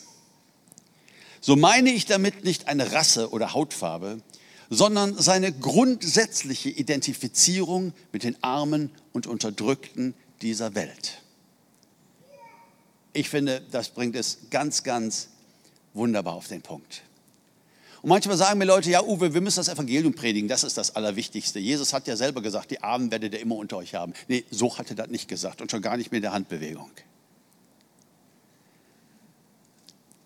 so 1.40 1.56
meine 1.56 1.92
ich 1.92 2.06
damit 2.06 2.44
nicht 2.44 2.68
eine 2.68 2.92
Rasse 2.92 3.32
oder 3.32 3.54
Hautfarbe, 3.54 4.22
sondern 4.70 5.18
seine 5.18 5.52
grundsätzliche 5.52 6.70
Identifizierung 6.70 7.94
mit 8.12 8.24
den 8.24 8.42
Armen 8.42 8.92
und 9.12 9.28
Unterdrückten 9.28 10.14
dieser 10.42 10.76
Welt. 10.76 11.22
Ich 13.14 13.28
finde, 13.28 13.62
das 13.72 13.90
bringt 13.90 14.16
es 14.16 14.38
ganz, 14.50 14.84
ganz 14.84 15.28
wunderbar 15.94 16.34
auf 16.34 16.48
den 16.48 16.62
Punkt. 16.62 17.04
Und 18.02 18.10
manchmal 18.10 18.36
sagen 18.36 18.58
mir 18.58 18.66
Leute, 18.66 18.90
ja 18.90 19.04
Uwe, 19.04 19.34
wir 19.34 19.42
müssen 19.42 19.58
das 19.58 19.68
Evangelium 19.68 20.14
predigen, 20.14 20.48
das 20.48 20.64
ist 20.64 20.78
das 20.78 20.96
Allerwichtigste. 20.96 21.60
Jesus 21.60 21.94
hat 21.94 22.08
ja 22.08 22.16
selber 22.16 22.42
gesagt, 22.42 22.72
die 22.72 22.82
Armen 22.82 23.12
werdet 23.12 23.34
ihr 23.34 23.40
immer 23.40 23.56
unter 23.56 23.78
euch 23.78 23.94
haben. 23.94 24.14
Nee, 24.28 24.44
so 24.50 24.76
hat 24.78 24.90
er 24.90 24.96
das 24.96 25.10
nicht 25.10 25.28
gesagt 25.28 25.62
und 25.62 25.70
schon 25.70 25.82
gar 25.82 25.98
nicht 25.98 26.12
mit 26.12 26.24
der 26.24 26.34
Handbewegung. 26.34 26.90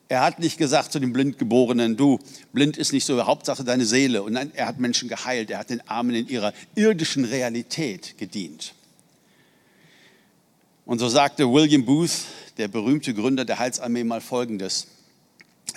Er 0.08 0.22
hat 0.22 0.40
nicht 0.40 0.58
gesagt 0.58 0.92
zu 0.92 1.00
den 1.00 1.12
Blindgeborenen, 1.12 1.98
du, 1.98 2.20
blind 2.54 2.78
ist 2.78 2.94
nicht 2.94 3.06
so, 3.06 3.26
Hauptsache 3.26 3.64
deine 3.64 3.86
Seele. 3.86 4.22
Und 4.24 4.34
nein, 4.34 4.52
er 4.54 4.68
hat 4.68 4.80
Menschen 4.80 5.10
geheilt, 5.10 5.50
er 5.50 5.58
hat 5.58 5.72
den 5.72 5.86
Armen 5.90 6.16
in 6.16 6.28
ihrer 6.30 6.54
irdischen 6.76 7.26
Realität 7.26 8.18
gedient. 8.18 8.74
Und 10.86 11.00
so 11.00 11.10
sagte 11.10 11.52
William 11.52 11.84
Booth, 11.84 12.26
der 12.58 12.68
berühmte 12.68 13.14
Gründer 13.14 13.44
der 13.44 13.58
Heilsarmee, 13.58 14.04
mal 14.04 14.22
Folgendes. 14.22 14.88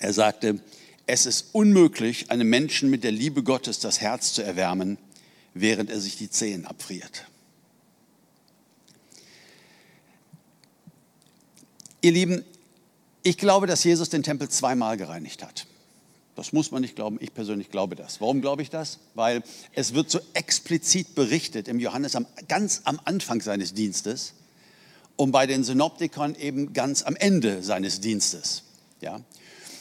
Er 0.01 0.13
sagte, 0.13 0.61
es 1.07 1.27
ist 1.27 1.49
unmöglich, 1.53 2.31
einem 2.31 2.49
Menschen 2.49 2.91
mit 2.91 3.05
der 3.05 3.13
Liebe 3.13 3.43
Gottes 3.43 3.79
das 3.81 4.01
Herz 4.01 4.35
zu 4.35 4.43
erwärmen, 4.43 4.99
während 5.55 5.91
er 5.91 6.01
sich 6.01 6.17
die 6.17 6.31
Zehen 6.31 6.67
abfriert. 6.67 7.27
Ihr 12.01 12.13
Lieben, 12.13 12.45
ich 13.23 13.39
glaube, 13.39 13.67
dass 13.67 13.83
Jesus 13.83 14.09
den 14.09 14.23
Tempel 14.23 14.49
zweimal 14.49 14.97
gereinigt 14.97 15.43
hat. 15.43 15.67
Das 16.37 16.53
muss 16.53 16.71
man 16.71 16.83
nicht 16.83 16.95
glauben, 16.95 17.19
ich 17.21 17.35
persönlich 17.35 17.69
glaube 17.69 17.97
das. 17.97 18.21
Warum 18.21 18.41
glaube 18.41 18.63
ich 18.63 18.71
das? 18.71 19.01
Weil 19.15 19.43
es 19.73 19.95
wird 19.95 20.09
so 20.09 20.21
explizit 20.35 21.17
berichtet 21.17 21.67
im 21.67 21.81
Johannes 21.81 22.15
am, 22.15 22.27
ganz 22.47 22.83
am 22.85 23.01
Anfang 23.05 23.41
seines 23.41 23.75
Dienstes 23.75 24.35
und 25.17 25.33
bei 25.33 25.49
den 25.49 25.65
Synoptikern 25.65 26.37
eben 26.37 26.73
ganz 26.73 27.03
am 27.03 27.17
Ende 27.17 27.65
seines 27.65 28.01
Dienstes. 28.01 28.63
Ja? 29.01 29.21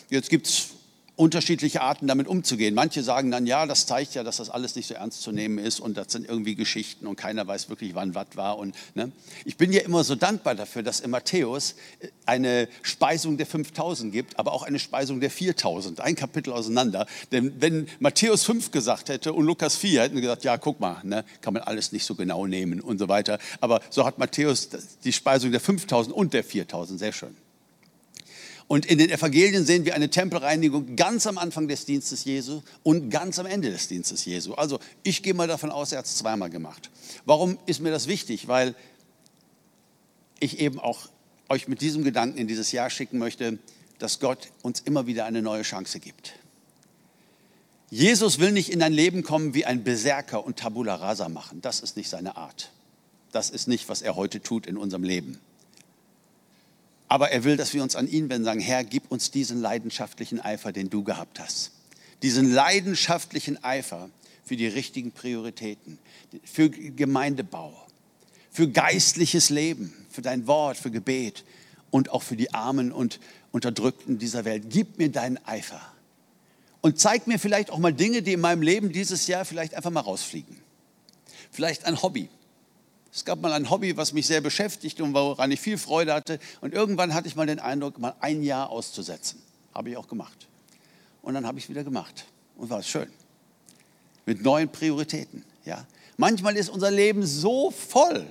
Jetzt 0.09 0.29
gibt 0.29 0.47
es 0.47 0.69
unterschiedliche 1.17 1.81
Arten 1.81 2.07
damit 2.07 2.27
umzugehen. 2.27 2.75
Manche 2.75 3.01
sagen 3.01 3.31
dann, 3.31 3.47
ja, 3.47 3.65
das 3.65 3.87
zeigt 3.87 4.13
ja, 4.13 4.23
dass 4.23 4.37
das 4.37 4.51
alles 4.51 4.75
nicht 4.75 4.87
so 4.87 4.93
ernst 4.93 5.23
zu 5.23 5.31
nehmen 5.31 5.57
ist 5.57 5.79
und 5.79 5.97
das 5.97 6.11
sind 6.11 6.29
irgendwie 6.29 6.53
Geschichten 6.53 7.07
und 7.07 7.15
keiner 7.15 7.45
weiß 7.45 7.69
wirklich, 7.69 7.95
wann 7.95 8.13
was 8.13 8.27
war. 8.35 8.59
Und, 8.59 8.75
ne? 8.93 9.11
Ich 9.43 9.57
bin 9.57 9.73
ja 9.73 9.81
immer 9.81 10.03
so 10.03 10.13
dankbar 10.13 10.53
dafür, 10.53 10.83
dass 10.83 10.99
in 10.99 11.09
Matthäus 11.09 11.75
eine 12.27 12.69
Speisung 12.83 13.37
der 13.37 13.47
5000 13.47 14.13
gibt, 14.13 14.37
aber 14.37 14.53
auch 14.53 14.61
eine 14.61 14.77
Speisung 14.77 15.19
der 15.19 15.31
4000, 15.31 16.01
ein 16.01 16.15
Kapitel 16.15 16.53
auseinander. 16.53 17.07
Denn 17.31 17.59
wenn 17.59 17.87
Matthäus 17.99 18.43
5 18.43 18.69
gesagt 18.69 19.09
hätte 19.09 19.33
und 19.33 19.43
Lukas 19.43 19.75
4, 19.75 20.03
hätten 20.03 20.15
wir 20.15 20.21
gesagt, 20.21 20.43
ja, 20.43 20.57
guck 20.57 20.79
mal, 20.79 21.01
ne, 21.03 21.25
kann 21.41 21.55
man 21.55 21.63
alles 21.63 21.91
nicht 21.91 22.05
so 22.05 22.13
genau 22.13 22.45
nehmen 22.45 22.79
und 22.79 22.99
so 22.99 23.09
weiter. 23.09 23.39
Aber 23.59 23.81
so 23.89 24.05
hat 24.05 24.19
Matthäus 24.19 24.69
die 25.03 25.13
Speisung 25.13 25.51
der 25.51 25.61
5000 25.61 26.15
und 26.15 26.33
der 26.33 26.43
4000, 26.43 26.99
sehr 26.99 27.11
schön. 27.11 27.35
Und 28.67 28.85
in 28.85 28.97
den 28.97 29.09
Evangelien 29.09 29.65
sehen 29.65 29.85
wir 29.85 29.95
eine 29.95 30.09
Tempelreinigung 30.09 30.97
ganz 30.97 31.25
am 31.25 31.37
Anfang 31.37 31.69
des 31.69 31.85
Dienstes 31.85 32.25
Jesu 32.25 32.61
und 32.83 33.09
ganz 33.09 33.39
am 33.39 33.45
Ende 33.45 33.71
des 33.71 33.87
Dienstes 33.87 34.25
Jesu. 34.25 34.53
Also 34.55 34.79
ich 35.03 35.23
gehe 35.23 35.33
mal 35.33 35.47
davon 35.47 35.71
aus, 35.71 35.93
er 35.93 35.99
hat 35.99 36.05
es 36.05 36.17
zweimal 36.17 36.49
gemacht. 36.49 36.89
Warum 37.25 37.57
ist 37.65 37.79
mir 37.79 37.91
das 37.91 38.07
wichtig? 38.07 38.49
Weil 38.49 38.75
ich 40.39 40.59
eben 40.59 40.79
auch 40.79 41.07
euch 41.49 41.69
mit 41.69 41.79
diesem 41.79 42.03
Gedanken 42.03 42.37
in 42.37 42.47
dieses 42.47 42.73
Jahr 42.73 42.89
schicken 42.89 43.19
möchte, 43.19 43.57
dass 43.99 44.19
Gott 44.19 44.49
uns 44.61 44.81
immer 44.81 45.07
wieder 45.07 45.25
eine 45.25 45.41
neue 45.41 45.61
Chance 45.63 45.99
gibt. 45.99 46.33
Jesus 47.89 48.37
will 48.37 48.51
nicht 48.51 48.69
in 48.69 48.79
dein 48.79 48.91
Leben 48.91 49.23
kommen 49.23 49.53
wie 49.53 49.65
ein 49.65 49.85
Berserker 49.85 50.45
und 50.45 50.57
Tabula 50.57 50.95
rasa 50.95 51.29
machen. 51.29 51.61
Das 51.61 51.79
ist 51.79 51.95
nicht 51.95 52.09
seine 52.09 52.35
Art. 52.35 52.71
Das 53.31 53.49
ist 53.49 53.69
nicht, 53.69 53.87
was 53.87 54.01
er 54.01 54.17
heute 54.17 54.41
tut 54.41 54.67
in 54.67 54.75
unserem 54.75 55.03
Leben. 55.03 55.39
Aber 57.07 57.31
er 57.31 57.43
will, 57.43 57.57
dass 57.57 57.73
wir 57.73 57.83
uns 57.83 57.95
an 57.95 58.07
ihn 58.07 58.29
wenden 58.29 58.45
sagen, 58.45 58.59
Herr, 58.59 58.83
gib 58.83 59.11
uns 59.11 59.31
diesen 59.31 59.61
leidenschaftlichen 59.61 60.41
Eifer, 60.41 60.71
den 60.71 60.89
du 60.89 61.03
gehabt 61.03 61.39
hast. 61.39 61.71
Diesen 62.21 62.51
leidenschaftlichen 62.51 63.63
Eifer 63.63 64.09
für 64.43 64.57
die 64.57 64.67
richtigen 64.67 65.11
Prioritäten, 65.11 65.99
für 66.43 66.69
Gemeindebau, 66.69 67.73
für 68.51 68.67
geistliches 68.69 69.49
Leben, 69.49 69.93
für 70.09 70.21
dein 70.21 70.47
Wort, 70.47 70.77
für 70.77 70.91
Gebet 70.91 71.43
und 71.91 72.09
auch 72.09 72.23
für 72.23 72.35
die 72.35 72.53
Armen 72.53 72.91
und 72.91 73.19
Unterdrückten 73.51 74.17
dieser 74.17 74.45
Welt. 74.45 74.63
Gib 74.69 74.97
mir 74.97 75.09
deinen 75.09 75.37
Eifer. 75.45 75.81
Und 76.81 76.99
zeig 76.99 77.27
mir 77.27 77.39
vielleicht 77.39 77.69
auch 77.69 77.79
mal 77.79 77.93
Dinge, 77.93 78.21
die 78.21 78.33
in 78.33 78.39
meinem 78.39 78.61
Leben 78.61 78.91
dieses 78.91 79.27
Jahr 79.27 79.45
vielleicht 79.45 79.73
einfach 79.73 79.91
mal 79.91 80.01
rausfliegen. 80.01 80.57
Vielleicht 81.51 81.85
ein 81.85 82.01
Hobby, 82.01 82.29
es 83.13 83.25
gab 83.25 83.41
mal 83.41 83.53
ein 83.53 83.69
Hobby, 83.69 83.97
was 83.97 84.13
mich 84.13 84.27
sehr 84.27 84.41
beschäftigt 84.41 85.01
und 85.01 85.13
woran 85.13 85.51
ich 85.51 85.59
viel 85.59 85.77
Freude 85.77 86.13
hatte. 86.13 86.39
Und 86.61 86.73
irgendwann 86.73 87.13
hatte 87.13 87.27
ich 87.27 87.35
mal 87.35 87.47
den 87.47 87.59
Eindruck, 87.59 87.97
mal 87.99 88.15
ein 88.19 88.43
Jahr 88.43 88.69
auszusetzen. 88.69 89.41
Habe 89.73 89.89
ich 89.89 89.97
auch 89.97 90.07
gemacht. 90.07 90.47
Und 91.21 91.33
dann 91.33 91.45
habe 91.45 91.57
ich 91.57 91.65
es 91.65 91.69
wieder 91.69 91.83
gemacht. 91.83 92.25
Und 92.57 92.69
war 92.69 92.79
es 92.79 92.87
schön. 92.87 93.07
Mit 94.25 94.43
neuen 94.43 94.69
Prioritäten. 94.69 95.43
Ja. 95.65 95.85
Manchmal 96.17 96.57
ist 96.57 96.69
unser 96.69 96.91
Leben 96.91 97.25
so 97.25 97.71
voll 97.71 98.25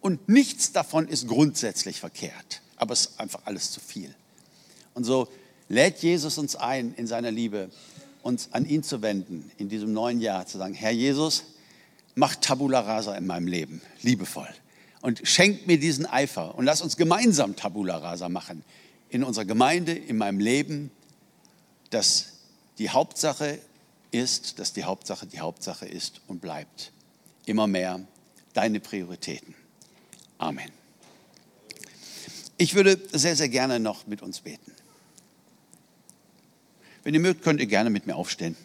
und 0.00 0.28
nichts 0.28 0.72
davon 0.72 1.08
ist 1.08 1.28
grundsätzlich 1.28 2.00
verkehrt. 2.00 2.60
Aber 2.76 2.92
es 2.92 3.06
ist 3.06 3.20
einfach 3.20 3.40
alles 3.44 3.70
zu 3.70 3.80
viel. 3.80 4.14
Und 4.92 5.04
so 5.04 5.28
lädt 5.68 6.02
Jesus 6.02 6.38
uns 6.38 6.56
ein, 6.56 6.94
in 6.94 7.06
seiner 7.06 7.30
Liebe 7.30 7.70
uns 8.22 8.48
an 8.52 8.66
ihn 8.66 8.82
zu 8.82 9.02
wenden, 9.02 9.50
in 9.58 9.68
diesem 9.68 9.92
neuen 9.92 10.20
Jahr 10.20 10.46
zu 10.46 10.58
sagen, 10.58 10.74
Herr 10.74 10.90
Jesus, 10.90 11.44
mach 12.14 12.36
Tabula 12.36 12.80
Rasa 12.80 13.14
in 13.16 13.26
meinem 13.26 13.46
Leben, 13.46 13.80
liebevoll. 14.02 14.48
Und 15.00 15.20
schenk 15.24 15.66
mir 15.66 15.78
diesen 15.78 16.06
Eifer 16.06 16.54
und 16.54 16.64
lass 16.64 16.80
uns 16.80 16.96
gemeinsam 16.96 17.56
Tabula 17.56 17.98
Rasa 17.98 18.28
machen. 18.28 18.64
In 19.10 19.22
unserer 19.22 19.44
Gemeinde, 19.44 19.92
in 19.92 20.16
meinem 20.16 20.40
Leben, 20.40 20.90
dass 21.90 22.32
die 22.78 22.90
Hauptsache 22.90 23.58
ist, 24.10 24.58
dass 24.58 24.72
die 24.72 24.84
Hauptsache 24.84 25.26
die 25.26 25.40
Hauptsache 25.40 25.86
ist 25.86 26.20
und 26.26 26.40
bleibt. 26.40 26.92
Immer 27.46 27.66
mehr 27.66 28.00
deine 28.54 28.80
Prioritäten. 28.80 29.54
Amen. 30.38 30.70
Ich 32.56 32.74
würde 32.74 32.98
sehr, 33.12 33.36
sehr 33.36 33.48
gerne 33.48 33.80
noch 33.80 34.06
mit 34.06 34.22
uns 34.22 34.40
beten. 34.40 34.72
Wenn 37.02 37.12
ihr 37.12 37.20
mögt, 37.20 37.42
könnt 37.42 37.60
ihr 37.60 37.66
gerne 37.66 37.90
mit 37.90 38.06
mir 38.06 38.16
aufstehen. 38.16 38.56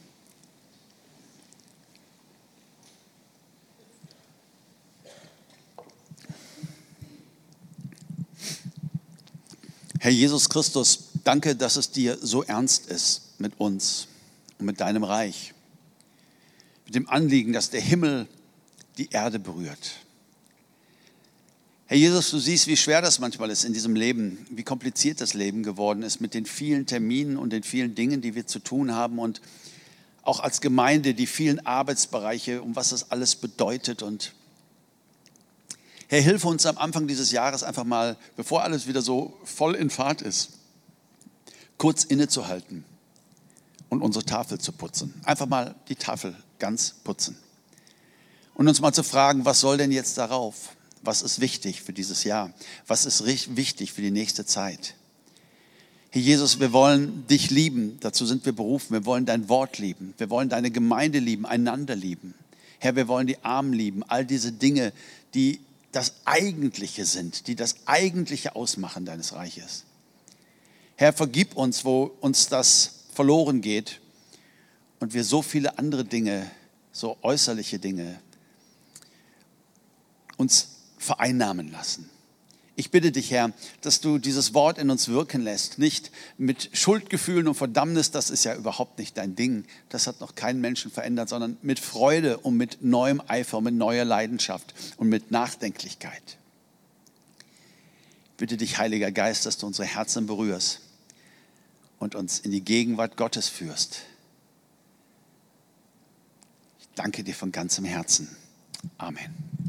Herr 10.10 10.16
Jesus 10.16 10.50
Christus, 10.50 11.10
danke, 11.24 11.56
dass 11.56 11.76
es 11.76 11.92
dir 11.92 12.18
so 12.20 12.42
ernst 12.42 12.88
ist 12.88 13.40
mit 13.40 13.60
uns 13.60 14.08
und 14.58 14.66
mit 14.66 14.82
deinem 14.82 15.04
Reich. 15.04 15.54
Mit 16.86 16.96
dem 16.96 17.08
Anliegen, 17.08 17.54
dass 17.54 17.70
der 17.70 17.80
Himmel 17.80 18.26
die 18.98 19.10
Erde 19.12 19.38
berührt. 19.38 19.92
Herr 21.86 21.98
Jesus, 21.98 22.32
du 22.32 22.40
siehst, 22.40 22.66
wie 22.66 22.76
schwer 22.76 23.04
das 23.04 23.20
manchmal 23.20 23.52
ist 23.52 23.66
in 23.66 23.74
diesem 23.74 23.96
Leben, 23.96 24.48
wie 24.50 24.64
kompliziert 24.64 25.22
das 25.22 25.36
Leben 25.36 25.62
geworden 25.62 26.02
ist 26.02 26.22
mit 26.22 26.34
den 26.34 26.48
vielen 26.48 26.88
Terminen 26.88 27.38
und 27.38 27.54
den 27.54 27.62
vielen 27.62 27.94
Dingen, 27.94 28.20
die 28.20 28.34
wir 28.34 28.48
zu 28.48 28.58
tun 28.58 28.96
haben 28.96 29.20
und 29.20 29.42
auch 30.24 30.40
als 30.40 30.60
Gemeinde 30.60 31.14
die 31.14 31.28
vielen 31.28 31.64
Arbeitsbereiche, 31.68 32.64
um 32.64 32.76
was 32.76 32.90
das 32.90 33.12
alles 33.12 33.36
bedeutet 33.36 34.02
und 34.02 34.34
Herr, 36.12 36.22
hilf 36.22 36.44
uns 36.44 36.66
am 36.66 36.80
Anfang 36.80 37.06
dieses 37.06 37.32
Jahres 37.32 37.62
einfach 37.62 37.84
mal, 37.84 38.18
bevor 38.36 38.64
alles 38.64 38.88
wieder 38.88 39.04
so 39.04 39.38
voll 39.44 39.76
in 39.76 39.92
Fahrt 39.92 40.24
ist, 40.24 40.50
kurz 41.78 42.04
innezuhalten 42.04 42.84
und 43.90 44.02
unsere 44.02 44.26
Tafel 44.26 44.60
zu 44.60 44.72
putzen. 44.72 45.14
Einfach 45.24 45.46
mal 45.46 45.76
die 45.88 45.96
Tafel 45.96 46.36
ganz 46.58 46.96
putzen. 47.04 47.38
Und 48.56 48.68
uns 48.68 48.82
mal 48.82 48.92
zu 48.92 49.04
fragen, 49.04 49.46
was 49.46 49.60
soll 49.60 49.78
denn 49.78 49.92
jetzt 49.92 50.18
darauf? 50.18 50.76
Was 51.04 51.22
ist 51.22 51.42
wichtig 51.42 51.84
für 51.84 51.94
dieses 51.94 52.24
Jahr? 52.24 52.52
Was 52.88 53.06
ist 53.06 53.28
wichtig 53.28 53.94
für 53.94 54.02
die 54.02 54.12
nächste 54.12 54.48
Zeit? 54.48 54.96
Herr 56.10 56.24
Jesus, 56.24 56.60
wir 56.60 56.74
wollen 56.74 57.28
dich 57.28 57.52
lieben. 57.52 57.98
Dazu 58.00 58.26
sind 58.26 58.48
wir 58.48 58.54
berufen. 58.54 58.94
Wir 58.94 59.06
wollen 59.06 59.28
dein 59.28 59.48
Wort 59.48 59.78
lieben. 59.78 60.16
Wir 60.18 60.32
wollen 60.32 60.50
deine 60.50 60.72
Gemeinde 60.72 61.20
lieben, 61.20 61.46
einander 61.46 61.96
lieben. 61.96 62.34
Herr, 62.80 62.96
wir 62.96 63.08
wollen 63.08 63.28
die 63.28 63.44
Armen 63.44 63.74
lieben. 63.74 64.02
All 64.08 64.26
diese 64.26 64.52
Dinge, 64.52 64.92
die 65.36 65.62
das 65.92 66.14
Eigentliche 66.26 67.06
sind, 67.06 67.48
die 67.48 67.56
das 67.56 67.76
Eigentliche 67.86 68.56
ausmachen 68.56 69.06
deines 69.06 69.34
Reiches. 69.34 69.86
Herr, 70.96 71.14
vergib 71.14 71.56
uns, 71.56 71.86
wo 71.86 72.12
uns 72.20 72.48
das 72.48 73.06
verloren 73.14 73.62
geht 73.62 74.00
und 75.00 75.14
wir 75.14 75.24
so 75.24 75.42
viele 75.42 75.78
andere 75.78 76.06
Dinge, 76.06 76.50
so 76.92 77.18
äußerliche 77.22 77.80
Dinge 77.80 78.20
uns 80.38 80.70
vereinnahmen 80.98 81.72
lassen. 81.72 82.10
Ich 82.80 82.92
bitte 82.92 83.12
dich, 83.12 83.30
Herr, 83.32 83.52
dass 83.82 84.00
du 84.00 84.20
dieses 84.20 84.54
Wort 84.54 84.78
in 84.78 84.90
uns 84.90 85.10
wirken 85.10 85.42
lässt. 85.42 85.80
Nicht 85.80 86.12
mit 86.38 86.70
Schuldgefühlen 86.72 87.50
und 87.50 87.56
Verdammnis, 87.56 88.12
das 88.12 88.30
ist 88.30 88.46
ja 88.46 88.56
überhaupt 88.56 89.00
nicht 89.00 89.18
dein 89.18 89.36
Ding. 89.36 89.66
Das 89.90 90.08
hat 90.08 90.22
noch 90.22 90.34
keinen 90.34 90.62
Menschen 90.62 90.90
verändert, 90.90 91.28
sondern 91.28 91.58
mit 91.62 91.82
Freude 91.82 92.38
und 92.38 92.56
mit 92.56 92.82
neuem 92.82 93.22
Eifer, 93.28 93.60
mit 93.60 93.74
neuer 93.74 94.06
Leidenschaft 94.06 94.74
und 94.96 95.10
mit 95.10 95.30
Nachdenklichkeit. 95.30 96.38
Ich 98.24 98.38
bitte 98.38 98.56
dich, 98.56 98.78
Heiliger 98.78 99.12
Geist, 99.12 99.46
dass 99.46 99.58
du 99.58 99.68
unsere 99.68 99.86
Herzen 99.86 100.26
berührst 100.26 100.80
und 101.98 102.16
uns 102.16 102.40
in 102.40 102.52
die 102.52 102.64
Gegenwart 102.64 103.18
Gottes 103.18 103.50
führst. 103.50 104.04
Ich 106.80 106.88
danke 106.96 107.26
dir 107.26 107.36
von 107.36 107.52
ganzem 107.52 107.84
Herzen. 107.84 108.30
Amen. 108.98 109.69